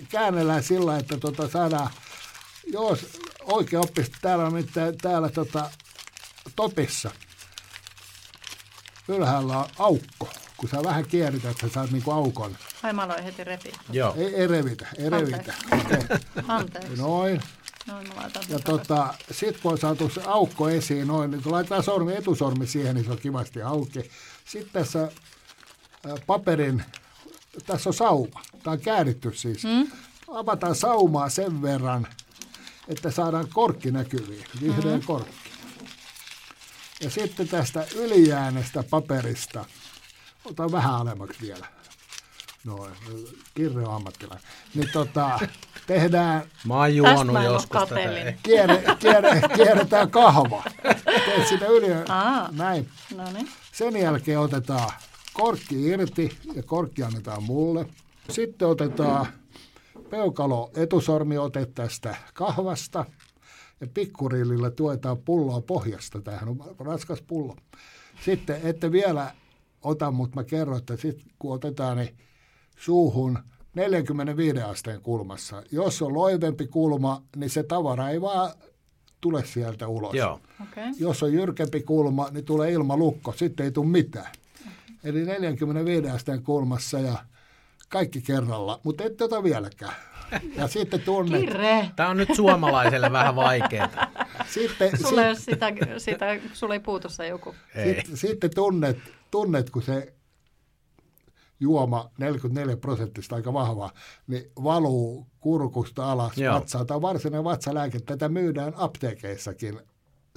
käännellään 0.09 0.63
sillä, 0.63 0.97
että 0.97 1.17
tota 1.17 1.47
saadaan, 1.47 1.89
jos 2.73 3.19
oikein 3.41 3.79
oppista 3.79 4.17
täällä 4.21 4.45
on 4.45 4.53
täällä 5.01 5.29
tota, 5.29 5.69
topissa. 6.55 7.11
Ylhäällä 9.07 9.57
on 9.57 9.65
aukko. 9.79 10.29
Kun 10.57 10.69
sä 10.69 10.83
vähän 10.83 11.05
kierrität, 11.05 11.57
sä 11.61 11.69
saat 11.69 11.91
niinku 11.91 12.11
aukon. 12.11 12.57
Ai 12.84 12.93
mä 12.93 13.03
aloin 13.03 13.23
heti 13.23 13.43
repiä. 13.43 13.75
Joo. 13.91 14.13
Ei, 14.17 14.36
ei 14.36 14.47
revitä, 14.47 14.88
ei 14.97 15.09
revitä. 15.09 15.53
Okay. 15.73 16.17
Anteeksi. 16.47 16.95
Noin. 16.95 17.41
Noin, 17.88 18.07
mä 18.07 18.15
laitan 18.15 18.43
ja 18.49 18.59
tota, 18.59 19.13
sit 19.32 19.57
kun 19.57 19.71
on 19.71 19.78
saatu 19.78 20.09
se 20.09 20.21
aukko 20.25 20.69
esiin, 20.69 21.07
noin, 21.07 21.32
niin 21.32 21.43
kun 21.43 21.51
laitetaan 21.51 21.84
sormi, 21.84 22.15
etusormi 22.15 22.67
siihen, 22.67 22.95
niin 22.95 23.05
se 23.05 23.11
on 23.11 23.17
kivasti 23.17 23.61
auki. 23.61 24.11
Sitten 24.45 24.73
tässä 24.73 25.11
paperin, 26.28 26.84
tässä 27.65 27.89
on 27.89 27.93
sauma. 27.93 28.41
Tämä 28.63 28.71
on 28.71 28.80
kääritty 28.80 29.34
siis. 29.36 29.63
Mm. 29.63 29.91
Avataan 30.28 30.75
saumaa 30.75 31.30
sen 31.30 31.61
verran, 31.61 32.07
että 32.88 33.11
saadaan 33.11 33.47
korkki 33.53 33.91
näkyviin, 33.91 34.45
vihreä 34.61 34.91
mm-hmm. 34.91 35.07
korkki. 35.07 35.49
Ja 37.01 37.09
sitten 37.09 37.47
tästä 37.47 37.88
ylijäänestä 37.95 38.84
paperista, 38.89 39.65
otan 40.45 40.71
vähän 40.71 40.95
alemmaksi 40.95 41.41
vielä, 41.41 41.67
noin, 42.68 42.91
Kirre 43.53 43.82
on 43.82 43.93
ammattilainen, 43.93 44.47
niin 44.76 44.89
tota, 44.93 45.39
tehdään... 45.88 46.43
Mä 46.65 46.76
oon 46.76 46.95
juonut 46.95 47.43
joskus 47.43 47.89
tätä. 47.89 48.34
Kier, 48.43 48.70
kier, 48.99 49.24
kierretään 49.55 50.11
kahva. 50.11 50.63
Teet 51.26 51.47
sitä 51.49 51.65
yli, 51.65 51.88
Aa, 52.09 52.49
näin. 52.51 52.89
Noniin. 53.15 53.49
Sen 53.72 53.95
jälkeen 53.95 54.39
otetaan 54.39 54.89
korkki 55.34 55.88
irti 55.88 56.38
ja 56.53 56.63
korkki 56.63 57.03
annetaan 57.03 57.43
mulle. 57.43 57.86
Sitten 58.30 58.68
otetaan 58.68 59.28
peukalo 60.09 60.72
etusormi 60.76 61.38
ote 61.38 61.65
tästä 61.65 62.15
kahvasta 62.34 63.05
ja 63.82 63.88
pikkurillillä 63.93 64.72
tuetaan 64.72 65.18
pulloa 65.18 65.61
pohjasta. 65.61 66.22
Tämähän 66.22 66.49
on 66.49 66.76
raskas 66.80 67.22
pullo. 67.22 67.55
Sitten 68.26 68.59
ette 68.63 68.91
vielä 68.91 69.32
ota, 69.82 70.11
mutta 70.11 70.36
mä 70.36 70.43
kerron, 70.43 70.78
että 70.78 70.97
sitten 70.97 71.26
kun 71.39 71.53
otetaan 71.53 71.97
niin 71.97 72.18
suuhun 72.78 73.39
45 73.73 74.61
asteen 74.61 75.01
kulmassa. 75.01 75.63
Jos 75.71 76.01
on 76.01 76.13
loivempi 76.13 76.67
kulma, 76.67 77.23
niin 77.36 77.49
se 77.49 77.63
tavara 77.63 78.09
ei 78.09 78.21
vaan 78.21 78.51
tule 79.21 79.45
sieltä 79.45 79.88
ulos. 79.88 80.13
Joo. 80.13 80.39
Okay. 80.61 80.93
Jos 80.99 81.23
on 81.23 81.34
jyrkempi 81.34 81.82
kulma, 81.82 82.28
niin 82.32 82.45
tulee 82.45 82.71
ilmalukko, 82.71 83.34
sitten 83.34 83.63
ei 83.63 83.71
tule 83.71 83.88
mitään. 83.88 84.32
Eli 85.03 85.25
45 85.25 86.09
asteen 86.09 86.43
kulmassa 86.43 86.99
ja 86.99 87.17
kaikki 87.89 88.21
kerralla, 88.21 88.80
mutta 88.84 89.03
ette 89.03 89.23
ota 89.23 89.43
vieläkään. 89.43 89.95
Ja 90.55 90.67
sitten 90.67 91.01
tunnet, 91.01 91.41
Kirre! 91.41 91.89
Tämä 91.95 92.09
on 92.09 92.17
nyt 92.17 92.30
suomalaiselle 92.36 93.11
vähän 93.11 93.36
vaikeaa. 93.36 93.89
sitten, 94.47 94.97
Sulle, 95.01 95.36
sit, 95.36 95.43
sitä, 95.43 95.73
sitä, 95.97 96.25
sulle 96.53 96.75
ei 96.75 96.80
puutu 96.80 97.09
se 97.09 97.28
joku. 97.28 97.55
Ei. 97.75 97.95
sit, 97.95 98.19
sitten 98.19 98.49
tunnet, 98.55 98.97
tunnet, 99.32 99.69
kun 99.69 99.82
se 99.82 100.13
juoma 101.60 102.10
44 102.18 102.78
prosenttista 102.78 103.36
aika 103.36 103.53
vahva, 103.53 103.89
niin 104.28 104.51
valuu 104.64 105.28
kurkusta 105.39 106.12
alas 106.12 106.38
Joo. 106.38 106.55
vatsaan. 106.55 106.88
Tämä 106.88 106.95
on 106.95 107.01
varsinainen 107.01 107.43
vatsalääke. 107.43 107.99
Tätä 107.99 108.30
myydään 108.30 108.74
apteekeissakin 108.78 109.80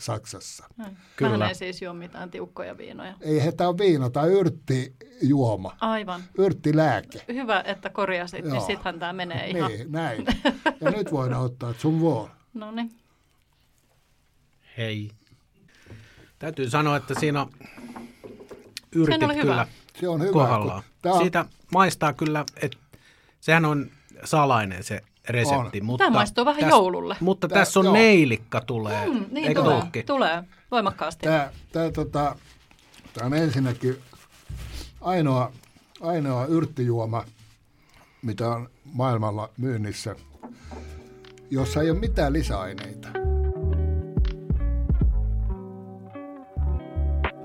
Saksassa. 0.00 0.64
Kyllä. 0.76 0.90
Kyllä. 1.16 1.30
Mähän 1.38 1.48
ei 1.48 1.54
siis 1.54 1.82
juo 1.82 1.92
mitään 1.92 2.30
tiukkoja 2.30 2.78
viinoja. 2.78 3.14
Ei, 3.20 3.52
tämä 3.52 3.68
on 3.68 3.78
viino, 3.78 4.10
tämä 4.10 4.26
on 4.26 4.32
yrttijuoma, 4.32 5.76
Aivan. 5.80 6.22
yrttilääke. 6.38 7.24
Hyvä, 7.28 7.62
että 7.66 7.90
korjasit, 7.90 8.44
niin 8.44 8.54
Joo. 8.54 8.66
sittenhän 8.66 8.98
tämä 8.98 9.12
menee 9.12 9.50
ihan. 9.50 9.70
Niin, 9.70 9.92
näin. 9.92 10.26
Ja 10.80 10.90
nyt 10.90 11.12
voidaan 11.12 11.42
ottaa 11.42 11.74
sun 11.78 12.00
vuoro. 12.00 12.30
No 12.54 12.70
niin. 12.70 12.90
Hei. 14.76 15.10
Täytyy 16.38 16.70
sanoa, 16.70 16.96
että 16.96 17.14
siinä 17.20 17.46
yrtit 18.94 19.22
oli 19.22 19.36
hyvä. 19.36 19.66
Se 20.00 20.08
on 20.08 20.20
hyvä. 20.20 20.32
kohdallaan. 20.32 20.82
Tämä 21.02 21.14
on, 21.14 21.20
Siitä 21.20 21.44
maistaa 21.72 22.12
kyllä, 22.12 22.44
että 22.62 22.78
sehän 23.40 23.64
on 23.64 23.90
salainen 24.24 24.84
se 24.84 25.00
resepti. 25.28 25.78
On. 25.80 25.86
Mutta 25.86 26.04
Tämä 26.04 26.16
maistuu 26.16 26.44
vähän 26.44 26.62
täs- 26.64 26.68
joululle. 26.70 27.16
Mutta 27.20 27.48
Tää- 27.48 27.58
tässä 27.58 27.80
on 27.80 27.84
joo. 27.86 27.94
neilikka 27.94 28.60
tulee. 28.60 29.06
Mm, 29.08 29.24
niin 29.30 29.48
Eikö 29.48 29.62
tulee, 29.62 29.78
tulekin? 29.80 30.06
tulee 30.06 30.44
voimakkaasti. 30.70 31.26
tämä, 31.26 31.50
tämä, 31.72 31.90
tota, 31.90 32.36
tämä 33.14 33.26
on 33.26 33.34
ensinnäkin 33.34 33.96
ainoa, 35.00 35.52
ainoa 36.00 36.46
yrttijuoma, 36.46 37.24
mitä 38.22 38.48
on 38.48 38.70
maailmalla 38.92 39.48
myynnissä, 39.56 40.16
jossa 41.50 41.82
ei 41.82 41.90
ole 41.90 41.98
mitään 41.98 42.32
lisäaineita. 42.32 43.08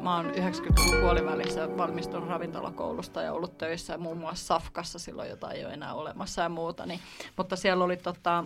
Mä 0.05 0.15
oon 0.15 0.25
90-luvun 0.25 1.01
puolivälissä 1.01 1.77
valmistunut 1.77 2.29
ravintolakoulusta 2.29 3.21
ja 3.21 3.33
ollut 3.33 3.57
töissä 3.57 3.97
muun 3.97 4.17
muassa 4.17 4.45
Safkassa 4.45 4.99
silloin, 4.99 5.29
jota 5.29 5.51
ei 5.51 5.65
ole 5.65 5.73
enää 5.73 5.93
olemassa 5.93 6.41
ja 6.41 6.49
muuta. 6.49 6.85
Niin, 6.85 6.99
mutta 7.37 7.55
siellä 7.55 7.83
oli 7.83 7.97
tota, 7.97 8.45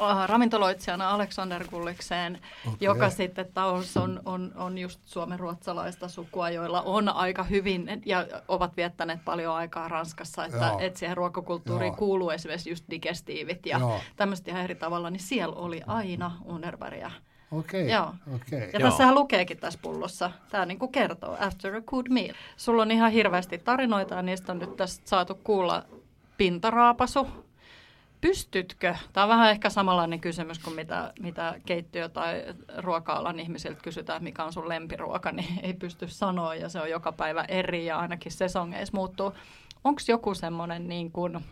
äh, 0.00 0.28
ravintoloitsijana 0.28 1.10
Alexander 1.10 1.64
Gullikseen, 1.68 2.38
okay. 2.66 2.76
joka 2.80 3.10
sitten 3.10 3.52
taas 3.54 3.96
on, 3.96 4.20
on, 4.24 4.52
on 4.56 4.78
just 4.78 5.00
suomen-ruotsalaista 5.04 6.08
sukua, 6.08 6.50
joilla 6.50 6.82
on 6.82 7.08
aika 7.08 7.44
hyvin 7.44 8.02
ja 8.06 8.26
ovat 8.48 8.76
viettäneet 8.76 9.24
paljon 9.24 9.54
aikaa 9.54 9.88
Ranskassa, 9.88 10.44
että, 10.44 10.66
Joo. 10.66 10.78
että 10.78 10.98
siihen 10.98 11.16
ruokakulttuuriin 11.16 11.90
Joo. 11.90 11.96
kuuluu 11.96 12.30
esimerkiksi 12.30 12.70
just 12.70 12.84
digestiivit 12.90 13.66
ja 13.66 13.78
Joo. 13.78 14.00
tämmöistä 14.16 14.50
ihan 14.50 14.64
eri 14.64 14.74
tavalla, 14.74 15.10
niin 15.10 15.20
siellä 15.20 15.56
oli 15.56 15.82
aina 15.86 16.32
Unerbergia. 16.44 17.10
Okei, 17.52 17.90
Joo. 17.90 18.14
okei. 18.34 18.70
Ja 18.72 18.78
Joo. 18.80 18.90
tässähän 18.90 19.14
lukeekin 19.14 19.56
tässä 19.56 19.78
pullossa. 19.82 20.30
Tämä 20.50 20.66
niin 20.66 20.92
kertoo, 20.92 21.36
after 21.40 21.76
a 21.76 21.80
good 21.80 22.06
meal. 22.08 22.34
Sulla 22.56 22.82
on 22.82 22.90
ihan 22.90 23.12
hirveästi 23.12 23.58
tarinoita 23.58 24.14
ja 24.14 24.22
niistä 24.22 24.52
on 24.52 24.58
nyt 24.58 24.76
tästä 24.76 25.08
saatu 25.08 25.34
kuulla 25.44 25.84
pintaraapasu. 26.36 27.26
Pystytkö, 28.20 28.94
tämä 29.12 29.24
on 29.24 29.30
vähän 29.30 29.50
ehkä 29.50 29.70
samanlainen 29.70 30.20
kysymys 30.20 30.58
kuin 30.58 30.76
mitä, 30.76 31.12
mitä 31.20 31.60
keittiö- 31.66 32.08
tai 32.08 32.44
ruoka-alan 32.76 33.40
ihmisiltä 33.40 33.80
kysytään, 33.82 34.24
mikä 34.24 34.44
on 34.44 34.52
sun 34.52 34.68
lempiruoka, 34.68 35.32
niin 35.32 35.60
ei 35.62 35.74
pysty 35.74 36.08
sanoa 36.08 36.54
ja 36.54 36.68
se 36.68 36.80
on 36.80 36.90
joka 36.90 37.12
päivä 37.12 37.44
eri 37.48 37.86
ja 37.86 37.98
ainakin 37.98 38.32
sesongeissa 38.32 38.96
muuttuu. 38.96 39.32
Onko 39.84 40.00
joku 40.08 40.34
semmoinen 40.34 40.88
niin 40.88 41.12
kuin, 41.12 41.44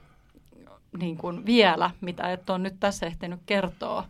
niin 0.98 1.16
kuin 1.16 1.46
vielä, 1.46 1.90
mitä 2.00 2.32
et 2.32 2.50
ole 2.50 2.58
nyt 2.58 2.76
tässä 2.80 3.06
ehtinyt 3.06 3.40
kertoa, 3.46 4.04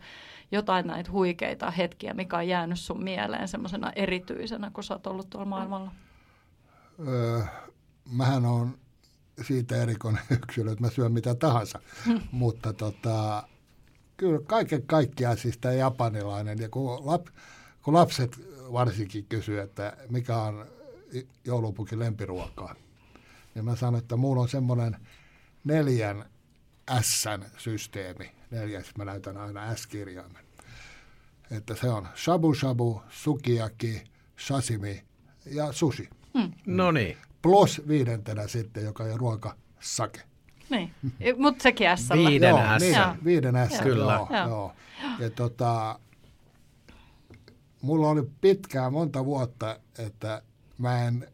jotain 0.51 0.87
näitä 0.87 1.11
huikeita 1.11 1.71
hetkiä, 1.71 2.13
mikä 2.13 2.37
on 2.37 2.47
jäänyt 2.47 2.79
sun 2.79 3.03
mieleen 3.03 3.47
semmoisena 3.47 3.91
erityisenä, 3.95 4.71
kun 4.73 4.83
sä 4.83 4.93
oot 4.93 5.07
ollut 5.07 5.29
tuolla 5.29 5.45
maailmalla? 5.45 5.91
Öö, 7.07 7.41
mähän 8.11 8.45
on 8.45 8.77
siitä 9.41 9.75
erikoinen 9.75 10.23
yksilö, 10.41 10.71
että 10.71 10.83
mä 10.83 10.89
syön 10.89 11.11
mitä 11.11 11.35
tahansa. 11.35 11.79
Mutta 12.31 12.73
tota, 12.73 13.43
kyllä 14.17 14.39
kaiken 14.47 14.83
kaikkiaan 14.87 15.37
siis 15.37 15.57
tämä 15.57 15.73
japanilainen, 15.73 16.59
ja 16.59 16.69
kun, 16.69 17.05
lap, 17.05 17.27
kun 17.81 17.93
lapset 17.93 18.39
varsinkin 18.71 19.25
kysyy, 19.29 19.59
että 19.59 19.97
mikä 20.09 20.37
on 20.37 20.65
joulupukin 21.45 21.99
lempiruokaa, 21.99 22.75
niin 23.55 23.65
mä 23.65 23.75
sanon, 23.75 23.99
että 23.99 24.15
mulla 24.15 24.41
on 24.41 24.49
semmoinen 24.49 24.97
neljän 25.63 26.25
S-systeemi. 27.01 28.36
Neljäs 28.51 28.91
mä 28.97 29.05
näytän 29.05 29.37
aina 29.37 29.75
S-kirjaimen. 29.75 30.45
Että 31.51 31.75
se 31.75 31.89
on 31.89 32.07
shabu 32.15 32.53
shabu, 32.53 33.01
sukiyaki, 33.09 34.03
sashimi 34.37 35.03
ja 35.45 35.71
sushi. 35.71 36.09
No 36.65 36.91
niin. 36.91 37.17
Plus 37.41 37.81
viidentenä 37.87 38.47
sitten, 38.47 38.83
joka 38.83 39.03
on 39.03 39.19
ruoka 39.19 39.55
sake. 39.79 40.21
Niin, 40.69 40.91
mutta 41.37 41.63
sekin 41.63 41.87
s 41.97 42.09
Viiden 42.09 42.49
joo, 42.49 42.59
S. 42.77 42.81
Niin, 42.81 42.95
Joo. 42.95 43.15
viiden 43.25 43.55
S. 43.69 43.81
Kyllä. 43.81 44.13
Joo, 44.13 44.27
Joo. 44.31 44.47
joo. 44.47 44.73
Ja 45.19 45.29
tota, 45.29 45.99
mulla 47.81 48.09
oli 48.09 48.23
pitkään 48.41 48.93
monta 48.93 49.25
vuotta, 49.25 49.79
että 49.99 50.41
mä 50.77 51.03
en 51.03 51.27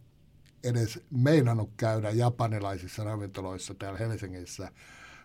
edes 0.64 1.00
meinannut 1.12 1.70
käydä 1.78 2.10
japanilaisissa 2.10 3.04
ravintoloissa 3.04 3.74
täällä 3.74 4.00
Helsingissä, 4.00 4.72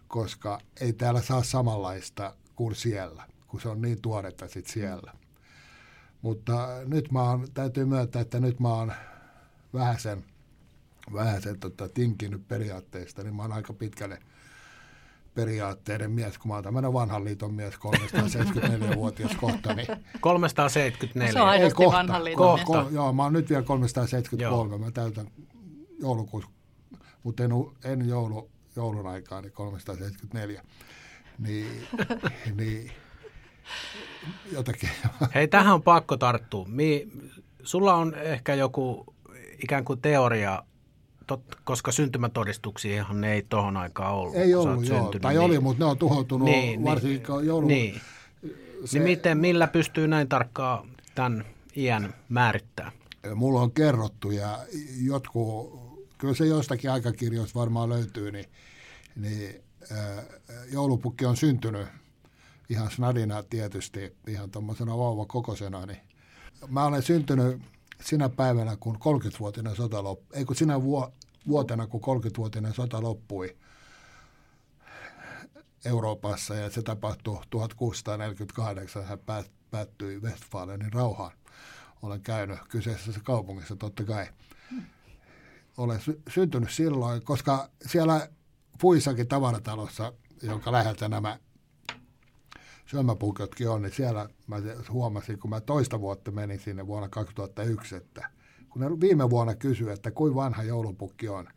koska 0.09 0.61
ei 0.80 0.92
täällä 0.92 1.22
saa 1.22 1.42
samanlaista 1.42 2.34
kuin 2.56 2.74
siellä, 2.74 3.24
kun 3.46 3.61
se 3.61 3.68
on 3.68 3.82
niin 3.82 4.02
tuoretta 4.02 4.48
sit 4.48 4.66
siellä. 4.66 5.12
Mutta 6.22 6.68
nyt 6.84 7.12
mä 7.12 7.22
oon, 7.22 7.48
täytyy 7.54 7.84
myöntää, 7.84 8.22
että 8.22 8.40
nyt 8.40 8.61
mä 8.61 8.68
oon 8.68 8.92
vähän 9.74 10.00
sen, 10.00 10.24
vähän 11.12 11.42
sen 11.42 11.61
tota, 11.61 11.88
tinkinyt 11.88 12.48
periaatteista, 12.48 13.22
niin 13.22 13.34
mä 13.34 13.42
oon 13.42 13.52
aika 13.52 13.72
pitkälle 13.72 14.18
periaatteiden 15.34 16.11
mies, 16.11 16.38
kun 16.38 16.48
mä 16.48 16.54
oon 16.54 16.64
tämmöinen 16.64 16.92
vanhan 16.92 17.24
liiton 17.24 17.54
mies, 17.54 17.74
374-vuotias 17.74 19.36
kohta, 19.36 19.74
niin 19.74 19.86
374. 20.20 21.32
Se 21.32 21.40
on 21.40 21.48
aidosti 21.48 21.74
kohta. 21.74 21.98
vanhan 21.98 22.24
liiton 22.24 22.46
Ko, 22.46 22.54
mies. 22.56 22.66
ko, 22.66 22.88
joo, 22.90 23.12
mä 23.12 23.22
oon 23.22 23.32
nyt 23.32 23.50
vielä 23.50 23.62
373, 23.62 24.70
joo. 24.70 24.78
mä 24.78 24.90
täytän 24.90 25.28
joulukuussa, 26.00 26.50
mutta 27.22 27.44
en, 27.44 27.50
en 27.84 28.09
joulu, 28.09 28.50
joulun 28.79 29.07
aikaa, 29.07 29.41
niin 29.43 29.53
374. 29.53 30.62
Niin, 31.39 31.66
niin 32.59 32.91
jotakin. 34.53 34.89
Hei, 35.35 35.49
tähän 35.49 35.74
on 35.74 35.83
pakko 35.83 36.16
tarttua. 36.16 36.64
Mi, 36.68 37.09
sulla 37.62 37.95
on 37.95 38.14
ehkä 38.14 38.55
joku 38.55 39.14
ikään 39.62 39.85
kuin 39.85 40.01
teoria, 40.01 40.62
tot, 41.26 41.43
koska 41.64 41.93
syntymätodistuksiahan 41.93 43.20
ne 43.20 43.33
ei 43.33 43.43
tohon 43.49 43.76
aikaan 43.76 44.14
ollut. 44.14 44.35
Ei 44.37 44.55
ollut, 44.55 44.89
joo. 44.89 44.99
syntynyt, 44.99 45.22
Tai 45.22 45.35
niin, 45.35 45.41
oli, 45.41 45.61
mutta 45.61 45.85
ne 45.85 45.91
on 45.91 45.99
tuhoutunut 45.99 46.49
Niin, 46.49 46.85
varsinkin 46.85 47.35
niin, 47.37 47.47
joulu. 47.47 47.66
Niin. 47.66 48.01
se- 48.85 48.99
niin 48.99 49.03
miten, 49.03 49.39
millä 49.39 49.66
pystyy 49.66 50.09
näin 50.09 50.29
tarkkaan 50.29 50.89
tämän 51.14 51.45
iän 51.76 52.14
määrittää? 52.29 52.93
mulla 53.35 53.61
on 53.61 53.70
kerrottu 53.72 54.31
ja 54.31 54.59
jotkut, 55.03 55.88
kyllä 56.18 56.34
se 56.34 56.46
jostakin 56.46 56.90
aikakirjoista 56.90 57.58
varmaan 57.58 57.88
löytyy, 57.88 58.32
niin, 58.32 58.46
niin 59.16 59.62
ää, 59.92 60.22
joulupukki 60.72 61.24
on 61.24 61.36
syntynyt 61.36 61.88
ihan 62.68 62.90
snadina 62.90 63.42
tietysti, 63.42 64.16
ihan 64.26 64.50
tuommoisena 64.50 64.98
vauvakokosena, 64.98 65.86
niin 65.86 66.00
mä 66.68 66.84
olen 66.84 67.02
syntynyt 67.02 67.62
sinä 68.02 68.28
päivänä, 68.28 68.76
kun 68.80 68.96
30-vuotinen 68.96 69.76
sota 69.76 70.02
loppui, 70.02 70.38
ei 70.38 70.44
kun 70.44 70.56
sinä 70.56 70.82
vuo, 70.82 71.12
vuotena, 71.48 71.86
kun 71.86 72.00
30-vuotinen 72.00 72.74
sota 72.74 73.02
loppui 73.02 73.56
Euroopassa 75.84 76.54
ja 76.54 76.70
se 76.70 76.82
tapahtui 76.82 77.40
1648, 77.50 79.04
hän 79.04 79.18
päät, 79.18 79.50
päättyi 79.70 80.22
Westfalenin 80.22 80.92
rauhaan. 80.92 81.32
Olen 82.02 82.20
käynyt 82.20 82.58
kyseisessä 82.68 83.20
kaupungissa 83.24 83.76
totta 83.76 84.04
kai. 84.04 84.26
Olen 85.79 86.01
sy- 86.01 86.22
syntynyt 86.31 86.70
silloin, 86.70 87.22
koska 87.22 87.70
siellä 87.87 88.29
Puisakin 88.81 89.29
tavaratalossa, 89.29 90.12
jonka 90.43 90.72
läheltä 90.72 91.09
nämä 91.09 91.39
syömäpukotkin 92.87 93.68
on, 93.68 93.83
niin 93.83 93.93
siellä 93.93 94.29
mä 94.47 94.57
huomasin, 94.91 95.39
kun 95.39 95.51
mä 95.51 95.61
toista 95.61 96.01
vuotta 96.01 96.31
menin 96.31 96.61
sinne 96.61 96.87
vuonna 96.87 97.09
2001, 97.09 97.97
että 97.97 98.31
kun 98.68 98.83
ne 98.83 99.01
viime 99.01 99.31
vuonna 99.31 99.55
kysyi, 99.55 99.91
että 99.91 100.11
kuinka 100.11 100.35
vanha 100.35 100.62
joulupukki 100.62 101.29
on, 101.29 101.49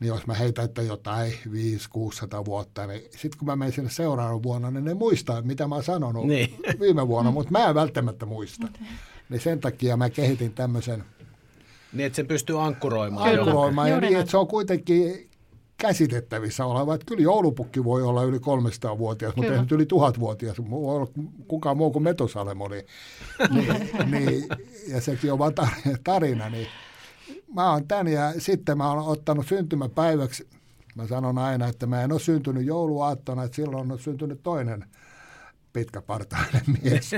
niin 0.00 0.08
jos 0.08 0.26
mä 0.26 0.34
heitän, 0.34 0.64
että 0.64 0.82
jotain 0.82 1.32
500-600 1.32 2.44
vuotta, 2.44 2.86
niin 2.86 3.02
sitten 3.10 3.38
kun 3.38 3.46
mä 3.46 3.56
menen 3.56 3.72
sinne 3.72 3.90
seuraavana 3.90 4.42
vuonna, 4.42 4.70
niin 4.70 4.84
ne 4.84 4.94
muistaa, 4.94 5.42
mitä 5.42 5.66
mä 5.66 5.74
oon 5.74 5.84
sanonut 5.84 6.26
niin. 6.26 6.58
viime 6.80 7.08
vuonna, 7.08 7.30
mutta 7.36 7.52
mä 7.52 7.68
en 7.68 7.74
välttämättä 7.74 8.26
muista. 8.26 8.68
Niin 9.28 9.40
sen 9.40 9.60
takia 9.60 9.96
mä 9.96 10.10
kehitin 10.10 10.52
tämmöisen... 10.54 11.04
Niin, 11.96 12.06
että 12.06 12.16
sen 12.16 12.26
pystyy 12.26 12.64
ankkuroimaan. 12.64 13.28
Ankkuroimaan, 13.28 13.90
ja 13.90 14.00
niin, 14.00 14.18
että 14.18 14.30
se 14.30 14.36
on 14.36 14.46
kuitenkin 14.46 15.30
käsitettävissä 15.76 16.66
oleva. 16.66 16.94
Että 16.94 17.06
kyllä 17.06 17.22
joulupukki 17.22 17.84
voi 17.84 18.02
olla 18.02 18.22
yli 18.22 18.38
300-vuotias, 18.38 19.36
mutta 19.36 19.52
ei 19.52 19.60
nyt 19.60 19.72
yli 19.72 19.84
1000-vuotias. 19.84 20.56
Voi 20.70 20.96
olla 20.96 21.08
kukaan 21.48 21.76
muu 21.76 21.90
kuin 21.90 22.02
Metusalem 22.02 22.60
oli. 22.60 22.86
niin, 23.50 23.90
niin, 24.10 24.48
ja 24.88 25.00
sekin 25.00 25.32
on 25.32 25.38
vain 25.38 25.54
tarina. 26.04 26.50
Niin 26.50 26.68
mä 27.54 27.70
oon 27.70 27.88
tän 27.88 28.08
ja 28.08 28.32
sitten 28.38 28.78
mä 28.78 28.90
oon 28.90 28.98
ottanut 28.98 29.46
syntymäpäiväksi, 29.46 30.48
mä 30.94 31.06
sanon 31.06 31.38
aina, 31.38 31.68
että 31.68 31.86
mä 31.86 32.02
en 32.02 32.12
ole 32.12 32.20
syntynyt 32.20 32.64
jouluaattona, 32.64 33.44
että 33.44 33.56
silloin 33.56 33.92
on 33.92 33.98
syntynyt 33.98 34.42
toinen 34.42 34.84
pitkäpartainen 35.72 36.62
mies. 36.82 37.10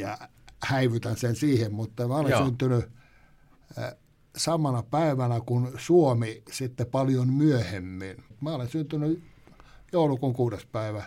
ja 0.00 0.18
häivytän 0.66 1.16
sen 1.16 1.36
siihen, 1.36 1.74
mutta 1.74 2.08
mä 2.08 2.14
olen 2.14 2.30
Joo. 2.30 2.44
syntynyt 2.44 2.84
samana 4.36 4.82
päivänä 4.82 5.40
kuin 5.46 5.68
Suomi 5.76 6.42
sitten 6.50 6.86
paljon 6.86 7.32
myöhemmin. 7.32 8.16
Mä 8.40 8.54
olen 8.54 8.68
syntynyt 8.68 9.22
joulukuun 9.92 10.34
kuudes 10.34 10.66
päivä 10.66 11.04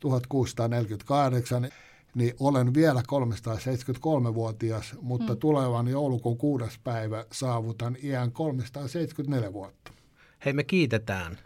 1648, 0.00 1.62
hmm. 1.62 1.70
niin 2.14 2.34
olen 2.40 2.74
vielä 2.74 3.02
373-vuotias, 3.12 4.96
mutta 5.00 5.32
hmm. 5.32 5.38
tulevan 5.38 5.88
joulukuun 5.88 6.38
kuudes 6.38 6.78
päivä 6.84 7.24
saavutan 7.32 7.96
iän 8.02 8.32
374 8.32 9.52
vuotta. 9.52 9.92
Hei, 10.44 10.52
me 10.52 10.64
kiitetään 10.64 11.38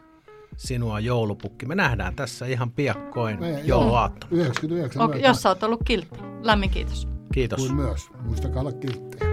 sinua 0.56 1.00
joulupukki. 1.00 1.66
Me 1.66 1.74
nähdään 1.74 2.14
tässä 2.14 2.46
ihan 2.46 2.70
piakkoin 2.70 3.38
jouluaattona. 3.64 4.32
99. 4.32 5.02
Okay, 5.02 5.20
jos 5.20 5.42
sä 5.42 5.48
oot 5.48 5.62
ollut 5.62 5.80
kiltti. 5.84 6.18
Lämmin 6.42 6.70
kiitos. 6.70 7.11
Kiitos. 7.32 7.58
Kuin 7.60 7.76
myös. 7.76 8.10
Muistakaa 8.24 8.60
olla 8.60 8.72
kiltti. 8.72 9.31